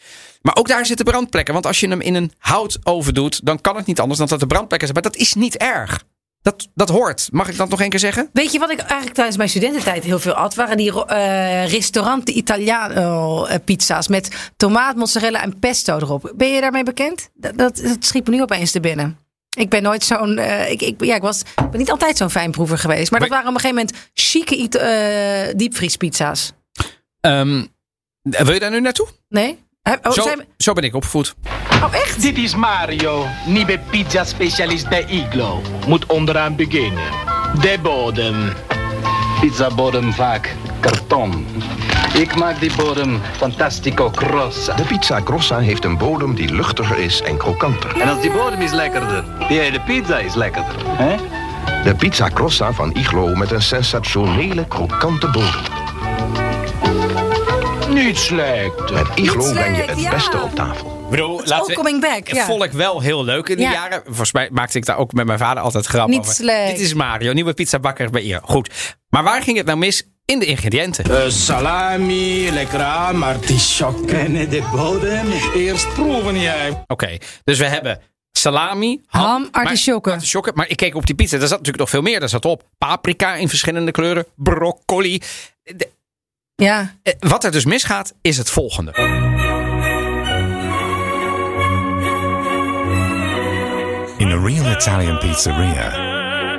Maar 0.43 0.57
ook 0.57 0.69
daar 0.69 0.87
zitten 0.87 1.05
brandplekken. 1.05 1.53
Want 1.55 1.67
als 1.67 1.81
je 1.81 1.89
hem 1.89 2.01
in 2.01 2.15
een 2.15 2.33
houtoven 2.39 3.15
doet, 3.15 3.47
dan 3.47 3.61
kan 3.61 3.77
het 3.77 3.87
niet 3.87 4.01
anders 4.01 4.19
dan 4.19 4.29
dat 4.29 4.41
er 4.41 4.47
brandplekken 4.47 4.89
zijn. 4.89 5.03
Maar 5.03 5.13
dat 5.13 5.21
is 5.21 5.35
niet 5.35 5.57
erg. 5.57 6.03
Dat, 6.43 6.69
dat 6.75 6.89
hoort. 6.89 7.29
Mag 7.33 7.49
ik 7.49 7.57
dat 7.57 7.69
nog 7.69 7.81
één 7.81 7.89
keer 7.91 7.99
zeggen? 7.99 8.29
Weet 8.33 8.53
je 8.53 8.59
wat 8.59 8.71
ik 8.71 8.79
eigenlijk 8.79 9.15
tijdens 9.15 9.37
mijn 9.37 9.49
studententijd 9.49 10.05
heel 10.05 10.19
veel 10.19 10.33
at? 10.33 10.55
Waren 10.55 10.77
die 10.77 11.05
eh 11.07 11.69
restaurante 11.69 12.33
Italiano 12.33 13.45
eh, 13.45 13.57
pizza's 13.65 14.09
met 14.09 14.51
tomaat, 14.57 14.97
mozzarella 14.97 15.43
en 15.43 15.59
pesto 15.59 15.97
erop. 15.97 16.33
Ben 16.37 16.49
je 16.53 16.61
daarmee 16.61 16.83
bekend? 16.83 17.31
Dat, 17.35 17.59
dat, 17.59 17.77
dat 17.77 17.97
schiet 18.05 18.27
me 18.29 18.35
nu 18.35 18.43
opeens 18.43 18.71
te 18.71 18.81
binnen. 18.81 19.19
Ik 19.57 19.69
ben 19.69 19.83
nooit 19.83 20.05
zo'n. 20.05 20.39
eh, 20.39 20.71
ik, 20.71 20.83
ik, 20.83 21.05
ja, 21.05 21.15
ik 21.15 21.23
was, 21.23 21.43
ben 21.71 21.79
niet 21.79 21.91
altijd 21.91 22.17
zo'n 22.17 22.31
fijnproever 22.31 22.79
geweest. 22.79 23.11
Maar 23.11 23.21
dat 23.21 23.29
waren 23.29 23.49
op 23.49 23.55
een 23.55 23.61
gegeven 23.61 23.85
moment 23.87 24.11
chique 24.15 24.79
eh, 24.79 25.55
diepvriespizza's. 25.57 26.53
Ehm, 27.21 27.65
wil 28.23 28.53
je 28.53 28.61
daar 28.61 28.71
nu 28.71 28.81
naartoe? 28.81 29.09
Nee? 29.29 29.59
Oh, 30.03 30.13
zo, 30.13 30.23
zijn- 30.23 30.47
zo 30.57 30.73
ben 30.73 30.85
ik 30.85 30.95
opgevoed. 30.95 31.35
Oh, 31.83 31.95
echt? 31.95 32.23
Dit 32.23 32.39
is 32.39 32.55
Mario, 32.55 33.27
nieuwe 33.47 33.79
pizza 33.91 34.25
specialist 34.25 34.89
bij 34.89 35.05
Iglo. 35.05 35.63
Moet 35.87 36.07
onderaan 36.07 36.57
beginnen. 36.57 37.03
De 37.61 37.79
bodem. 37.83 38.53
Pizzabodem 39.41 40.13
vaak 40.13 40.55
karton. 40.81 41.47
Ik 42.15 42.37
maak 42.37 42.61
die 42.61 42.73
bodem 42.77 43.21
fantastico 43.37 44.11
grossa. 44.15 44.75
De 44.75 44.83
pizza 44.83 45.21
grossa 45.25 45.59
heeft 45.59 45.85
een 45.85 45.99
bodem 45.99 46.35
die 46.35 46.53
luchtiger 46.53 46.99
is 46.99 47.23
en 47.23 47.37
krokanter. 47.37 48.01
En 48.01 48.09
als 48.09 48.21
die 48.21 48.31
bodem 48.31 48.61
is 48.61 48.73
lekkerder, 48.73 49.25
die 49.49 49.59
hele 49.59 49.81
pizza 49.81 50.19
is 50.19 50.35
lekkerder. 50.35 50.77
Hè? 50.87 51.17
De 51.85 51.95
pizza 51.95 52.29
grossa 52.35 52.73
van 52.73 52.91
Iglo 52.95 53.35
met 53.35 53.51
een 53.51 53.63
sensationele 53.63 54.67
krokante 54.67 55.27
bodem. 55.27 55.61
Niet 57.89 58.19
slecht. 58.19 58.93
Met 58.93 59.07
Iglo 59.15 59.53
breng 59.53 59.77
je 59.77 59.83
het 59.83 60.01
ja. 60.01 60.11
beste 60.11 60.41
op 60.41 60.55
tafel. 60.55 61.00
Ik 61.11 61.17
bedoel, 61.17 61.41
laten 61.45 61.67
we- 61.67 61.75
coming 61.75 62.01
back, 62.01 62.29
ja. 62.29 62.45
Vond 62.45 62.63
ik 62.63 62.73
wel 62.73 63.01
heel 63.01 63.25
leuk 63.25 63.49
in 63.49 63.57
de 63.57 63.63
Ja. 63.63 63.73
jaren. 63.73 64.03
Volgens 64.07 64.33
mij 64.33 64.49
maakte 64.53 64.79
ik 64.79 64.85
daar 64.87 64.97
ook 64.97 65.13
met 65.13 65.27
mijn 65.27 65.39
vader 65.39 65.63
altijd 65.63 65.87
grap 65.87 66.09
Niet 66.09 66.19
over. 66.19 66.33
slecht. 66.35 66.71
Dit 66.71 66.81
is 66.81 66.95
Mario, 66.95 67.33
nieuwe 67.33 67.55
pizzabakker 67.55 68.11
bij 68.11 68.23
Eer. 68.25 68.41
Goed. 68.43 68.97
Maar 69.09 69.23
waar 69.23 69.43
ging 69.43 69.57
het 69.57 69.67
nou 69.67 69.79
mis 69.79 70.03
in 70.25 70.39
de 70.39 70.45
ingrediënten? 70.47 71.33
salami, 71.33 72.51
lekkere 72.53 72.85
artichok. 72.85 74.11
En 74.11 74.49
de 74.49 74.63
bodem. 74.73 75.27
Eerst 75.55 75.95
proeven 75.95 76.41
jij. 76.41 76.85
Oké, 76.87 77.17
dus 77.45 77.59
we 77.59 77.65
hebben 77.67 78.01
salami, 78.33 79.01
ham, 79.07 79.23
Ham, 79.25 79.49
artisjokken. 79.53 80.05
Maar, 80.11 80.15
artisjokken. 80.21 80.53
maar 80.55 80.69
ik 80.69 80.77
keek 80.77 80.95
op 80.95 81.07
die 81.07 81.15
pizza, 81.15 81.39
daar 81.39 81.49
zat 81.49 81.59
natuurlijk 81.59 81.79
nog 81.79 81.91
veel 81.91 82.03
meer. 82.03 82.21
Daar 82.21 82.29
zat 82.29 82.45
op 82.45 82.63
paprika 82.79 83.35
in 83.35 83.49
verschillende 83.49 83.91
kleuren, 83.91 84.27
broccoli. 84.37 85.23
De- 85.63 85.89
Ja. 86.55 86.95
eh, 87.03 87.15
wat 87.19 87.45
er 87.45 87.51
dus 87.53 87.65
misgaat, 87.65 88.15
is 88.23 88.37
het 88.37 88.51
volgende. 88.51 88.93
In 94.21 94.31
a 94.33 94.37
real 94.39 94.67
Italian 94.71 95.19
pizzeria, 95.19 95.91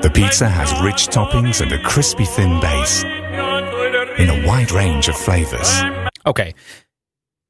the 0.02 0.10
pizza 0.12 0.47
has 0.47 0.71
rich 0.82 1.08
toppings 1.10 1.62
and 1.62 1.71
a 1.71 1.78
crispy 1.82 2.26
thin 2.26 2.60
base 2.60 3.04
in 4.17 4.30
a 4.30 4.41
wide 4.45 4.71
range 4.71 5.10
of 5.10 5.15
flavors. 5.24 5.84
Oké, 6.24 6.52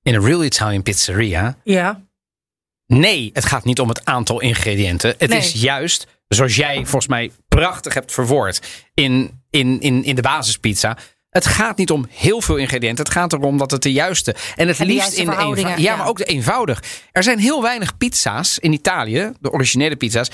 in 0.04 0.13
een 0.13 0.24
real 0.26 0.43
Italian 0.43 0.82
pizzeria 0.84 1.58
Ja. 1.63 2.02
Nee, 2.86 3.30
het 3.34 3.45
gaat 3.45 3.63
niet 3.63 3.80
om 3.80 3.88
het 3.89 4.06
aantal 4.06 4.41
ingrediënten. 4.41 5.15
Het 5.17 5.30
Nee. 5.30 5.39
is 5.39 5.52
juist, 5.52 6.08
zoals 6.28 6.56
jij 6.56 6.76
volgens 6.76 7.08
mij 7.08 7.32
prachtig 7.47 7.93
hebt 7.93 8.12
verwoord 8.12 8.88
in, 8.93 9.41
in, 9.50 9.80
in, 9.82 10.04
in 10.04 10.15
de 10.15 10.21
basispizza. 10.21 10.97
Het 11.31 11.45
gaat 11.45 11.77
niet 11.77 11.91
om 11.91 12.05
heel 12.09 12.41
veel 12.41 12.55
ingrediënten. 12.55 13.03
Het 13.03 13.13
gaat 13.13 13.33
erom 13.33 13.57
dat 13.57 13.71
het 13.71 13.83
de 13.83 13.91
juiste. 13.91 14.35
En 14.55 14.67
het 14.67 14.79
En 14.79 14.87
de 14.87 14.93
liefst 14.93 15.13
in 15.13 15.25
de 15.25 15.61
ja, 15.61 15.77
ja. 15.77 15.95
maar 15.95 16.07
ook 16.07 16.17
de 16.17 16.23
eenvoudig. 16.23 16.83
Er 17.11 17.23
zijn 17.23 17.39
heel 17.39 17.61
weinig 17.61 17.97
pizza's 17.97 18.57
in 18.59 18.73
Italië, 18.73 19.31
de 19.39 19.51
originele 19.51 19.95
pizza's, 19.95 20.29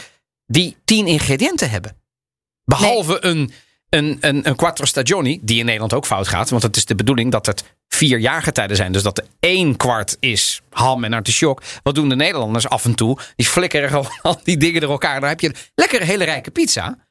die 0.45 0.77
tien 0.85 1.07
ingrediënten 1.07 1.69
hebben. 1.69 1.95
Behalve 2.63 3.25
een, 3.25 3.51
een, 3.89 4.17
een, 4.21 4.47
een 4.47 4.55
quattro 4.55 4.85
stagioni, 4.85 5.39
die 5.41 5.59
in 5.59 5.65
Nederland 5.65 5.93
ook 5.93 6.05
fout 6.05 6.27
gaat. 6.27 6.49
Want 6.49 6.63
het 6.63 6.75
is 6.75 6.85
de 6.85 6.95
bedoeling 6.95 7.31
dat 7.31 7.45
het 7.45 7.63
vier 7.87 8.19
jaargetijden 8.19 8.77
zijn. 8.77 8.91
Dus 8.91 9.03
dat 9.03 9.17
er 9.17 9.25
één 9.39 9.75
kwart 9.75 10.17
is 10.19 10.61
ham 10.69 11.03
en 11.03 11.13
artichok. 11.13 11.61
Wat 11.83 11.95
doen 11.95 12.09
de 12.09 12.15
Nederlanders 12.15 12.67
af 12.67 12.85
en 12.85 12.95
toe? 12.95 13.17
Die 13.35 13.47
flikkeren 13.47 13.89
gewoon 13.89 14.11
al 14.21 14.39
die 14.43 14.57
dingen 14.57 14.81
door 14.81 14.91
elkaar. 14.91 15.19
Dan 15.19 15.29
heb 15.29 15.39
je 15.39 15.47
een 15.47 15.55
lekkere, 15.75 16.03
hele 16.03 16.23
rijke 16.23 16.51
pizza. 16.51 17.06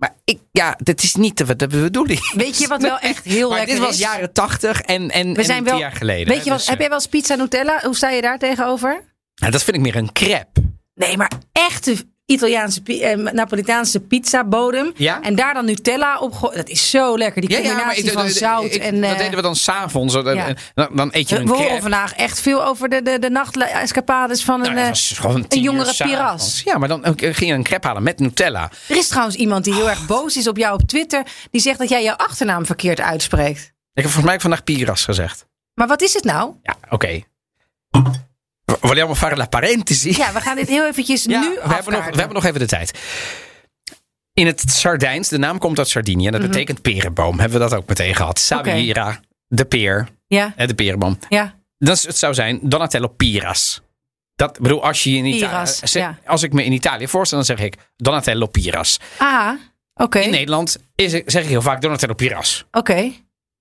Maar 0.00 0.14
ik, 0.24 0.38
ja, 0.52 0.76
dat 0.78 1.02
is 1.02 1.14
niet 1.14 1.36
de, 1.46 1.56
de 1.56 1.66
bedoeling. 1.66 2.32
Weet 2.34 2.58
je 2.58 2.68
wat 2.68 2.82
wel 2.82 2.98
echt 2.98 3.24
heel 3.24 3.48
maar 3.48 3.58
lekker 3.58 3.74
dit 3.76 3.84
was 3.84 3.94
is? 3.94 4.00
jaren 4.00 4.32
tachtig 4.32 4.80
en, 4.80 5.10
en, 5.10 5.32
We 5.32 5.38
en 5.38 5.44
zijn 5.44 5.56
tien 5.56 5.70
wel. 5.70 5.78
jaar 5.78 5.92
geleden. 5.92 6.26
Weet 6.26 6.36
hè. 6.36 6.42
je 6.44 6.50
wat? 6.50 6.58
Dus, 6.58 6.66
heb 6.66 6.74
eh, 6.74 6.80
jij 6.80 6.88
wel 6.90 6.98
eens 6.98 7.08
pizza 7.08 7.34
Nutella? 7.34 7.80
Hoe 7.82 7.96
sta 7.96 8.10
je 8.10 8.22
daar 8.22 8.38
tegenover? 8.38 9.08
nou, 9.34 9.52
dat 9.52 9.62
vind 9.62 9.76
ik 9.76 9.82
meer 9.82 9.96
een 9.96 10.12
crepe. 10.12 10.62
Nee, 10.94 11.16
maar 11.16 11.30
echte 11.52 11.96
Italiaanse, 12.30 12.82
eh, 12.84 13.16
Napolitaanse 13.32 14.00
pizza 14.00 14.44
bodem. 14.44 14.92
Ja? 14.96 15.22
En 15.22 15.34
daar 15.34 15.54
dan 15.54 15.64
Nutella 15.64 16.18
op. 16.18 16.50
Dat 16.54 16.68
is 16.68 16.90
zo 16.90 17.18
lekker. 17.18 17.40
Die 17.40 17.54
combinatie 17.56 18.04
ik- 18.04 18.10
van 18.12 18.26
ik- 18.26 18.30
zout 18.32 18.74
ik- 18.74 18.82
en. 18.82 19.00
dat 19.00 19.10
eh, 19.10 19.18
deden 19.18 19.34
we 19.34 19.42
dan 19.42 19.56
s'avonds. 19.56 20.14
Ja. 20.14 20.54
dan, 20.74 20.88
dan 20.92 21.08
eet 21.12 21.28
je 21.28 21.34
we 21.34 21.40
een 21.40 21.48
horen 21.48 21.64
crepe. 21.66 21.80
vandaag 21.82 22.14
echt 22.14 22.40
veel 22.40 22.64
over 22.64 22.88
de, 22.88 23.02
de, 23.02 23.18
de 23.18 23.30
nachtescapades 23.30 24.44
van 24.44 24.54
een, 24.66 24.74
Nou, 24.74 24.88
dat 24.88 25.18
eh, 25.24 25.34
een 25.48 25.62
jongere 25.62 25.94
piras. 25.96 26.62
Ja, 26.64 26.78
maar 26.78 26.88
dan 26.88 27.02
ging 27.18 27.36
je 27.36 27.52
een 27.52 27.62
crepe 27.62 27.86
halen 27.86 28.02
met 28.02 28.18
Nutella. 28.18 28.70
Er 28.88 28.96
is 28.96 29.08
trouwens 29.08 29.36
iemand 29.36 29.64
die 29.64 29.74
heel 29.74 29.88
erg 29.90 30.06
boos 30.06 30.36
is 30.36 30.48
op 30.48 30.56
jou 30.56 30.74
op 30.74 30.88
Twitter. 30.88 31.22
Die 31.50 31.60
zegt 31.60 31.78
dat 31.78 31.88
jij 31.88 32.02
jouw 32.02 32.16
achternaam 32.16 32.66
verkeerd 32.66 33.00
uitspreekt. 33.00 33.60
Ik 33.94 34.02
heb 34.02 34.04
volgens 34.04 34.24
mij 34.24 34.40
vandaag 34.40 34.64
piras 34.64 35.04
gezegd. 35.04 35.46
Maar 35.74 35.86
wat 35.88 36.02
is 36.02 36.14
het 36.14 36.24
nou? 36.24 36.54
Ja, 36.62 36.76
oké. 36.90 37.22
Vogliamo 38.80 39.14
fare 39.14 39.36
la 39.36 39.46
parentesi? 39.46 40.14
Ja, 40.16 40.32
we 40.32 40.40
gaan 40.40 40.56
dit 40.56 40.68
heel 40.68 40.86
eventjes 40.86 41.24
Ja, 41.24 41.40
nu 41.40 41.48
we 41.48 41.74
hebben, 41.74 41.92
nog, 41.92 42.04
we 42.10 42.16
hebben 42.16 42.34
nog 42.34 42.44
even 42.44 42.60
de 42.60 42.66
tijd. 42.66 42.98
In 44.34 44.46
het 44.46 44.62
Sardijns, 44.66 45.28
de 45.28 45.38
naam 45.38 45.58
komt 45.58 45.78
uit 45.78 45.88
Sardinië. 45.88 46.26
En 46.26 46.32
dat 46.32 46.40
Mhm. 46.40 46.50
betekent 46.50 46.82
perenboom. 46.82 47.38
Hebben 47.40 47.58
we 47.60 47.68
dat 47.68 47.78
ook 47.78 47.88
meteen 47.88 48.14
gehad. 48.14 48.38
Savira, 48.38 49.20
de 49.46 49.64
peer, 49.64 50.08
Ja, 50.26 50.52
hè, 50.56 50.66
de 50.66 50.74
perenboom. 50.74 51.18
ja. 51.28 51.58
Dat 51.78 52.02
het 52.02 52.16
zou 52.18 52.34
zijn 52.34 52.58
Donatello 52.62 53.08
Piras. 53.08 53.80
Dat 54.34 54.58
bedoel, 54.60 54.84
als 54.84 55.02
je 55.02 55.10
in 55.10 55.24
Italië, 55.24 55.70
ja. 55.82 56.18
als 56.26 56.42
ik 56.42 56.52
me 56.52 56.64
in 56.64 56.72
Italië 56.72 57.08
voorstel, 57.08 57.36
dan 57.36 57.46
zeg 57.46 57.58
ik 57.66 57.74
Donatello 57.96 58.46
Piras. 58.46 58.98
Ah, 59.18 59.50
oké. 59.94 60.18
In 60.18 60.30
Nederland 60.30 60.76
is, 60.94 61.10
zeg 61.10 61.42
ik 61.42 61.48
heel 61.48 61.62
vaak 61.62 61.80
Donatello 61.80 62.14
Piras. 62.14 62.64
Oké. 62.70 63.12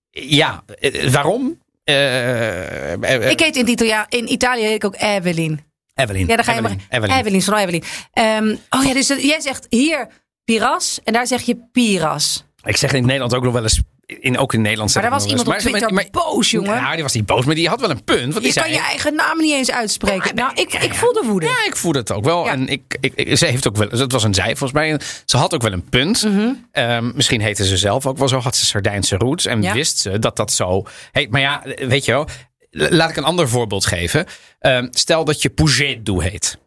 Ja, 0.09 0.63
eh, 0.79 1.09
waarom? 1.11 1.59
Eh, 1.89 2.93
eh, 2.93 3.15
eh, 3.15 3.29
Ik 3.29 3.39
heet 3.39 3.55
in, 3.55 3.67
Italia, 3.67 4.05
in 4.09 4.31
Italië 4.31 4.61
heet 4.61 4.75
ik 4.75 4.85
ook 4.85 4.95
Evelyn. 4.95 5.59
Evelyn. 5.95 6.27
Ja, 6.27 6.35
dan 6.35 6.45
ga 6.45 6.51
je 6.53 6.59
Evelyn, 6.59 6.77
maar. 6.77 6.99
Evelyn. 6.99 7.17
Evelyn, 7.17 7.41
sorry 7.41 7.61
Evelyn. 7.61 7.83
Ehm, 8.13 8.55
oh 8.69 8.83
ja, 8.83 8.93
dus 8.93 9.07
jij 9.07 9.39
zegt 9.41 9.65
hier 9.69 10.07
Piras 10.43 10.99
en 11.03 11.13
daar 11.13 11.27
zeg 11.27 11.41
je 11.41 11.57
Piras. 11.71 12.43
Ik 12.63 12.77
zeg 12.77 12.93
in 12.93 13.05
Nederland 13.05 13.33
ook 13.33 13.43
nog 13.43 13.53
wel 13.53 13.63
eens. 13.63 13.81
In, 14.19 14.37
ook 14.37 14.53
in 14.53 14.61
Nederland 14.61 14.93
Maar 14.93 15.03
daar 15.03 15.11
was 15.11 15.25
iemand 15.25 15.47
op 15.47 15.53
eens. 15.53 15.63
Twitter 15.63 16.07
boos, 16.11 16.51
jongen. 16.51 16.81
Nou, 16.81 16.93
die 16.93 17.03
was 17.03 17.13
niet 17.13 17.25
boos, 17.25 17.45
maar 17.45 17.55
die 17.55 17.67
had 17.67 17.79
wel 17.79 17.89
een 17.89 18.03
punt. 18.03 18.19
Want 18.21 18.33
die 18.35 18.45
Je 18.45 18.51
zei, 18.51 18.65
kan 18.65 18.73
je 18.75 18.81
eigen 18.81 19.15
naam 19.15 19.37
niet 19.37 19.51
eens 19.53 19.71
uitspreken. 19.71 20.35
nou, 20.35 20.51
ik, 20.55 20.73
ik 20.73 20.93
voel 20.93 21.13
de 21.13 21.23
woede. 21.25 21.45
Ja, 21.45 21.65
ik 21.65 21.75
voel 21.75 21.93
het 21.93 22.11
ook 22.11 22.23
wel. 22.23 22.45
Ja. 22.45 22.51
En 22.51 22.67
ik, 22.67 22.97
ik, 23.01 23.13
ik- 23.15 23.37
ze 23.37 23.45
heeft 23.45 23.67
ook 23.67 23.75
wel. 23.75 23.89
Het 23.89 24.11
was 24.11 24.23
een 24.23 24.33
zij 24.33 24.45
volgens 24.55 24.71
mij. 24.71 24.99
Ze 25.25 25.37
had 25.37 25.53
ook 25.53 25.61
wel 25.61 25.71
een 25.71 25.89
punt. 25.89 26.23
Mhm. 26.23 26.49
Ehm, 26.71 27.11
misschien 27.15 27.41
heette 27.41 27.65
ze 27.65 27.77
zelf 27.77 28.05
ook 28.05 28.17
wel 28.17 28.27
zo. 28.27 28.39
Had 28.39 28.55
ze 28.55 28.65
Sardijnse 28.65 29.15
roots. 29.17 29.45
En 29.45 29.61
Ja. 29.61 29.73
wist 29.73 29.97
ze 29.99 30.19
dat 30.19 30.35
dat 30.35 30.51
zo 30.51 30.83
heet. 31.11 31.29
Maar 31.31 31.41
ja, 31.41 31.63
weet 31.75 32.05
je 32.05 32.11
wel. 32.11 32.27
Laat 32.71 33.09
ik 33.09 33.15
een 33.17 33.23
ander 33.23 33.49
voorbeeld 33.49 33.85
geven. 33.85 34.25
Ehm, 34.59 34.87
stel 34.91 35.25
dat 35.25 35.41
je 35.41 35.49
Pugetdu 35.49 36.21
heet. 36.23 36.57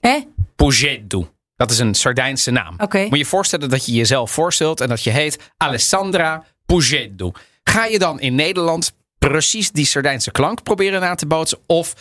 Hè? 0.00 0.18
Pugetdu. 0.56 1.26
Dat 1.56 1.70
is 1.70 1.78
een 1.78 1.94
Sardijnse 1.94 2.50
naam. 2.50 2.74
Moet 2.78 2.92
je 3.10 3.16
je 3.16 3.24
voorstellen 3.24 3.68
dat 3.68 3.86
je 3.86 3.92
jezelf 3.92 4.30
voorstelt 4.30 4.80
en 4.80 4.88
dat 4.88 5.02
je 5.04 5.10
heet 5.10 5.38
Alessandra 5.56 6.44
Pugetdu. 6.72 7.30
Ga 7.64 7.84
je 7.84 7.98
dan 7.98 8.20
in 8.20 8.34
Nederland 8.34 8.92
precies 9.18 9.70
die 9.70 9.84
Sardijnse 9.86 10.30
klank 10.30 10.62
proberen 10.62 11.00
na 11.00 11.14
te 11.14 11.26
bootsen? 11.26 11.58
Of 11.66 11.94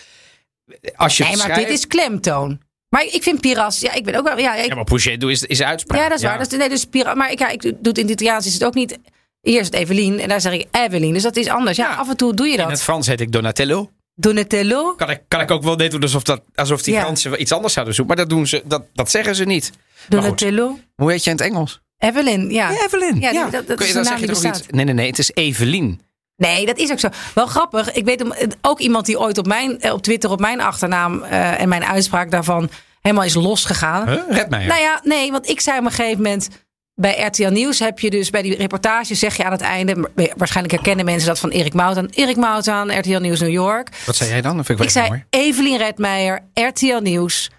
als 0.95 1.17
je 1.17 1.23
Nee, 1.23 1.35
maar 1.35 1.41
schrijft- 1.45 1.61
dit 1.67 1.77
is 1.77 1.87
klemtoon. 1.87 2.59
Maar 2.89 3.03
ik 3.03 3.23
vind 3.23 3.41
Piras, 3.41 3.79
ja, 3.79 3.93
ik 3.93 4.03
ben 4.03 4.15
ook 4.15 4.23
wel. 4.23 4.37
Ja, 4.37 4.55
ik, 4.55 4.65
Ja, 4.67 4.75
maar 4.75 4.83
Pugetdu 4.83 5.31
is, 5.31 5.43
is 5.43 5.61
uitspraak. 5.61 5.99
ja 6.01 6.09
dat 6.09 6.17
is 6.17 6.23
waar. 6.23 6.37
Dat 6.37 6.51
is, 6.51 6.57
nee, 6.57 6.69
dus 6.69 6.85
Piras, 6.85 7.15
maar 7.15 7.31
ik, 7.31 7.39
ja, 7.39 7.49
ik 7.49 7.61
doe 7.61 7.73
het 7.81 7.97
in 7.97 8.03
het 8.03 8.11
Italiaans 8.13 8.45
is 8.45 8.53
het 8.53 8.63
ook 8.63 8.73
niet. 8.73 8.97
Het 9.41 9.73
Evelien 9.73 10.19
en 10.19 10.29
daar 10.29 10.41
zeg 10.41 10.53
ik 10.53 10.67
Evelyn. 10.71 11.13
Dus 11.13 11.23
dat 11.23 11.35
is 11.35 11.47
anders. 11.47 11.77
Ja, 11.77 11.89
Ja. 11.89 11.95
af 11.95 12.09
en 12.09 12.17
toe 12.17 12.33
doe 12.33 12.45
je 12.47 12.53
In 12.53 12.59
het 12.59 12.69
dat. 12.69 12.81
Frans 12.81 13.07
heet 13.07 13.21
ik 13.21 13.31
Donatello. 13.31 13.91
Donatello. 14.15 14.93
Kan 14.95 15.09
ik, 15.09 15.21
kan 15.27 15.41
ik 15.41 15.51
ook 15.51 15.63
wel 15.63 15.75
net 15.75 15.91
doen 15.91 16.01
alsof, 16.01 16.23
dat, 16.23 16.41
alsof 16.55 16.81
die 16.81 16.93
Ja. 16.93 17.01
Fransen 17.01 17.41
iets 17.41 17.51
anders 17.51 17.73
zouden 17.73 17.95
zoeken. 17.95 18.15
Maar 18.15 18.25
dat, 18.25 18.35
doen 18.35 18.47
ze, 18.47 18.61
dat, 18.65 18.83
dat 18.93 19.11
zeggen 19.11 19.35
ze 19.35 19.43
niet. 19.43 19.71
Goed, 20.01 20.11
Donatello. 20.11 20.79
hoe 20.95 21.11
heet 21.11 21.23
je 21.23 21.29
in 21.29 21.35
het 21.35 21.45
Engels? 21.45 21.81
Evelyn, 21.97 22.49
ja. 22.49 22.71
Evelyn. 22.71 23.19
Ja, 23.19 23.31
die- 23.31 23.51
dat, 23.51 23.67
dat 23.67 23.77
Kun 23.77 23.87
je, 23.87 23.93
dan 23.93 24.03
naam 24.03 24.11
zeg 24.11 24.19
je 24.19 24.25
die 24.25 24.35
toch 24.35 24.43
bestaat. 24.43 24.61
niet... 24.61 24.75
Nee, 24.75 24.85
nee, 24.85 24.93
nee. 24.93 25.07
Het 25.07 25.19
is 25.19 25.31
Evelien. 25.33 26.01
Nee, 26.35 26.65
dat 26.65 26.77
is 26.77 26.91
ook 26.91 26.99
zo. 26.99 27.09
Wel 27.33 27.45
grappig. 27.45 27.91
Ik 27.91 28.05
weet 28.05 28.23
ook 28.61 28.79
iemand 28.79 29.05
die 29.05 29.19
ooit 29.19 29.37
op, 29.37 29.47
mijn, 29.47 29.79
eh, 29.81 29.93
op 29.93 30.01
Twitter 30.01 30.29
op 30.31 30.39
mijn 30.39 30.61
achternaam 30.61 31.23
eh, 31.23 31.61
en 31.61 31.69
mijn 31.69 31.85
uitspraak 31.85 32.31
daarvan 32.31 32.69
helemaal 33.01 33.25
is 33.25 33.33
losgegaan. 33.33 34.09
Huh? 34.09 34.21
Red 34.29 34.49
mij. 34.49 34.65
Nou 34.65 34.81
ja, 34.81 34.99
nee, 35.03 35.31
want 35.31 35.49
ik 35.49 35.59
zei 35.61 35.79
op 35.79 35.85
een 35.85 35.91
gegeven 35.91 36.21
moment. 36.21 36.49
Bij 36.93 37.21
RTL 37.21 37.49
Nieuws 37.49 37.79
heb 37.79 37.99
je 37.99 38.09
dus 38.09 38.29
bij 38.29 38.41
die 38.41 38.55
reportage 38.55 39.15
zeg 39.15 39.37
je 39.37 39.43
aan 39.43 39.51
het 39.51 39.61
einde. 39.61 40.09
Waarschijnlijk 40.37 40.75
herkennen 40.75 41.05
mensen 41.05 41.27
dat 41.27 41.39
van 41.39 41.49
Erik 41.49 41.73
Moutan. 41.73 42.05
Erik 42.05 42.35
Moutan, 42.35 42.99
RTL 42.99 43.19
Nieuws 43.19 43.39
New 43.39 43.49
York. 43.51 43.89
Wat 44.05 44.15
zei 44.15 44.29
jij 44.29 44.41
dan? 44.41 44.57
Dat 44.57 44.65
vind 44.65 44.79
ik 44.83 44.89
zei 44.89 45.07
mooi. 45.07 45.25
Evelien 45.29 45.77
Redmeijer, 45.77 46.39
RTL 46.53 46.99
Nieuws, 47.01 47.49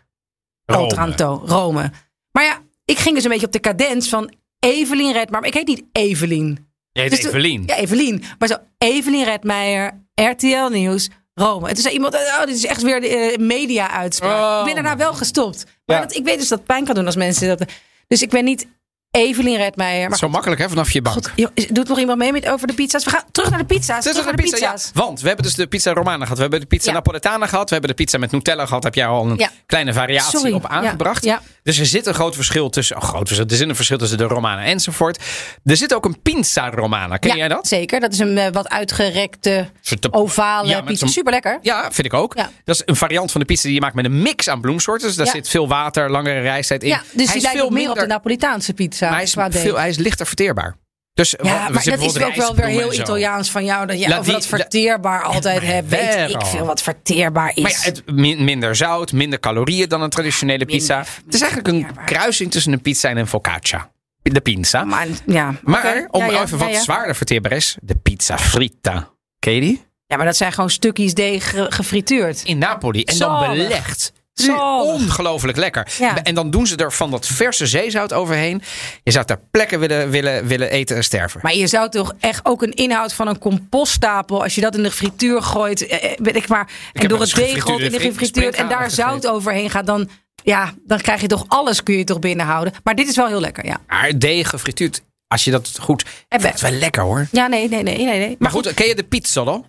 Rome. 0.64 0.85
Otranto, 0.85 1.42
Rome. 1.46 1.90
Maar 2.33 2.44
ja, 2.44 2.59
ik 2.90 2.98
ging 2.98 3.14
dus 3.14 3.24
een 3.24 3.30
beetje 3.30 3.47
op 3.47 3.53
de 3.53 3.61
cadens 3.61 4.09
van 4.09 4.32
Evelien 4.59 5.12
Redmeijer. 5.12 5.30
Maar 5.30 5.47
ik 5.47 5.55
heet 5.55 5.66
niet 5.66 5.82
Evelien. 5.93 6.66
Je 6.93 7.01
heet 7.01 7.11
Dus 7.11 7.20
toen- 7.20 7.28
Evelien. 7.30 7.62
Ja, 7.66 7.76
Evelien. 7.76 8.22
Maar 8.39 8.49
zo, 8.49 8.57
Evelien 8.78 9.24
Redmeijer, 9.24 10.05
RTL 10.14 10.68
Nieuws, 10.70 11.09
Rome. 11.34 11.68
En 11.68 11.74
toen 11.74 11.82
zei 11.82 11.95
iemand, 11.95 12.14
oh, 12.14 12.45
dit 12.45 12.57
is 12.57 12.66
echt 12.66 12.82
weer 12.82 13.01
de 13.01 13.09
eh, 13.09 13.39
media-uitspraak. 13.39 14.41
Oh. 14.53 14.59
Ik 14.68 14.74
ben 14.74 14.82
daarna 14.82 14.97
wel 15.05 15.14
gestopt. 15.14 15.64
Maar 15.86 15.97
Ja. 15.97 16.03
dat, 16.03 16.16
ik 16.16 16.24
weet 16.24 16.39
dus 16.39 16.49
dat 16.49 16.64
pijn 16.64 16.84
kan 16.84 16.95
doen 16.95 17.07
als 17.07 17.16
mensen 17.16 17.49
dat... 17.49 17.64
Dus 18.07 18.22
ik 18.22 18.30
ben 18.30 18.45
niet 18.45 18.66
Evelien 19.11 19.57
Redmeijer. 19.57 20.09
Maar 20.09 20.19
Zo 20.19 20.29
makkelijk 20.29 20.61
hè, 20.61 20.69
vanaf 20.69 20.91
je 20.91 21.03
bank. 21.03 21.33
joh, 21.37 21.49
doet 21.71 21.89
nog 21.89 21.99
iemand 21.99 22.19
mee 22.19 22.33
met 22.33 22.49
over 22.49 22.67
de 22.67 22.73
pizza's? 22.75 23.05
We 23.05 23.11
gaan 23.11 23.23
terug 23.33 23.51
naar 23.51 23.59
de 23.59 23.65
pizza's. 23.65 24.05
Terug 24.05 24.25
naar 24.25 24.37
de 24.37 24.43
pizza, 24.43 24.57
ja. 24.57 24.77
Want 24.95 25.21
we 25.21 25.27
hebben 25.27 25.45
dus 25.45 25.55
de 25.55 25.67
pizza 25.67 25.93
Romana 25.93 26.23
gehad. 26.23 26.37
We 26.37 26.43
hebben 26.43 26.61
de 26.61 26.67
pizza 26.67 26.89
Ja. 26.91 26.97
Napoletana 26.97 27.47
gehad. 27.47 27.65
We 27.69 27.73
hebben 27.77 27.91
de 27.97 28.03
pizza 28.03 28.19
met 28.19 28.31
Nutella 28.31 28.67
gehad. 28.67 28.83
Heb 28.83 28.95
jij 28.95 29.07
al 29.07 29.27
een 29.31 29.37
Ja. 29.37 29.51
kleine 29.67 29.93
variatie 29.93 30.39
Sorry. 30.39 30.53
op 30.55 30.67
aangebracht. 30.67 31.29
Dus 31.63 31.79
er 31.79 31.87
zit 31.87 32.07
een 32.07 32.15
groot 32.15 32.35
verschil 32.35 32.71
tussen... 32.71 32.97
Oh, 32.97 33.03
groot 33.03 33.27
verschil. 33.27 33.47
Er 33.49 33.57
zit 33.57 33.69
een 33.69 33.75
verschil 33.77 33.99
tussen 33.99 34.19
de 34.19 34.25
Romana 34.25 34.65
enzovoort. 34.65 35.23
Er 35.65 35.77
zit 35.77 35.95
ook 35.95 36.05
een 36.05 36.23
pizza 36.23 36.71
Romana. 36.71 37.17
Ken 37.17 37.37
jij 37.37 37.49
dat? 37.49 37.67
Zeker. 37.67 38.01
Dat 38.01 38.13
is 38.13 38.19
een 38.19 38.39
eh, 38.39 38.53
wat 38.53 38.69
uitgerekte, 38.69 39.69
ovale 40.11 40.83
pizza. 40.85 41.07
Super 41.07 41.33
lekker. 41.33 41.59
Ja, 41.63 41.93
vind 41.93 42.07
ik 42.07 42.15
ook. 42.15 42.35
Dat 42.37 42.75
is 42.75 42.83
een 42.85 42.97
variant 42.97 43.31
van 43.33 43.41
de 43.41 43.47
pizza 43.47 43.63
die 43.63 43.75
je 43.75 43.81
maakt 43.81 43.95
met 43.95 44.05
een 44.05 44.23
mix 44.23 44.49
aan 44.49 44.61
bloemsoorten. 44.61 45.07
Dus 45.07 45.17
daar 45.17 45.27
zit 45.27 45.49
veel 45.49 45.69
water, 45.69 46.11
langere 46.11 46.41
reistijd 46.41 46.83
in. 46.83 46.89
Ja, 46.89 47.03
dus 47.13 47.25
hij 47.25 47.35
die 47.35 47.43
lijkt 47.43 47.59
veel 47.59 47.71
meer 47.71 47.91
op 47.91 47.99
de 47.99 48.07
Napolitaanse 48.07 48.75
pizza. 48.75 48.97
Maar 49.07 49.14
hij 49.14 49.22
is, 49.22 49.32
qua 49.32 49.51
veel, 49.51 49.78
hij 49.78 49.88
is 49.88 49.96
lichter 49.96 50.26
verteerbaar. 50.26 50.76
Dus 51.14 51.34
Ja, 51.42 51.68
maar 51.68 51.84
dat 51.84 51.99
is 52.01 52.22
ook 52.22 52.34
wel 52.34 52.55
weer 52.55 52.66
heel. 52.66 52.92
Italiaans 52.92 53.51
van 53.51 53.64
jou. 53.64 53.86
Dat 53.86 53.99
La 53.99 54.18
over 54.18 54.32
dat 54.32 54.46
verteerbaar 54.46 55.22
altijd 55.22 55.62
maar 55.62 55.72
hebt. 55.72 55.88
Weet 55.88 56.30
ik 56.30 56.46
veel 56.46 56.66
wat 56.66 56.82
verteerbaar 56.82 57.53
is. 57.55 57.62
Maar 57.62 57.70
ja, 57.70 57.78
het, 57.80 58.03
min- 58.07 58.44
minder 58.44 58.76
zout, 58.76 59.12
minder 59.12 59.40
calorieën 59.40 59.88
dan 59.88 60.03
een 60.03 60.11
traditionele 60.11 60.64
pizza. 60.64 60.94
Minder- 60.96 61.12
het 61.24 61.34
is 61.34 61.40
eigenlijk 61.40 61.68
een 61.74 62.05
kruising 62.05 62.51
tussen 62.51 62.72
een 62.72 62.80
pizza 62.80 63.09
en 63.09 63.16
een 63.16 63.26
focaccia. 63.26 63.90
De 64.22 64.40
pizza. 64.40 64.84
Maar, 64.84 65.07
Maar, 65.07 65.34
ja, 65.34 65.55
oké. 65.90 66.07
om 66.11 66.20
Ja, 66.20 66.30
ja, 66.30 66.42
even 66.42 66.59
wat 66.59 66.74
zwaarder 66.74 67.16
verteerbaar 67.16 67.53
is, 67.53 67.76
de 67.82 67.94
pizza 67.94 68.38
fritta. 68.38 69.09
Ken 69.38 69.53
je 69.53 69.61
die? 69.61 69.86
Ja, 70.07 70.16
maar 70.16 70.26
dat 70.26 70.36
zijn 70.36 70.53
gewoon 70.53 70.70
stukjes 70.70 71.14
deeg 71.14 71.51
ge- 71.51 71.66
gefrituurd. 71.68 72.42
In 72.44 72.59
Napoli. 72.59 73.03
En 73.05 73.18
dan 73.18 73.51
belegd. 73.51 74.12
Zalig. 74.41 74.93
Ongelooflijk 74.93 75.57
lekker. 75.59 75.93
Ja. 75.99 76.22
En 76.22 76.34
dan 76.34 76.51
doen 76.51 76.66
ze 76.66 76.76
er 76.76 76.93
van 76.93 77.11
dat 77.11 77.26
verse 77.26 77.66
zeezout 77.66 78.12
overheen. 78.12 78.62
Je 79.03 79.11
zou 79.11 79.24
daar 79.24 79.41
plekken 79.51 79.80
willen, 79.80 80.11
willen, 80.11 80.47
willen 80.47 80.70
eten 80.70 80.97
en 80.97 81.05
sterven. 81.05 81.41
Maar 81.43 81.55
je 81.55 81.66
zou 81.66 81.91
toch 81.91 82.14
echt 82.20 82.41
ook 82.45 82.62
een 82.62 82.72
inhoud 82.74 83.12
van 83.12 83.28
een 83.28 83.39
compoststapel, 83.39 84.43
als 84.43 84.55
je 84.55 84.61
dat 84.61 84.76
in 84.76 84.82
de 84.82 84.91
frituur 84.91 85.43
gooit, 85.43 85.86
eh, 85.86 86.05
eh, 86.12 86.18
weet 86.22 86.36
ik 86.36 86.49
maar, 86.49 86.70
en 86.93 87.09
door 87.09 87.20
het 87.20 87.34
deeg 87.34 87.64
rolt 87.64 87.80
in 87.80 87.91
de 87.91 87.99
fri- 87.99 88.09
gefrituurd 88.09 88.55
en 88.55 88.68
daar 88.68 88.91
zout 88.91 89.09
gegeten. 89.09 89.32
overheen 89.32 89.70
gaat, 89.70 89.86
dan, 89.86 90.09
ja, 90.43 90.74
dan 90.86 90.99
krijg 91.01 91.20
je 91.20 91.26
toch 91.26 91.45
alles 91.49 91.82
kun 91.82 91.95
je 91.97 92.05
toch 92.05 92.18
binnenhouden. 92.18 92.72
Maar 92.82 92.95
dit 92.95 93.09
is 93.09 93.16
wel 93.16 93.26
heel 93.26 93.41
lekker, 93.41 93.64
ja. 93.66 93.76
Maar 93.86 94.18
deeg 94.18 94.49
gefrituurd, 94.49 95.03
als 95.26 95.45
je 95.45 95.51
dat 95.51 95.70
goed... 95.80 96.05
Het 96.28 96.61
wel 96.61 96.70
lekker 96.70 97.03
hoor. 97.03 97.26
Ja, 97.32 97.47
nee, 97.47 97.68
nee, 97.68 97.82
nee, 97.82 97.97
nee. 98.05 98.18
nee. 98.18 98.36
Maar 98.39 98.51
goed, 98.51 98.74
ken 98.74 98.86
je 98.86 98.95
de 98.95 99.05
pizzolo? 99.05 99.64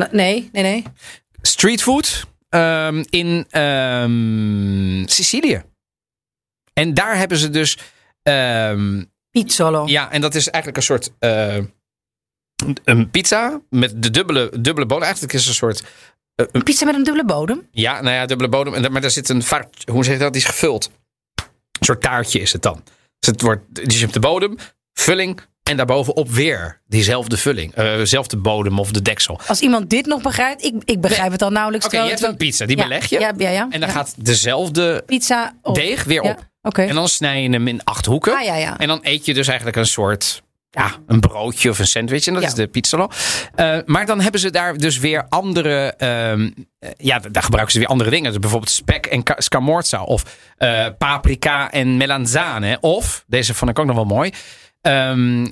N- 0.00 0.08
Nee, 0.10 0.48
nee, 0.52 0.62
nee. 0.62 0.82
streetfood 1.42 2.24
ehm, 2.48 3.04
in 3.10 3.46
ehm, 3.50 5.06
Sicilië. 5.06 5.62
En 6.72 6.94
daar 6.94 7.16
hebben 7.16 7.38
ze 7.38 7.50
dus. 7.50 7.78
ehm, 8.22 9.04
Pizzolo. 9.30 9.86
ja, 9.86 10.10
en 10.10 10.20
dat 10.20 10.34
is 10.34 10.48
eigenlijk 10.48 10.76
een 10.76 10.82
soort. 10.96 11.10
eh, 11.18 11.58
een 12.84 13.10
pizza 13.10 13.60
met 13.70 14.02
de 14.02 14.10
dubbele, 14.10 14.50
dubbele 14.60 14.86
bodem. 14.86 15.02
Eigenlijk 15.04 15.32
is 15.34 15.40
het 15.40 15.48
een 15.48 15.54
soort. 15.54 15.84
eh, 16.34 16.46
een- 16.52 16.62
Pizza 16.62 16.84
met 16.84 16.94
een 16.94 17.02
dubbele 17.04 17.24
bodem. 17.26 17.68
ja, 17.70 18.00
nou 18.00 18.14
ja, 18.14 18.26
dubbele 18.26 18.48
bodem. 18.48 18.74
En 18.74 18.92
Maar 18.92 19.00
daar 19.00 19.10
zit 19.10 19.28
een 19.28 19.42
vaart. 19.42 19.88
Hoe 19.90 20.04
zeg 20.04 20.14
je 20.14 20.20
dat? 20.20 20.32
Die 20.32 20.42
is 20.42 20.48
gevuld. 20.48 20.90
Een 21.78 21.84
soort 21.86 22.00
taartje 22.00 22.40
is 22.40 22.52
het 22.52 22.62
dan. 22.62 22.82
Dus, 23.18 23.30
het 23.30 23.40
wordt, 23.42 23.62
dus 23.84 23.94
je 23.94 24.00
hebt 24.00 24.12
de 24.12 24.20
bodem, 24.20 24.56
vulling. 24.92 25.40
En 25.68 25.76
daarbovenop 25.76 26.30
weer 26.30 26.80
diezelfde 26.86 27.36
vulling. 27.36 27.74
eh, 27.74 27.84
dezelfde 27.96 28.36
bodem 28.36 28.78
of 28.78 28.90
de 28.90 29.02
deksel. 29.02 29.40
Als 29.46 29.60
iemand 29.60 29.90
dit 29.90 30.06
nog 30.06 30.22
begrijpt, 30.22 30.64
ik, 30.64 30.74
ik 30.84 31.00
begrijp 31.00 31.32
het 31.32 31.42
al 31.42 31.50
nauwelijks. 31.50 31.86
Oké, 31.86 32.02
je 32.02 32.08
hebt 32.08 32.22
een 32.22 32.36
pizza. 32.36 32.66
Die 32.66 32.76
Ja, 32.76 32.82
beleg 32.82 33.06
je. 33.06 33.20
Ja, 33.20 33.32
ja, 33.36 33.50
ja. 33.50 33.66
En 33.70 33.80
dan 33.80 33.88
gaat 33.88 34.14
dezelfde 34.16 35.02
pizza 35.06 35.54
op. 35.62 35.74
deeg 35.74 36.04
weer 36.04 36.20
op. 36.22 36.46
Oké. 36.62 36.82
En 36.82 36.94
dan 36.94 37.08
snij 37.08 37.42
je 37.42 37.50
hem 37.50 37.68
in 37.68 37.84
acht 37.84 38.06
hoeken. 38.06 38.34
Ah, 38.36 38.44
ja, 38.44 38.54
ja. 38.56 38.78
En 38.78 38.88
dan 38.88 38.98
eet 39.02 39.24
je 39.24 39.34
dus 39.34 39.46
eigenlijk 39.46 39.76
een 39.76 39.86
soort. 39.86 40.42
Ja, 40.70 40.90
een 41.06 41.20
broodje 41.20 41.70
of 41.70 41.78
een 41.78 41.86
sandwich. 41.86 42.26
En 42.26 42.32
dat 42.32 42.42
Ja. 42.42 42.48
is 42.48 42.54
de 42.54 42.66
pizzolo. 42.66 43.08
Eh 43.54 43.76
maar 43.84 44.06
dan 44.06 44.20
hebben 44.20 44.40
ze 44.40 44.50
daar 44.50 44.76
dus 44.76 44.98
weer 44.98 45.26
andere. 45.28 45.94
ehm, 45.96 46.50
eh, 46.78 46.90
ja, 46.96 47.18
daar 47.30 47.42
gebruiken 47.42 47.72
ze 47.72 47.78
weer 47.78 47.88
andere 47.88 48.10
dingen. 48.10 48.30
Dus 48.30 48.40
bijvoorbeeld 48.40 48.70
spek 48.72 49.06
en 49.06 49.22
ca- 49.22 49.34
scamorza. 49.38 50.02
Of 50.02 50.22
eh, 50.56 50.86
paprika 50.98 51.70
en 51.70 51.96
melanzane. 51.96 52.78
Of, 52.80 53.24
deze 53.26 53.54
vond 53.54 53.70
ik 53.70 53.78
ook 53.78 53.86
nog 53.86 53.96
wel 53.96 54.04
mooi. 54.04 54.32
Ehm, 54.88 55.46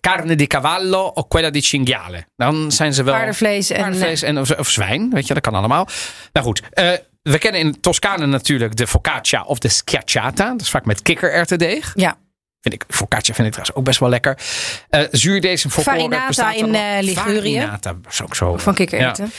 carne 0.00 0.34
di 0.34 0.46
cavallo 0.46 0.98
o 1.14 1.26
quella 1.26 1.50
di 1.50 1.60
cinghiale. 1.62 2.26
Dan 2.36 2.72
zijn 2.72 2.94
ze 2.94 3.02
wel. 3.02 3.14
Paardenvlees 3.14 3.70
en- 3.70 3.80
paardenvlees 3.80 4.22
en 4.22 4.38
of, 4.38 4.50
of 4.50 4.70
zwijn. 4.70 5.10
Weet 5.10 5.26
je, 5.26 5.34
dat 5.34 5.42
kan 5.42 5.54
allemaal. 5.54 5.88
Nou 6.32 6.46
goed. 6.46 6.62
eh, 6.70 6.90
we 7.22 7.38
kennen 7.38 7.60
in 7.60 7.80
Toscane 7.80 8.26
natuurlijk 8.26 8.76
de 8.76 8.86
focaccia 8.86 9.42
of 9.42 9.58
de 9.58 9.68
schiacciata. 9.68 10.50
Dat 10.50 10.60
is 10.60 10.70
vaak 10.70 10.84
met 10.84 11.02
kikkererwtendeeg. 11.02 11.92
Ja. 11.94 12.16
Vind 12.60 12.74
ik, 12.74 12.84
focaccia 12.88 13.34
vind 13.34 13.46
ik 13.46 13.52
trouwens 13.52 13.78
ook 13.78 13.84
best 13.84 13.98
wel 14.00 14.08
lekker. 14.08 14.38
Eh 14.88 15.02
zuurdees 15.10 15.64
en 15.64 15.70
Farinata 15.70 16.52
in, 16.52 16.74
eh, 16.74 16.82
Ligurië. 17.00 17.54
Farinata 17.58 17.94
is 18.10 18.22
ook 18.22 18.34
zo. 18.36 18.56
Van 18.56 18.74
kikkererwten. 18.74 19.24
Ja. 19.24 19.30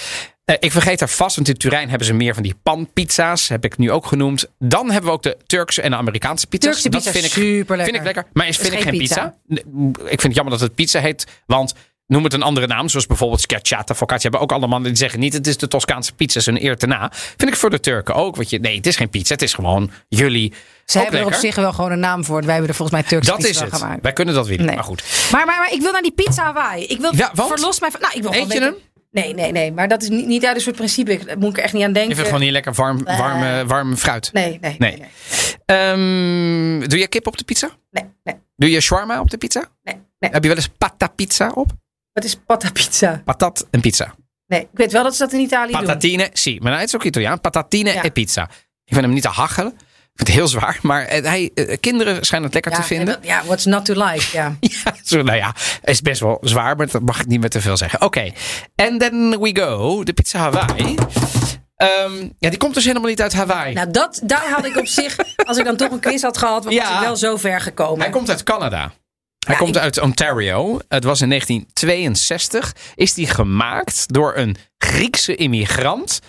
Eh, 0.46 0.56
ik 0.60 0.72
vergeet 0.72 1.00
daar 1.00 1.10
vast, 1.10 1.36
want 1.36 1.48
in 1.48 1.58
Turijn 1.58 1.90
hebben 1.90 2.08
ze 2.08 2.14
meer 2.14 2.34
van 2.34 2.44
die 2.44 2.56
panpizza's. 2.64 3.48
Heb 3.48 3.66
ik 3.66 3.78
nu 3.78 3.92
ook 3.92 4.06
genoemd. 4.06 4.46
Dan 4.60 4.86
hebben 4.92 5.10
we 5.10 5.16
ook 5.16 5.24
de 5.24 5.38
Turkse 5.46 5.82
en 5.82 5.92
de 5.92 5.98
Amerikaanse 5.98 6.48
pizza's. 6.48 6.72
Turkse 6.72 6.90
pizza 6.90 7.12
dat 7.12 7.14
vind 7.22 7.26
ik, 7.26 7.32
superlekker. 7.44 7.86
Vind 7.94 7.96
ik 7.98 8.04
lekker. 8.04 8.26
Maar 8.34 8.48
is, 8.48 8.58
vind 8.58 8.74
ik 8.74 8.82
geen 8.82 8.98
pizza. 8.98 9.36
Ik 9.48 9.64
vind 10.08 10.22
het 10.24 10.34
jammer 10.36 10.54
dat 10.54 10.62
het 10.62 10.76
pizza 10.76 11.00
heet. 11.00 11.28
Want 11.46 11.74
noem 12.08 12.24
het 12.24 12.34
een 12.34 12.42
andere 12.42 12.68
naam. 12.68 12.90
Zoals 12.90 13.06
bijvoorbeeld 13.06 13.42
schiacciata, 13.42 13.96
focaccia. 13.96 14.30
Hebben 14.30 14.50
ook 14.50 14.52
allemaal 14.58 14.82
die 14.82 14.96
zeggen 14.96 15.20
niet 15.20 15.34
het 15.34 15.48
is 15.48 15.58
de 15.58 15.68
Toscaanse 15.68 16.14
pizza. 16.14 16.40
is 16.40 16.46
een 16.46 16.64
eer 16.64 16.78
te 16.78 16.88
na. 16.88 17.12
Vind 17.14 17.52
ik 17.52 17.56
voor 17.56 17.70
de 17.70 17.80
Turken 17.80 18.16
ook. 18.16 18.36
Want 18.36 18.50
je, 18.50 18.60
nee, 18.60 18.76
het 18.76 18.88
is 18.88 18.96
geen 18.96 19.10
pizza. 19.10 19.34
Het 19.34 19.42
is 19.42 19.54
gewoon 19.54 19.92
jullie. 20.10 20.54
Ze 20.86 20.98
hebben 21.00 21.20
er 21.20 21.26
op 21.26 21.32
lekker. 21.32 21.50
zich 21.52 21.56
wel 21.64 21.74
gewoon 21.74 21.92
een 21.92 22.00
naam 22.00 22.26
voor. 22.26 22.42
Wij 22.42 22.52
hebben 22.52 22.70
er 22.70 22.76
volgens 22.76 23.00
mij 23.02 23.10
Turkse 23.10 23.30
Dat 23.30 23.40
pizza 23.40 23.66
is 23.66 23.72
het. 23.72 23.82
gemaakt. 23.82 24.02
Wij 24.02 24.14
kunnen 24.14 24.34
dat. 24.34 24.48
Nee. 24.48 24.58
Maar 24.76 24.84
goed. 24.84 25.04
Maar, 25.32 25.46
maar, 25.46 25.58
maar 25.58 25.72
ik 25.74 25.82
wil 25.82 25.92
naar 25.92 26.02
die 26.02 26.12
pizza 26.14 26.44
Hawaii. 26.44 26.84
Ik 26.86 27.00
wil 27.00 27.16
Ja, 27.16 27.32
want? 27.34 27.50
verlos 27.50 27.80
mij 27.80 27.92
van. 27.92 28.02
Nou, 28.02 28.14
ik 28.16 28.22
wil 28.22 28.34
Eet 28.34 28.42
je 28.42 28.48
weten- 28.48 28.64
hem? 28.64 28.76
Nee, 29.14 29.34
nee, 29.34 29.52
nee. 29.52 29.72
Maar 29.72 29.88
dat 29.88 30.02
is 30.02 30.10
niet, 30.10 30.26
niet 30.26 30.46
uit 30.46 30.56
een 30.56 30.62
soort 30.62 30.76
principe. 30.76 31.20
Daar 31.26 31.38
moet 31.38 31.50
ik 31.50 31.58
er 31.58 31.64
echt 31.64 31.74
niet 31.74 31.82
aan 31.84 31.88
Je 31.88 31.94
denken. 31.94 32.14
vindt 32.16 32.30
gewoon 32.30 32.44
niet 32.44 32.52
lekker 32.54 32.74
warm, 32.74 33.04
warme, 33.04 33.66
warme 33.66 33.98
fruit. 33.98 34.30
Nee, 34.34 34.58
nee, 34.62 34.76
Nee. 34.80 34.98
nee. 34.98 35.08
Ehm, 35.66 36.88
doe 36.90 37.00
je 37.00 37.08
kip 37.08 37.28
op 37.28 37.38
de 37.38 37.44
pizza? 37.44 37.70
Nee, 37.92 38.04
nee, 38.24 38.36
Doe 38.56 38.72
je 38.72 38.82
shawarma 38.82 39.20
op 39.20 39.30
de 39.30 39.38
pizza? 39.38 39.64
nee, 39.84 39.96
nee. 40.20 40.32
Heb 40.32 40.42
je 40.44 40.48
wel 40.48 40.58
eens 40.58 40.68
pata 40.78 41.08
pizza 41.08 41.50
op? 41.50 41.72
Wat 42.14 42.24
is 42.24 42.36
patta 42.36 42.72
pizza? 42.72 43.22
Patat 43.26 43.68
en 43.72 43.82
pizza. 43.82 44.16
Nee, 44.48 44.62
ik 44.62 44.68
weet 44.74 44.92
wel 44.92 45.04
dat 45.04 45.16
ze 45.16 45.24
dat 45.24 45.34
in 45.34 45.40
Italië 45.40 45.72
doen. 45.72 45.82
Patatine, 45.82 46.30
sì. 46.34 46.54
Maar 46.54 46.70
nou, 46.70 46.78
het 46.80 46.88
is 46.88 46.96
ook 46.96 47.04
Italiaan. 47.04 47.42
Patatine 47.42 47.94
Ja. 47.94 48.04
en 48.04 48.12
pizza. 48.12 48.44
Ik 48.86 48.94
vind 48.94 49.02
hem 49.02 49.14
niet 49.14 49.22
te 49.22 49.30
hachelen. 49.30 49.78
Ik 50.16 50.20
vind 50.20 50.28
het 50.28 50.38
heel 50.38 50.48
zwaar. 50.48 50.80
Maar 50.82 51.08
hij, 51.08 51.52
eh, 51.56 51.78
kinderen 51.80 52.26
schijnen 52.26 52.46
het 52.46 52.54
lekker 52.54 52.72
Ja, 52.72 52.78
te 52.78 52.84
vinden. 52.84 53.18
Ja, 53.22 53.44
what's 53.46 53.66
not 53.66 53.86
to 53.86 53.94
like, 53.94 54.26
ja. 54.32 54.56
Ja, 54.60 54.96
zo, 55.04 55.22
nou 55.22 55.38
ja, 55.38 55.56
is 55.84 56.02
best 56.02 56.20
wel 56.22 56.38
zwaar, 56.42 56.76
maar 56.76 56.88
dat 56.88 57.02
mag 57.02 57.20
ik 57.20 57.28
niet 57.28 57.40
meer 57.40 57.50
te 57.50 57.62
veel 57.62 57.78
zeggen. 57.78 58.02
Oké, 58.02 58.32
and 58.76 59.00
then 59.00 59.40
we 59.40 59.56
go. 59.60 60.04
De 60.04 60.14
pizza 60.14 60.40
Hawaii. 60.40 60.96
Ehm, 61.76 62.30
ja, 62.38 62.50
die 62.50 62.58
komt 62.58 62.74
dus 62.74 62.86
helemaal 62.86 63.10
niet 63.10 63.22
uit 63.22 63.34
Hawaii. 63.34 63.74
Nou, 63.74 63.92
dat, 63.92 64.20
daar 64.24 64.50
had 64.50 64.66
ik 64.66 64.78
op 64.78 64.88
zich, 65.00 65.16
als 65.46 65.58
ik 65.58 65.66
dan 65.66 65.76
toch 65.76 65.92
een 65.92 66.00
quiz 66.00 66.22
had 66.22 66.38
gehad, 66.38 66.64
was 66.64 66.74
Ja. 66.74 66.94
ik 66.96 67.00
wel 67.06 67.16
zo 67.16 67.38
ver 67.38 67.62
gekomen. 67.62 68.02
Hij 68.02 68.10
komt 68.10 68.30
uit 68.30 68.44
Canada. 68.44 68.80
Hij 69.46 69.54
Ja, 69.56 69.60
komt 69.62 69.76
ik- 69.76 69.82
uit 69.82 70.00
Ontario. 70.00 70.80
Het 70.88 71.04
was 71.04 71.22
in 71.22 71.30
1962. 71.30 72.76
Is 72.96 73.14
die 73.14 73.28
gemaakt 73.28 74.14
door 74.14 74.36
een 74.38 74.56
Griekse 74.78 75.36
immigrant. 75.36 76.20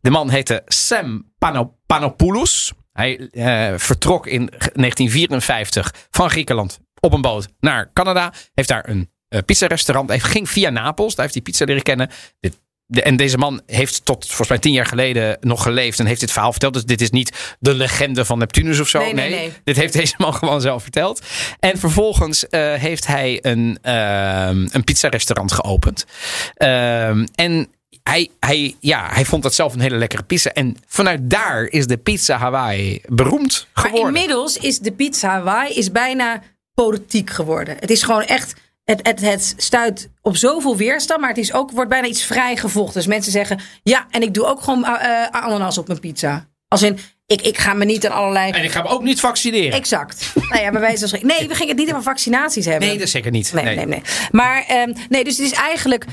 De 0.00 0.10
man 0.10 0.30
heette 0.30 0.62
Sam 0.66 1.32
Pano- 1.38 1.74
Panopoulos. 1.86 2.72
Hij 2.98 3.28
eh, 3.30 3.78
vertrok 3.78 4.26
in 4.26 4.46
1954 4.48 5.94
van 6.10 6.30
Griekenland 6.30 6.80
op 7.00 7.12
een 7.12 7.20
boot 7.20 7.48
naar 7.60 7.90
Canada. 7.92 8.32
Heeft 8.54 8.68
daar 8.68 8.88
een 8.88 9.10
eh, 9.28 9.40
pizzarestaurant. 9.44 10.08
Hij 10.08 10.20
ging 10.20 10.50
via 10.50 10.70
Napels. 10.70 11.14
Daar 11.14 11.24
heeft 11.24 11.34
hij 11.34 11.42
pizza 11.42 11.64
leren 11.64 11.82
kennen. 11.82 12.10
Dit, 12.40 12.60
de, 12.86 13.02
en 13.02 13.16
deze 13.16 13.38
man 13.38 13.62
heeft 13.66 14.04
tot 14.04 14.26
volgens 14.26 14.48
mij 14.48 14.58
tien 14.58 14.72
jaar 14.72 14.86
geleden 14.86 15.36
nog 15.40 15.62
geleefd. 15.62 15.98
En 15.98 16.06
heeft 16.06 16.20
dit 16.20 16.32
verhaal 16.32 16.50
verteld. 16.50 16.74
Dus 16.74 16.84
dit 16.84 17.00
is 17.00 17.10
niet 17.10 17.56
de 17.60 17.74
legende 17.74 18.24
van 18.24 18.38
Neptunus 18.38 18.80
of 18.80 18.88
zo. 18.88 18.98
Nee, 18.98 19.12
nee, 19.12 19.30
nee. 19.30 19.52
Dit 19.64 19.76
heeft 19.76 19.92
deze 19.92 20.14
man 20.18 20.34
gewoon 20.40 20.60
zelf 20.60 20.82
verteld. 20.82 21.22
En 21.60 21.78
vervolgens 21.78 22.48
eh, 22.48 22.74
heeft 22.74 23.06
hij 23.06 23.38
een, 23.42 23.78
ehm 23.82 24.66
een 24.70 24.84
pizzarestaurant 24.84 25.52
geopend. 25.52 26.06
Ehm, 26.54 27.26
en 27.34 27.68
hij, 28.08 28.28
hij, 28.40 28.76
ja, 28.80 29.08
hij 29.12 29.24
vond 29.24 29.42
dat 29.42 29.54
zelf 29.54 29.74
een 29.74 29.80
hele 29.80 29.96
lekkere 29.96 30.22
pizza. 30.22 30.50
En 30.50 30.76
vanuit 30.86 31.30
daar 31.30 31.64
is 31.64 31.86
de 31.86 31.96
pizza 31.96 32.36
Hawaii 32.36 33.00
beroemd 33.06 33.66
Maar 33.74 33.84
geworden. 33.84 34.14
inmiddels 34.14 34.56
is 34.56 34.78
de 34.78 34.92
pizza 34.92 35.28
Hawaii 35.28 35.74
is 35.74 35.92
bijna 35.92 36.42
politiek 36.74 37.30
geworden. 37.30 37.76
Het 37.80 37.90
is 37.90 38.02
gewoon 38.02 38.24
echt. 38.24 38.54
Het, 38.84 39.00
het, 39.06 39.20
het 39.20 39.54
stuit 39.56 40.08
op 40.22 40.36
zoveel 40.36 40.76
weerstand, 40.76 41.20
maar 41.20 41.28
het 41.28 41.38
is 41.38 41.52
ook, 41.52 41.70
wordt 41.70 41.90
bijna 41.90 42.06
iets 42.06 42.24
vrijgevochten. 42.24 42.94
Dus 42.94 43.06
mensen 43.06 43.32
zeggen, 43.32 43.60
ja, 43.82 44.06
en 44.10 44.22
ik 44.22 44.34
doe 44.34 44.46
ook 44.46 44.60
gewoon 44.62 44.84
eh, 44.84 45.22
eh, 45.22 45.30
ananas 45.30 45.78
op 45.78 45.86
mijn 45.86 46.00
pizza. 46.00 46.48
Als 46.68 46.82
in, 46.82 46.98
ik, 47.26 47.42
ik 47.42 47.58
ga 47.58 47.72
me 47.74 47.84
niet 47.84 48.06
aan 48.06 48.12
allerlei... 48.12 48.50
En 48.50 48.64
ik 48.64 48.70
ga 48.70 48.82
me 48.82 48.88
ook 48.88 49.02
niet 49.02 49.20
vaccineren. 49.20 49.72
Exact. 49.72 50.32
nou 50.34 50.62
ja, 50.62 50.70
bij 50.70 50.80
wijze 50.80 51.08
van. 51.08 51.18
Nee, 51.22 51.48
we 51.48 51.54
gingen 51.54 51.76
het 51.76 51.84
niet 51.84 51.90
over 51.90 52.02
vaccinaties 52.02 52.64
hebben. 52.64 52.88
Nee, 52.88 52.98
dat 52.98 53.08
zeker 53.08 53.30
niet. 53.30 53.52
Nee, 53.52 53.64
nee, 53.76 53.86
nee. 53.86 54.02
Maar 54.30 54.64
ehm, 54.68 54.92
nee, 55.08 55.24
dus 55.24 55.36
het 55.36 55.46
is 55.46 55.52
eigenlijk. 55.52 56.04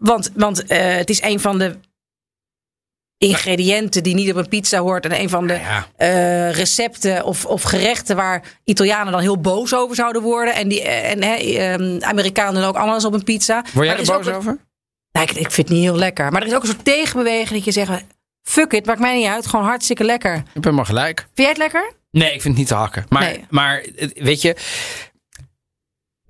Want, 0.00 0.30
want 0.34 0.66
eh, 0.66 0.94
het 0.96 1.10
is 1.10 1.22
een 1.22 1.40
van 1.40 1.58
de 1.58 1.76
ingrediënten 3.18 4.02
die 4.02 4.14
niet 4.14 4.30
op 4.30 4.36
een 4.36 4.48
pizza 4.48 4.78
hoort. 4.78 5.04
En 5.04 5.20
een 5.20 5.28
van 5.28 5.46
de 5.46 5.52
Ja. 5.52 5.86
eh, 5.96 6.52
recepten 6.52 7.24
of, 7.24 7.44
of 7.46 7.62
gerechten 7.62 8.16
waar 8.16 8.42
Italianen 8.64 9.12
dan 9.12 9.20
heel 9.20 9.40
boos 9.40 9.74
over 9.74 9.96
zouden 9.96 10.22
worden. 10.22 10.54
En, 10.54 10.68
die, 10.68 10.82
eh, 10.82 11.10
en 11.10 11.22
hè, 11.22 11.34
ehm, 11.34 12.02
Amerikanen 12.02 12.54
doen 12.54 12.64
ook 12.64 12.76
alles 12.76 13.04
op 13.04 13.12
een 13.12 13.24
pizza. 13.24 13.64
Word 13.74 13.86
jij 13.86 13.94
er 13.94 14.00
er 14.00 14.06
boos 14.16 14.26
een- 14.26 14.34
over? 14.34 14.58
Nou, 15.12 15.26
ik, 15.26 15.36
ik 15.36 15.50
vind 15.50 15.68
het 15.68 15.76
niet 15.76 15.86
heel 15.86 15.96
lekker. 15.96 16.32
Maar 16.32 16.40
er 16.40 16.46
is 16.48 16.54
ook 16.54 16.62
een 16.62 16.68
soort 16.68 16.84
tegenbeweging 16.84 17.48
dat 17.50 17.64
je 17.64 17.72
zegt... 17.72 18.04
Fuck 18.42 18.72
it, 18.72 18.86
maakt 18.86 19.00
mij 19.00 19.16
niet 19.16 19.26
uit. 19.26 19.46
Gewoon 19.46 19.64
hartstikke 19.64 20.04
lekker. 20.04 20.34
Vind 20.34 20.48
Ik 20.56 20.60
ben 20.62 20.74
maar 20.74 20.86
gelijk. 20.86 21.26
jij 21.34 21.48
het 21.48 21.56
lekker? 21.56 21.92
Nee, 22.10 22.26
ik 22.34 22.40
vind 22.42 22.44
het 22.44 22.56
niet 22.56 22.66
te 22.66 22.74
hakken. 22.74 23.06
Maar, 23.08 23.22
Nee. 23.22 23.44
maar 23.50 23.86
weet 24.14 24.42
je, 24.42 24.56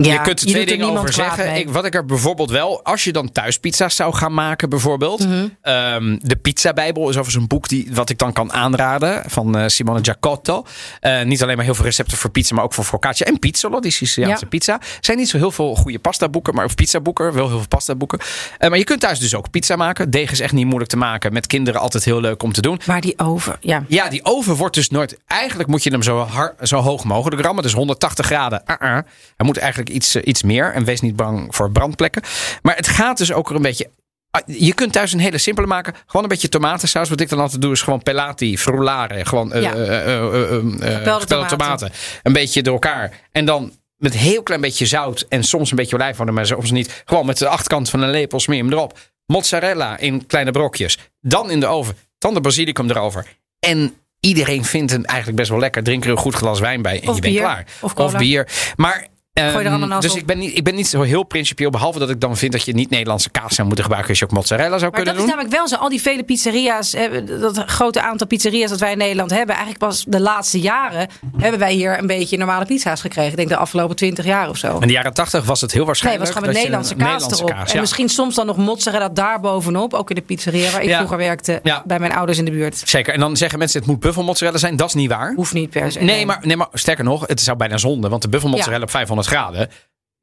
Ja, 0.07 0.12
je 0.12 0.20
kunt 0.20 0.40
er 0.40 0.46
twee 0.46 0.66
dingen 0.66 0.88
over 0.90 1.12
zeggen. 1.12 1.57
Ik, 1.57 1.68
wat 1.68 1.84
ik 1.84 1.94
er 1.94 2.05
bijvoorbeeld 2.05 2.51
wel, 2.51 2.84
als 2.84 3.05
je 3.05 3.12
dan 3.12 3.32
thuis 3.32 3.59
pizza's 3.59 3.96
zou 3.96 4.14
gaan 4.14 4.34
maken, 4.34 4.68
bijvoorbeeld. 4.68 5.26
Mhm. 5.26 5.46
Ehm, 5.62 6.18
de 6.22 6.36
Pizza 6.36 6.72
Bijbel 6.72 7.03
is 7.03 7.09
overigens 7.09 7.34
een 7.34 7.46
boek 7.48 7.68
die, 7.68 7.88
wat 7.92 8.11
ik 8.11 8.18
dan 8.18 8.32
kan 8.32 8.53
aanraden 8.53 9.22
van 9.26 9.57
eh, 9.59 9.68
Simone 9.68 9.98
Giacotto. 10.03 10.64
Eh, 11.01 11.22
niet 11.22 11.42
alleen 11.42 11.57
maar 11.57 11.64
heel 11.64 11.74
veel 11.74 11.84
recepten 11.84 12.16
voor 12.18 12.30
pizza, 12.30 12.55
maar 12.55 12.64
ook 12.64 12.74
voor 12.74 12.84
focaccia 12.84 13.26
en 13.26 13.38
pizzolo, 13.38 13.80
die 13.80 13.90
Siciliaanse 13.90 14.44
Ja. 14.44 14.48
pizza. 14.48 14.72
Er 14.80 14.86
zijn 15.01 15.18
niet 15.18 15.28
zo 15.28 15.36
heel 15.38 15.51
veel 15.51 15.74
goede 15.76 15.98
pasta 15.98 16.28
boeken, 16.28 16.55
maar 16.55 16.64
of 16.64 16.74
pizza 16.74 17.01
boeken, 17.01 17.32
wel 17.32 17.48
heel 17.48 17.59
veel 17.59 17.68
pasta 17.68 17.94
boeken. 17.94 18.18
Eh, 18.59 18.68
maar 18.68 18.78
je 18.78 18.84
kunt 18.84 19.01
thuis 19.01 19.18
dus 19.18 19.34
ook 19.34 19.51
pizza 19.51 19.76
maken. 19.76 20.11
Deeg 20.11 20.30
is 20.30 20.40
echt 20.40 20.53
niet 20.53 20.66
moeilijk 20.66 20.90
te 20.90 20.96
maken. 20.96 21.32
Met 21.32 21.46
kinderen 21.46 21.80
altijd 21.80 22.05
heel 22.05 22.20
leuk 22.20 22.42
om 22.42 22.53
te 22.53 22.61
doen. 22.61 22.80
Maar 22.86 23.01
die 23.01 23.18
oven, 23.18 23.57
ja. 23.61 23.84
Ja, 23.88 24.09
die 24.09 24.24
oven 24.24 24.55
wordt 24.55 24.74
dus 24.74 24.90
nooit. 24.90 25.18
Eigenlijk 25.26 25.68
moet 25.68 25.82
je 25.82 25.90
hem 25.90 26.03
zo, 26.03 26.28
zo 26.62 26.76
hoog 26.76 27.05
mogelijk 27.05 27.42
rammen. 27.42 27.62
Dus 27.62 27.72
180 27.72 28.26
graden. 28.26 28.62
Uh-uh. 28.66 28.92
Hij 29.36 29.46
moet 29.46 29.57
eigenlijk 29.59 29.89
iets, 29.91 30.14
eh, 30.14 30.22
iets 30.24 30.43
meer. 30.43 30.72
En 30.72 30.84
wees 30.84 31.01
niet 31.01 31.16
bang 31.16 31.55
voor 31.55 31.70
brandplekken. 31.70 32.22
Maar 32.62 32.76
het 32.76 32.88
gaat 32.88 33.18
dus 33.18 33.32
ook 33.32 33.51
er 33.51 33.57
een 33.57 33.62
beetje. 33.62 33.91
ah, 34.30 34.41
Je 34.47 34.74
kunt 34.74 34.93
thuis 34.93 35.12
een 35.12 35.18
hele 35.20 35.38
simpele 35.38 35.66
maken. 35.66 35.95
Gewoon 36.07 36.22
een 36.22 36.28
beetje 36.28 36.49
tomatensaus. 36.49 37.09
Wat 37.09 37.20
ik 37.20 37.28
dan 37.28 37.38
altijd 37.41 37.62
doe 37.62 37.72
is 37.72 37.82
gewoon 37.82 38.03
pelati, 38.03 38.59
frullare. 38.59 39.24
Gewoon 39.24 39.53
Ja. 39.61 39.70
gepelde 39.70 41.24
tomaten. 41.26 41.59
tomaten. 41.59 41.91
Een 42.22 42.32
beetje 42.32 42.62
door 42.62 42.72
elkaar. 42.72 43.20
En 43.32 43.45
dan 43.45 43.72
met 43.97 44.14
een 44.14 44.20
heel 44.20 44.43
klein 44.43 44.61
beetje 44.61 44.86
zout. 44.86 45.26
En 45.28 45.45
soms 45.45 45.70
een 45.70 45.76
beetje 45.76 45.97
olijfolie. 45.97 46.32
Maar 46.32 46.47
soms 46.47 46.70
niet. 46.70 47.03
Gewoon 47.05 47.26
met 47.26 47.38
de 47.38 47.49
achterkant 47.49 47.91
van 47.91 48.03
een 48.03 48.11
lepel 48.11 48.41
smeer 48.41 48.59
hem 48.59 48.72
erop. 48.72 48.99
Mozzarella 49.26 49.99
in 49.99 50.26
kleine 50.26 50.51
brokjes. 50.51 50.99
Dan 51.20 51.51
in 51.51 51.61
de 51.61 51.66
oven. 51.66 51.97
Dan 52.18 52.34
de 52.34 52.41
basilicum 52.41 52.91
erover. 52.91 53.26
En 53.61 53.95
iedereen 54.20 54.64
vindt 54.64 54.91
hem 54.93 55.05
eigenlijk 55.05 55.38
best 55.38 55.51
wel 55.51 55.59
lekker. 55.59 55.82
Drink 55.82 56.05
er 56.05 56.11
een 56.11 56.16
goed 56.16 56.34
glas 56.34 56.61
wijn 56.61 56.82
bij 56.82 57.01
en 57.03 57.09
Of 57.09 57.14
je 57.14 57.20
bent 57.20 57.32
bier. 57.34 57.43
klaar. 57.43 57.64
Of 57.80 57.95
cola. 57.95 58.18
bier. 58.18 58.49
Maar 58.76 59.07
Gooi 59.51 59.64
er 59.64 59.72
ananas 59.72 60.03
dus 60.03 60.12
op. 60.12 60.18
ik 60.18 60.26
ben, 60.26 60.38
niet, 60.38 60.57
ik 60.57 60.64
ben 60.64 60.74
niet 60.74 60.86
zo 60.88 61.03
heel 61.03 61.22
principieel. 61.22 61.70
Behalve 61.70 61.99
dat 61.99 62.11
ik 62.11 62.20
dan 62.20 62.36
vind 62.36 62.53
dat 62.53 62.64
je 62.64 62.72
niet 62.72 62.91
Nederlandse 62.91 63.30
kaas 63.30 63.55
zou 63.55 63.66
moeten 63.66 63.84
gebruiken. 63.84 64.11
Als 64.11 64.18
je 64.18 64.24
ook 64.24 64.30
mozzarella 64.32 64.78
zou 64.78 64.80
Maar 64.80 64.91
kunnen 64.91 65.14
dat 65.14 65.14
is 65.14 65.20
doen. 65.20 65.28
namelijk 65.30 65.55
wel 65.55 65.68
zo. 65.68 65.76
Al 65.76 65.88
die 65.88 66.01
vele 66.01 66.22
pizzeria's, 66.22 66.95
eh, 66.95 67.11
dat 67.41 67.62
grote 67.66 68.03
aantal 68.03 68.26
pizzeria's 68.26 68.70
dat 68.70 68.80
wij 68.80 68.93
in 68.93 68.99
Nederland 68.99 69.30
hebben. 69.30 69.49
Eigenlijk 69.55 69.78
pas 69.78 70.05
de 70.09 70.20
laatste 70.20 70.61
jaren 70.61 71.09
hebben 71.38 71.61
wij 71.61 71.72
hier 71.72 71.99
een 71.99 72.07
beetje 72.07 72.36
normale 72.36 72.64
pizza's 72.64 73.01
gekregen. 73.01 73.30
Ik 73.30 73.36
denk 73.36 73.49
de 73.49 73.57
afgelopen 73.57 73.97
twintig 73.97 74.24
jaar 74.24 74.49
of 74.49 74.57
zo. 74.57 74.78
In 74.78 74.86
de 74.86 74.93
jaren 74.93 75.14
tachtig 75.14 75.45
was 75.45 75.61
het 75.61 75.70
heel 75.70 75.78
Nee, 75.78 75.86
waarschijnlijk. 75.86 76.24
het 76.24 76.34
was 76.34 76.43
gewoon 76.43 76.55
met 76.55 76.62
Nederlandse 76.64 76.95
kaas 76.95 77.09
Nederlandse 77.12 77.45
erop. 77.45 77.57
kaas, 77.57 77.72
En 77.74 77.80
misschien 77.80 78.09
soms 78.09 78.34
dan 78.34 78.47
nog 78.47 78.57
mozzarella 78.57 79.09
daar 79.09 79.41
bovenop. 79.41 79.95
Ook 79.95 80.09
in 80.09 80.14
de 80.14 80.22
pizzeria 80.22 80.70
waar 80.70 80.82
ik 80.82 80.88
Ja. 80.88 80.97
vroeger 80.97 81.16
werkte. 81.16 81.61
Ja. 81.62 81.82
Bij 81.86 81.99
mijn 81.99 82.12
ouders 82.12 82.38
in 82.38 82.45
de 82.45 82.51
buurt. 82.51 82.82
Zeker. 82.84 83.14
En 83.14 83.20
dan 83.20 83.36
zeggen 83.36 83.59
mensen 83.59 83.78
het 83.80 83.88
moet 83.88 84.01
buffelmozzarella 84.01 84.59
zijn. 84.59 84.76
Dat 84.76 84.88
is 84.88 84.95
niet 84.95 85.09
waar. 85.11 85.32
Hoeft 85.34 85.53
niet 85.53 85.70
per 85.70 85.93
se. 85.93 86.01
Nee, 86.01 86.26
maar, 86.26 86.38
nee, 86.43 86.57
maar 86.57 86.68
sterker 86.72 87.05
nog, 87.05 87.26
het 87.26 87.41
zou 87.41 87.57
bijna 87.57 87.76
zonde. 87.78 88.09
Want 88.09 88.22
de 88.22 88.28
buffelmozzarella 88.28 88.82
op 88.82 88.91
500 88.91 89.28
graden 89.31 89.68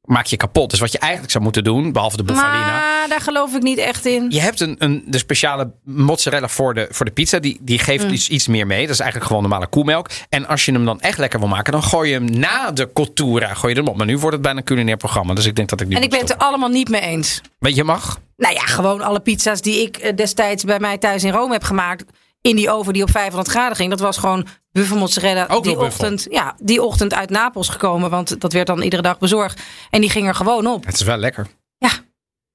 maak 0.08 0.26
je 0.26 0.36
kapot. 0.36 0.70
Dus 0.70 0.80
wat 0.80 0.92
je 0.92 0.98
eigenlijk 0.98 1.32
zou 1.32 1.44
moeten 1.44 1.64
doen, 1.64 1.92
behalve 1.92 2.16
de 2.16 2.22
buffalina. 2.22 2.66
Maar 2.66 3.08
daar 3.08 3.20
geloof 3.20 3.54
ik 3.54 3.62
niet 3.62 3.78
echt 3.78 4.06
in. 4.06 4.26
Je 4.30 4.40
hebt 4.40 4.60
een, 4.60 4.74
een, 4.78 5.04
de 5.06 5.18
speciale 5.18 5.72
mozzarella 5.84 6.48
voor 6.48 6.74
de, 6.74 6.86
voor 6.90 7.06
de 7.06 7.12
pizza. 7.12 7.38
Die, 7.38 7.58
die 7.60 7.78
geeft 7.78 8.04
Mm. 8.04 8.12
iets, 8.12 8.28
iets 8.28 8.46
meer 8.46 8.66
mee. 8.66 8.80
Dat 8.80 8.90
is 8.94 9.00
eigenlijk 9.00 9.30
gewoon 9.30 9.42
normale 9.48 9.66
koemelk. 9.66 10.10
En 10.28 10.46
als 10.46 10.64
je 10.64 10.72
hem 10.72 10.84
dan 10.84 11.00
echt 11.00 11.18
lekker 11.18 11.38
wil 11.38 11.48
maken, 11.48 11.72
dan 11.72 11.82
gooi 11.82 12.10
je 12.10 12.14
hem 12.14 12.30
na 12.30 12.70
de 12.70 12.92
cottura. 12.92 13.54
Gooi 13.54 13.74
je 13.74 13.80
hem 13.80 13.88
op. 13.88 13.96
Maar 13.96 14.06
nu 14.06 14.18
wordt 14.18 14.32
het 14.32 14.42
bijna 14.42 14.58
een 14.58 14.64
culinair 14.64 14.96
programma. 14.96 15.34
Dus 15.34 15.46
ik 15.46 15.56
denk 15.56 15.68
dat 15.68 15.80
ik 15.80 15.88
nu 15.88 15.94
En 15.96 16.02
ik 16.02 16.10
ben 16.10 16.20
het 16.20 16.30
er 16.30 16.36
allemaal 16.36 16.68
niet 16.68 16.88
mee 16.88 17.00
eens. 17.00 17.40
Weet 17.58 17.74
je, 17.74 17.84
mag. 17.84 18.18
Nou 18.36 18.54
ja, 18.54 18.60
gewoon 18.60 19.00
alle 19.00 19.20
pizza's 19.20 19.60
die 19.60 19.82
ik 19.82 19.96
eh, 19.96 20.16
destijds 20.16 20.64
bij 20.64 20.78
mij 20.78 20.98
thuis 20.98 21.24
in 21.24 21.32
Rome 21.32 21.52
heb 21.52 21.62
gemaakt. 21.64 22.04
In 22.40 22.56
die 22.56 22.70
oven 22.70 22.92
die 22.92 23.02
op 23.02 23.10
500 23.10 23.48
graden 23.50 23.76
ging. 23.76 23.90
Dat 23.90 24.00
was 24.00 24.16
gewoon 24.16 24.46
buffelmozzarella. 24.72 25.46
Die 25.46 25.60
buffel. 25.60 25.84
ochtend, 25.84 26.26
ja, 26.30 26.54
die 26.58 26.82
ochtend 26.82 27.14
uit 27.14 27.30
Napels 27.30 27.68
gekomen. 27.68 28.10
Want 28.10 28.40
dat 28.40 28.52
werd 28.52 28.66
dan 28.66 28.82
iedere 28.82 29.02
dag 29.02 29.18
bezorgd. 29.18 29.60
En 29.90 30.00
die 30.00 30.10
ging 30.10 30.26
er 30.26 30.34
gewoon 30.34 30.66
op. 30.66 30.84
Het 30.84 30.94
is 30.94 31.02
wel 31.02 31.16
lekker. 31.16 31.46
Ja. 31.78 31.90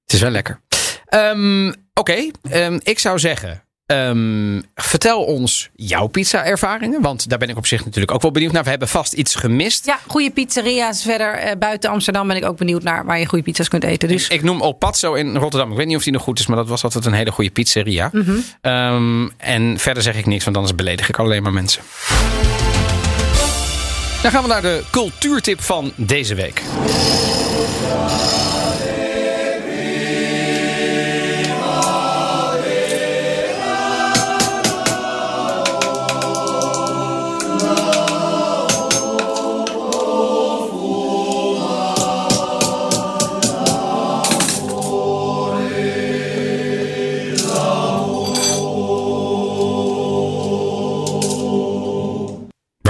Het 0.04 0.12
is 0.12 0.20
wel 0.20 0.30
lekker. 0.30 0.60
Ehm, 1.04 1.72
Oké, 1.94 2.30
ehm, 2.42 2.78
ik 2.82 2.98
zou 2.98 3.18
zeggen. 3.18 3.63
Ehm, 3.86 4.60
vertel 4.74 5.24
ons 5.24 5.70
jouw 5.74 6.06
pizza-ervaringen. 6.06 7.00
Want 7.00 7.28
daar 7.28 7.38
ben 7.38 7.48
ik 7.48 7.56
op 7.56 7.66
zich 7.66 7.84
natuurlijk 7.84 8.12
ook 8.12 8.22
wel 8.22 8.30
benieuwd 8.30 8.52
naar. 8.52 8.64
We 8.64 8.70
hebben 8.70 8.88
vast 8.88 9.12
iets 9.12 9.34
gemist. 9.34 9.86
Ja, 9.86 9.98
goede 10.06 10.30
pizzeria's 10.30 11.02
verder 11.02 11.34
eh, 11.34 11.56
buiten 11.58 11.90
Amsterdam 11.90 12.26
ben 12.26 12.36
ik 12.36 12.44
ook 12.44 12.56
benieuwd 12.56 12.82
naar 12.82 13.04
waar 13.04 13.18
je 13.18 13.26
goede 13.26 13.44
pizza's 13.44 13.68
kunt 13.68 13.84
eten. 13.84 14.08
Dus 14.08 14.28
Ik 14.28 14.42
noem 14.42 14.60
El 14.62 14.72
Pazzo 14.72 15.14
in 15.14 15.36
Rotterdam. 15.36 15.70
Ik 15.70 15.76
weet 15.76 15.86
niet 15.86 15.96
of 15.96 16.02
die 16.02 16.12
nog 16.12 16.22
goed 16.22 16.38
is, 16.38 16.46
maar 16.46 16.56
dat 16.56 16.68
was 16.68 16.84
altijd 16.84 17.04
een 17.04 17.12
hele 17.12 17.30
goede 17.30 17.50
pizzeria. 17.50 18.10
Mhm. 18.12 18.36
Ehm, 18.60 19.28
en 19.36 19.78
verder 19.78 20.02
zeg 20.02 20.16
ik 20.16 20.26
niks, 20.26 20.44
want 20.44 20.56
anders 20.56 20.74
beledig 20.74 21.08
ik 21.08 21.18
alleen 21.18 21.42
maar 21.42 21.52
mensen. 21.52 21.82
Dan 24.22 24.30
gaan 24.32 24.42
we 24.42 24.48
naar 24.48 24.62
de 24.62 24.82
cultuurtip 24.90 25.60
van 25.60 25.92
deze 25.96 26.34
week. 26.34 26.62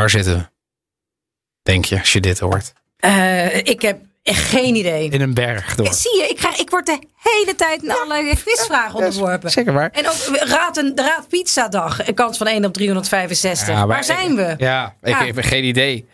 Waar 0.04 0.12
zitten 0.12 0.36
we? 0.36 0.46
Denk 1.62 1.84
je, 1.84 1.98
als 1.98 2.12
je 2.12 2.20
dit 2.20 2.38
hoort? 2.38 2.72
eh, 2.96 3.56
ik 3.56 3.82
heb 3.82 4.00
echt 4.22 4.42
geen 4.42 4.74
idee. 4.74 5.08
In 5.10 5.20
een 5.20 5.34
berg 5.34 5.74
door. 5.74 5.94
Zie 5.94 6.20
je, 6.20 6.28
ik, 6.28 6.36
krijg, 6.36 6.56
ik 6.58 6.70
word 6.70 6.86
de 6.86 6.98
hele 7.16 7.54
tijd 7.56 7.82
naar 7.82 7.96
allerlei 7.96 8.36
quizvragen 8.36 8.94
onderworpen. 8.94 9.50
Zeker 9.50 9.72
waar. 9.72 9.90
En 9.90 10.08
ook 10.08 10.36
raad, 10.48 10.76
een, 10.76 10.92
raad 10.94 11.28
pizza 11.28 11.68
dag. 11.68 12.06
Een 12.06 12.14
kans 12.14 12.38
van 12.38 12.46
1 12.46 12.64
op 12.64 12.72
365. 12.72 13.68
Ja, 13.68 13.74
maar 13.74 13.86
Waar 13.86 14.04
zijn 14.04 14.36
we? 14.36 14.54
Ja, 14.58 14.94
ik 15.02 15.14
heb 15.14 15.38
geen 15.40 15.64
idee. 15.64 16.08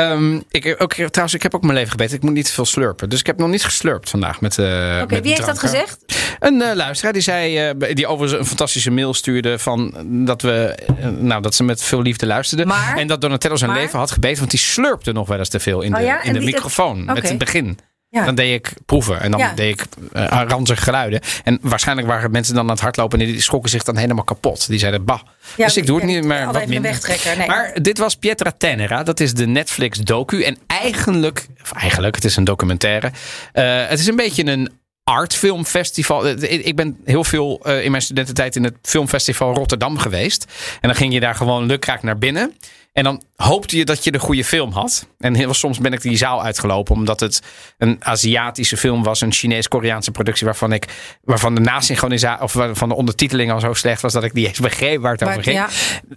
Ehm, 0.00 0.40
ik, 0.50 0.76
ook, 0.78 0.92
trouwens, 0.94 1.34
ik 1.34 1.42
heb 1.42 1.54
ook 1.54 1.62
mijn 1.62 1.74
leven 1.74 1.90
gebeten. 1.90 2.16
Ik 2.16 2.22
moet 2.22 2.32
niet 2.32 2.50
veel 2.50 2.64
slurpen. 2.64 3.08
Dus 3.08 3.20
ik 3.20 3.26
heb 3.26 3.38
nog 3.38 3.48
niet 3.48 3.64
geslurpt 3.64 4.10
vandaag 4.10 4.40
met 4.40 4.58
eh 4.58 5.00
Oké, 5.02 5.20
wie 5.20 5.32
heeft 5.32 5.46
dat 5.46 5.58
gezegd? 5.58 5.98
Een 6.38 6.62
eh, 6.62 6.74
luisteraar 6.74 7.12
die 7.12 7.22
zei, 7.22 7.58
eh, 7.58 7.94
die 7.94 8.06
overigens 8.06 8.40
een 8.40 8.46
fantastische 8.46 8.90
mail 8.90 9.14
stuurde 9.14 9.58
van 9.58 9.94
dat 10.24 10.42
we, 10.42 10.74
nou 11.18 11.42
dat 11.42 11.54
ze 11.54 11.64
met 11.64 11.82
veel 11.82 12.02
liefde 12.02 12.26
luisterde. 12.26 12.66
Maar? 12.66 12.96
en 12.96 13.06
dat 13.06 13.20
Donatello 13.20 13.56
zijn 13.56 13.70
Maar? 13.70 13.80
leven 13.80 13.98
had 13.98 14.10
gebeten, 14.10 14.38
want 14.38 14.50
die 14.50 14.60
slurpte 14.60 15.12
nog 15.12 15.28
wel 15.28 15.38
eens 15.38 15.48
te 15.48 15.60
veel 15.60 15.80
in 15.80 15.92
Oh 15.92 15.98
de, 15.98 16.04
ja? 16.04 16.22
in 16.22 16.32
de 16.32 16.38
die- 16.38 16.52
microfoon 16.52 17.04
met 17.04 17.28
het 17.28 17.38
begin. 17.38 17.78
Ja. 18.12 18.24
Dan 18.24 18.34
deed 18.34 18.54
ik 18.54 18.72
proeven 18.86 19.20
en 19.20 19.30
dan 19.30 19.40
Ja. 19.40 19.52
deed 19.54 19.80
ik 19.80 19.86
uh, 20.12 20.42
ranzige 20.48 20.82
geluiden. 20.82 21.20
En 21.44 21.58
waarschijnlijk 21.62 22.08
waren 22.08 22.30
mensen 22.30 22.54
dan 22.54 22.64
aan 22.64 22.70
het 22.70 22.80
hardlopen 22.80 23.20
en 23.20 23.26
die 23.26 23.40
schrokken 23.40 23.70
zich 23.70 23.82
dan 23.82 23.96
helemaal 23.96 24.24
kapot. 24.24 24.68
Die 24.68 24.78
zeiden 24.78 25.04
bah. 25.04 25.20
Ja, 25.56 25.64
dus 25.64 25.76
ik 25.76 25.86
doe 25.86 25.96
het 25.96 26.06
niet, 26.06 26.24
maar 26.24 26.52
wat 26.52 26.66
minder. 26.66 27.00
nee. 27.38 27.46
Maar 27.46 27.72
dit 27.82 27.98
was 27.98 28.14
Pietra 28.16 28.52
Tenera. 28.58 29.02
Dat 29.02 29.20
is 29.20 29.34
de 29.34 29.46
Netflix 29.46 29.98
docu. 29.98 30.42
En 30.42 30.58
eigenlijk, 30.66 31.46
of 31.62 31.72
eigenlijk, 31.72 32.14
het 32.14 32.24
is 32.24 32.36
een 32.36 32.44
documentaire. 32.44 33.10
Eh, 33.52 33.86
het 33.88 33.98
is 33.98 34.06
een 34.06 34.16
beetje 34.16 34.44
een 34.46 34.70
artfilmfestival. 35.04 36.26
Eh, 36.26 36.66
Ik 36.66 36.76
ben 36.76 36.96
heel 37.04 37.24
veel 37.24 37.60
eh, 37.62 37.84
in 37.84 37.90
mijn 37.90 38.02
studententijd 38.02 38.56
in 38.56 38.64
het 38.64 38.74
filmfestival 38.82 39.54
Rotterdam 39.54 39.98
geweest. 39.98 40.44
En 40.80 40.88
dan 40.88 40.94
ging 40.96 41.12
je 41.12 41.20
daar 41.20 41.34
gewoon 41.34 41.66
lukraak 41.66 42.02
naar 42.02 42.18
binnen. 42.18 42.54
En 42.92 43.04
dan 43.04 43.22
hoopte 43.36 43.76
je 43.76 43.84
dat 43.84 44.04
je 44.04 44.10
de 44.10 44.18
goede 44.18 44.44
film 44.44 44.72
had. 44.72 45.06
En 45.18 45.34
heel 45.34 45.54
soms 45.54 45.78
ben 45.78 45.92
ik 45.92 46.00
die 46.00 46.16
zaal 46.16 46.42
uitgelopen. 46.42 46.94
Omdat 46.94 47.20
het 47.20 47.42
een 47.78 47.96
Aziatische 48.00 48.76
film 48.76 49.02
was. 49.02 49.20
Een 49.20 49.32
Chinees-Koreaanse 49.32 50.10
productie. 50.10 50.46
Waarvan, 50.46 50.72
ik, 50.72 51.16
waarvan 51.24 51.54
de 51.54 51.60
nasynchronisatie. 51.60 52.42
Of 52.44 52.52
waarvan 52.52 52.88
de 52.88 52.94
ondertiteling 52.94 53.52
al 53.52 53.60
zo 53.60 53.72
slecht 53.74 54.02
was. 54.02 54.12
Dat 54.12 54.24
ik 54.24 54.32
niet 54.32 54.46
eens 54.46 54.58
begreep 54.60 55.00
waar 55.00 55.12
het 55.12 55.20
Maar- 55.20 55.30
over 55.30 55.42
ging. 55.42 55.56
ja. 55.56 55.68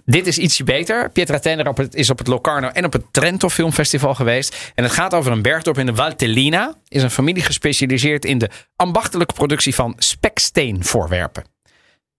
Dit 0.05 0.28
is 0.28 0.38
ietsje 0.38 0.63
beter. 0.63 1.09
Pietra 1.11 1.39
Tenera 1.39 1.69
op 1.69 1.78
het, 1.78 1.95
is 1.95 2.09
op 2.09 2.17
het 2.17 2.28
Locarno 2.28 2.67
en 2.67 2.86
op 2.86 2.93
het 2.93 3.03
Trento 3.11 3.49
Filmfestival 3.49 4.15
geweest. 4.15 4.71
En 4.76 4.84
het 4.84 4.93
gaat 4.93 5.13
over 5.13 5.32
een 5.32 5.41
bergdorp 5.41 5.78
in 5.78 5.86
de 5.86 5.95
Valtellina. 5.95 6.74
Is 6.88 7.03
een 7.03 7.11
familie 7.11 7.43
gespecialiseerd 7.43 8.26
in 8.26 8.38
de 8.38 8.49
ambachtelijke 8.76 9.34
productie 9.34 9.76
van 9.76 9.93
speksteenvoorwerpen. 9.97 11.43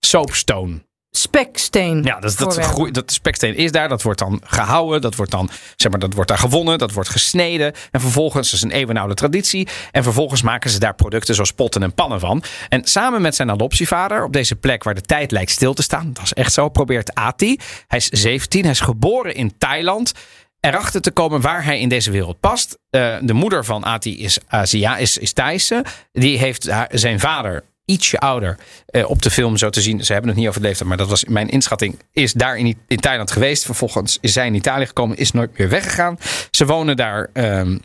Soapstone. 0.00 0.82
Speksteen. 1.16 2.02
Ja, 2.02 2.20
dat, 2.20 2.38
dat, 2.38 2.58
groei, 2.58 2.90
dat 2.90 3.12
speksteen 3.12 3.56
is 3.56 3.72
daar. 3.72 3.88
Dat 3.88 4.02
wordt 4.02 4.18
dan 4.18 4.40
gehouden. 4.44 5.00
Dat 5.00 5.14
wordt 5.14 5.30
dan, 5.30 5.50
zeg 5.76 5.90
maar, 5.90 6.00
dat 6.00 6.14
wordt 6.14 6.28
daar 6.28 6.38
gewonnen. 6.38 6.78
Dat 6.78 6.92
wordt 6.92 7.08
gesneden. 7.08 7.72
En 7.90 8.00
vervolgens, 8.00 8.50
dat 8.50 8.60
is 8.60 8.64
een 8.64 8.78
eeuwenoude 8.78 9.14
traditie. 9.14 9.68
En 9.90 10.02
vervolgens 10.02 10.42
maken 10.42 10.70
ze 10.70 10.78
daar 10.78 10.94
producten 10.94 11.34
zoals 11.34 11.52
potten 11.52 11.82
en 11.82 11.94
pannen 11.94 12.20
van. 12.20 12.42
En 12.68 12.84
samen 12.84 13.22
met 13.22 13.34
zijn 13.34 13.50
adoptievader, 13.50 14.24
op 14.24 14.32
deze 14.32 14.56
plek 14.56 14.82
waar 14.82 14.94
de 14.94 15.00
tijd 15.00 15.30
lijkt 15.30 15.50
stil 15.50 15.74
te 15.74 15.82
staan. 15.82 16.12
Dat 16.12 16.24
is 16.24 16.32
echt 16.32 16.52
zo, 16.52 16.68
probeert 16.68 17.14
Ati. 17.14 17.58
Hij 17.86 17.98
is 17.98 18.08
17. 18.08 18.62
Hij 18.62 18.70
is 18.70 18.80
geboren 18.80 19.34
in 19.34 19.58
Thailand. 19.58 20.12
Erachter 20.60 21.00
te 21.00 21.10
komen 21.10 21.40
waar 21.40 21.64
hij 21.64 21.80
in 21.80 21.88
deze 21.88 22.10
wereld 22.10 22.40
past. 22.40 22.78
Eh, 22.90 23.16
de 23.20 23.32
moeder 23.32 23.64
van 23.64 23.84
Ati 23.84 24.22
is 24.22 24.38
Asia, 24.48 24.96
is, 24.96 25.18
is 25.18 25.32
Thaise. 25.32 25.84
Die 26.12 26.38
heeft 26.38 26.70
haar, 26.70 26.88
zijn 26.92 27.20
vader 27.20 27.64
ietsje 27.84 28.18
ouder 28.18 28.58
eh, 28.86 29.10
op 29.10 29.22
de 29.22 29.30
film 29.30 29.56
zo 29.56 29.70
te 29.70 29.80
zien. 29.80 30.04
Ze 30.04 30.12
hebben 30.12 30.30
het 30.30 30.38
niet 30.40 30.48
over 30.48 30.60
de 30.60 30.66
leeftijd, 30.66 30.88
maar 30.88 30.98
dat 30.98 31.08
was 31.08 31.24
mijn 31.24 31.48
inschatting. 31.48 31.98
Is 32.12 32.32
daar 32.32 32.56
in, 32.56 32.78
in 32.88 33.00
Thailand 33.00 33.30
geweest. 33.30 33.64
Vervolgens 33.64 34.18
is 34.20 34.32
zij 34.32 34.46
in 34.46 34.54
Italië 34.54 34.86
gekomen, 34.86 35.16
is 35.16 35.30
nooit 35.32 35.58
meer 35.58 35.68
weggegaan. 35.68 36.18
Ze 36.50 36.66
wonen 36.66 36.96
daar 36.96 37.30
ehm, 37.32 37.78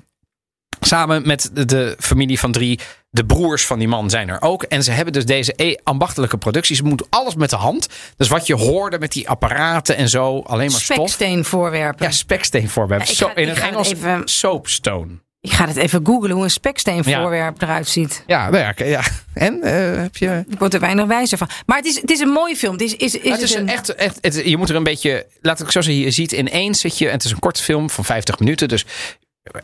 samen 0.79 1.27
met 1.27 1.49
de, 1.53 1.65
de 1.65 1.95
familie 1.99 2.39
van 2.39 2.51
drie. 2.51 2.79
De 3.11 3.25
broers 3.25 3.65
van 3.65 3.79
die 3.79 3.87
man 3.87 4.09
zijn 4.09 4.29
er 4.29 4.41
ook. 4.41 4.63
En 4.63 4.83
ze 4.83 4.91
hebben 4.91 5.13
dus 5.13 5.25
deze 5.25 5.53
e- 5.55 5.75
ambachtelijke 5.83 6.37
productie. 6.37 6.75
Ze 6.75 6.83
moeten 6.83 7.07
alles 7.09 7.35
met 7.35 7.49
de 7.49 7.55
hand. 7.55 7.87
Dus 8.17 8.27
wat 8.27 8.47
je 8.47 8.55
hoorde 8.55 8.99
met 8.99 9.11
die 9.11 9.29
apparaten 9.29 9.95
en 9.95 10.09
zo. 10.09 10.39
Alleen 10.39 10.71
maar 10.71 10.79
stof. 10.79 10.95
Speksteen 10.97 11.45
voorwerpen. 11.45 12.05
Ja, 12.05 12.11
speksteen 12.11 12.69
voorwerp. 12.69 13.01
Ja, 13.01 13.09
ik 13.09 13.15
Zo, 13.15 13.27
ga- 13.27 13.35
in 13.35 13.47
ga 13.47 13.53
het 13.53 13.63
Engels 13.71 13.91
even- 13.91 14.21
soapstone. 14.27 15.11
Ik 15.41 15.51
ga 15.51 15.67
het 15.67 15.75
even 15.75 16.05
googlen 16.05 16.31
hoe 16.31 16.43
een 16.43 16.49
speksteen 16.49 17.01
Ja. 17.05 17.21
voorwerp 17.21 17.61
eruit 17.61 17.87
ziet. 17.87 18.23
Ja, 18.27 18.49
nou 18.49 18.73
ja. 18.85 19.01
En 19.33 19.61
eh, 19.61 20.01
heb 20.01 20.17
je... 20.17 20.43
Ik 20.49 20.59
word 20.59 20.73
er 20.73 20.79
weinig 20.79 21.05
wijzer 21.05 21.37
van. 21.37 21.49
Maar 21.65 21.77
het 21.77 21.85
is, 21.85 22.01
het 22.01 22.11
is 22.11 22.19
een 22.19 22.29
mooie 22.29 22.55
film. 22.55 22.71
Het 22.73 22.81
is, 22.81 22.95
is, 22.95 23.15
is, 23.15 23.31
het 23.31 23.41
is 23.41 23.53
een... 23.53 23.69
echt, 23.69 23.95
echt 23.95 24.17
het, 24.21 24.41
je 24.45 24.57
moet 24.57 24.69
er 24.69 24.75
een 24.75 24.83
beetje, 24.83 25.25
laat 25.41 25.59
ik 25.59 25.71
zo 25.71 25.81
zeggen, 25.81 26.03
je 26.03 26.11
ziet 26.11 26.31
ineens 26.31 26.79
zit 26.79 26.97
je, 26.97 27.05
en 27.07 27.11
het 27.11 27.23
is 27.23 27.31
een 27.31 27.39
korte 27.39 27.63
film 27.63 27.89
van 27.89 28.05
50 28.05 28.39
minuten, 28.39 28.67
dus 28.67 28.85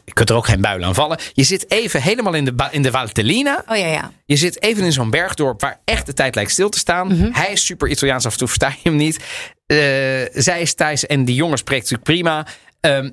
je 0.06 0.14
kunt 0.14 0.30
er 0.30 0.36
ook 0.36 0.46
geen 0.46 0.62
buil 0.62 0.84
aan 0.84 0.96
vallen. 0.96 1.20
Je 1.34 1.44
zit 1.44 1.72
even 1.72 2.02
helemaal 2.02 2.34
in 2.34 2.46
de, 2.46 2.68
in 2.72 2.82
de 2.82 2.92
Valtellina. 2.92 3.64
Oh 3.68 3.78
ja, 3.78 3.88
ja. 3.88 4.12
Je 4.26 4.36
zit 4.36 4.62
even 4.62 4.84
in 4.84 4.92
zo'n 4.92 5.10
bergdorp 5.10 5.62
waar 5.62 5.80
echt 5.86 6.06
de 6.06 6.14
tijd 6.14 6.36
lijkt 6.36 6.52
stil 6.52 6.70
te 6.70 6.78
staan. 6.80 7.08
Mhm. 7.08 7.30
Hij 7.32 7.52
is 7.52 7.66
super 7.66 7.90
Italiaans, 7.90 8.26
af 8.26 8.32
en 8.32 8.38
toe 8.38 8.48
versta 8.48 8.68
je 8.68 8.90
hem 8.90 8.96
niet. 8.96 9.16
Eh, 9.66 9.78
zij 10.42 10.62
is 10.62 10.74
Thijs 10.74 11.06
en 11.06 11.26
die 11.26 11.36
jongen 11.36 11.58
spreekt 11.58 11.82
natuurlijk 11.92 12.10
prima. 12.10 12.46
Ehm, 12.80 13.10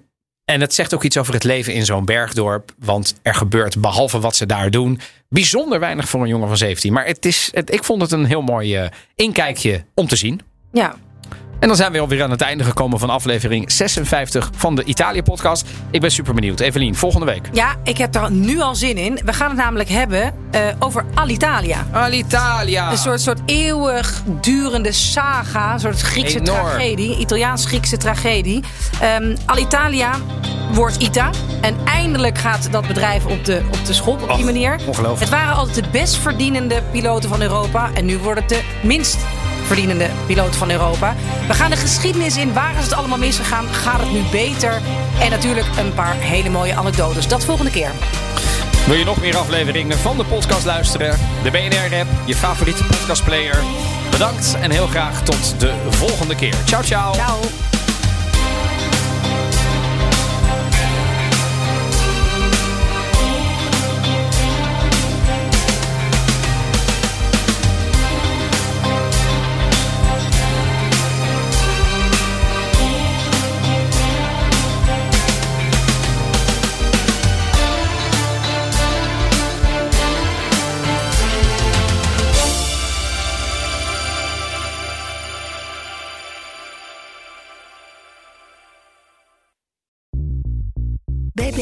en 0.53 0.61
het 0.61 0.74
zegt 0.74 0.94
ook 0.94 1.03
iets 1.03 1.16
over 1.16 1.34
het 1.34 1.44
leven 1.44 1.74
in 1.74 1.84
zo'n 1.84 2.05
bergdorp. 2.05 2.72
Want 2.78 3.14
er 3.22 3.34
gebeurt, 3.34 3.80
behalve 3.80 4.20
wat 4.20 4.36
ze 4.36 4.46
daar 4.46 4.70
doen, 4.70 5.00
bijzonder 5.28 5.80
weinig 5.80 6.09
voor 6.09 6.22
een 6.22 6.28
jongen 6.28 6.48
van 6.48 6.57
17. 6.57 6.92
Maar 6.92 7.07
het 7.07 7.24
is, 7.24 7.50
het, 7.53 7.72
ik 7.72 7.84
vond 7.84 8.03
het 8.03 8.12
een 8.12 8.24
heel 8.24 8.42
mooi 8.42 8.76
eh, 8.76 8.90
inkijkje 9.14 9.84
om 9.94 10.07
te 10.07 10.16
zien. 10.16 10.40
ja. 10.72 10.94
En 11.63 11.69
dan 11.69 11.77
zijn 11.77 11.93
we 11.93 12.01
alweer 12.01 12.23
aan 12.23 12.31
het 12.31 12.41
einde 12.41 12.65
gekomen 12.65 12.99
van 12.99 13.11
aflevering 13.11 13.73
56 13.73 14.51
van 14.57 14.75
de 14.75 14.85
Italië-podcast. 14.85 15.67
Ik 15.91 16.01
ben 16.01 16.11
super 16.11 16.35
benieuwd. 16.35 16.61
Evelien, 16.61 16.95
volgende 16.95 17.27
week. 17.27 17.49
Ja, 17.53 17.75
ik 17.85 17.99
heb 17.99 18.15
er 18.15 18.31
nu 18.31 18.61
al 18.61 18.75
zin 18.75 18.97
in. 18.97 19.21
We 19.25 19.33
gaan 19.33 19.49
het 19.49 19.59
namelijk 19.59 19.89
hebben 19.89 20.35
eh, 20.51 20.61
over 20.79 21.05
Alitalia. 21.15 21.87
Alitalia. 21.93 22.91
Een 22.91 22.99
soort, 22.99 23.21
soort 23.21 23.41
eeuwig 23.47 24.23
durende 24.41 24.93
saga. 24.93 25.73
Een 25.73 25.81
soort 25.81 26.01
Griekse 26.01 26.39
Enorm. 26.41 26.61
tragedie. 26.61 27.17
Italiaans-Griekse 27.19 27.97
tragedie. 27.97 28.65
Ehm, 29.01 29.37
Alitalia 29.47 30.11
wordt 30.73 30.97
ITA. 31.03 31.31
En 31.61 31.77
eindelijk 31.85 32.39
gaat 32.39 32.69
dat 32.73 32.87
bedrijf 32.87 33.27
op 33.27 33.45
de, 33.45 33.63
op 33.73 33.87
de 33.87 33.93
schop 33.93 34.23
op 34.23 34.29
die 34.29 34.39
Och, 34.39 34.45
manier. 34.45 34.81
ongelooflijk. 34.87 35.21
Het 35.21 35.29
waren 35.29 35.55
altijd 35.55 35.85
de 35.85 35.91
best 35.91 36.17
verdienende 36.17 36.83
piloten 36.91 37.29
van 37.29 37.43
Europa. 37.43 37.91
En 37.95 38.05
nu 38.05 38.19
wordt 38.19 38.41
het 38.41 38.49
de 38.49 38.63
minst 38.83 39.19
verdienende 39.73 40.11
piloot 40.27 40.57
van 40.57 40.70
Europa. 40.70 41.14
We 41.49 41.55
gaan 41.55 41.70
de 41.70 41.77
geschiedenis 41.77 42.37
in. 42.37 42.53
Waar 42.53 42.79
is 42.79 42.85
het 42.85 42.93
allemaal 42.93 43.18
misgegaan? 43.18 43.66
Gaat 43.66 44.01
het 44.01 44.12
nu 44.12 44.23
beter? 44.31 44.81
En 45.20 45.31
natuurlijk 45.31 45.66
een 45.79 45.95
paar 45.95 46.14
hele 46.14 46.51
mooie 46.51 46.75
anekdotes. 46.75 47.29
Dat 47.29 47.45
volgende 47.45 47.70
keer. 47.70 47.91
Wil 48.87 48.97
je 48.97 49.05
nog 49.05 49.20
meer 49.20 49.37
afleveringen 49.37 49.99
van 49.99 50.16
de 50.16 50.25
podcast 50.25 50.64
luisteren? 50.64 51.18
De 51.43 51.51
BNR-app, 51.51 52.09
je 52.25 52.35
favoriete 52.35 52.85
podcastplayer. 52.85 53.57
Bedankt 54.11 54.57
en 54.61 54.70
heel 54.70 54.87
graag 54.87 55.23
tot 55.23 55.61
de 55.61 55.73
volgende 55.89 56.35
keer. 56.35 56.55
Ciao, 56.64 56.83
ciao. 56.83 57.14
Ciao. 57.14 57.41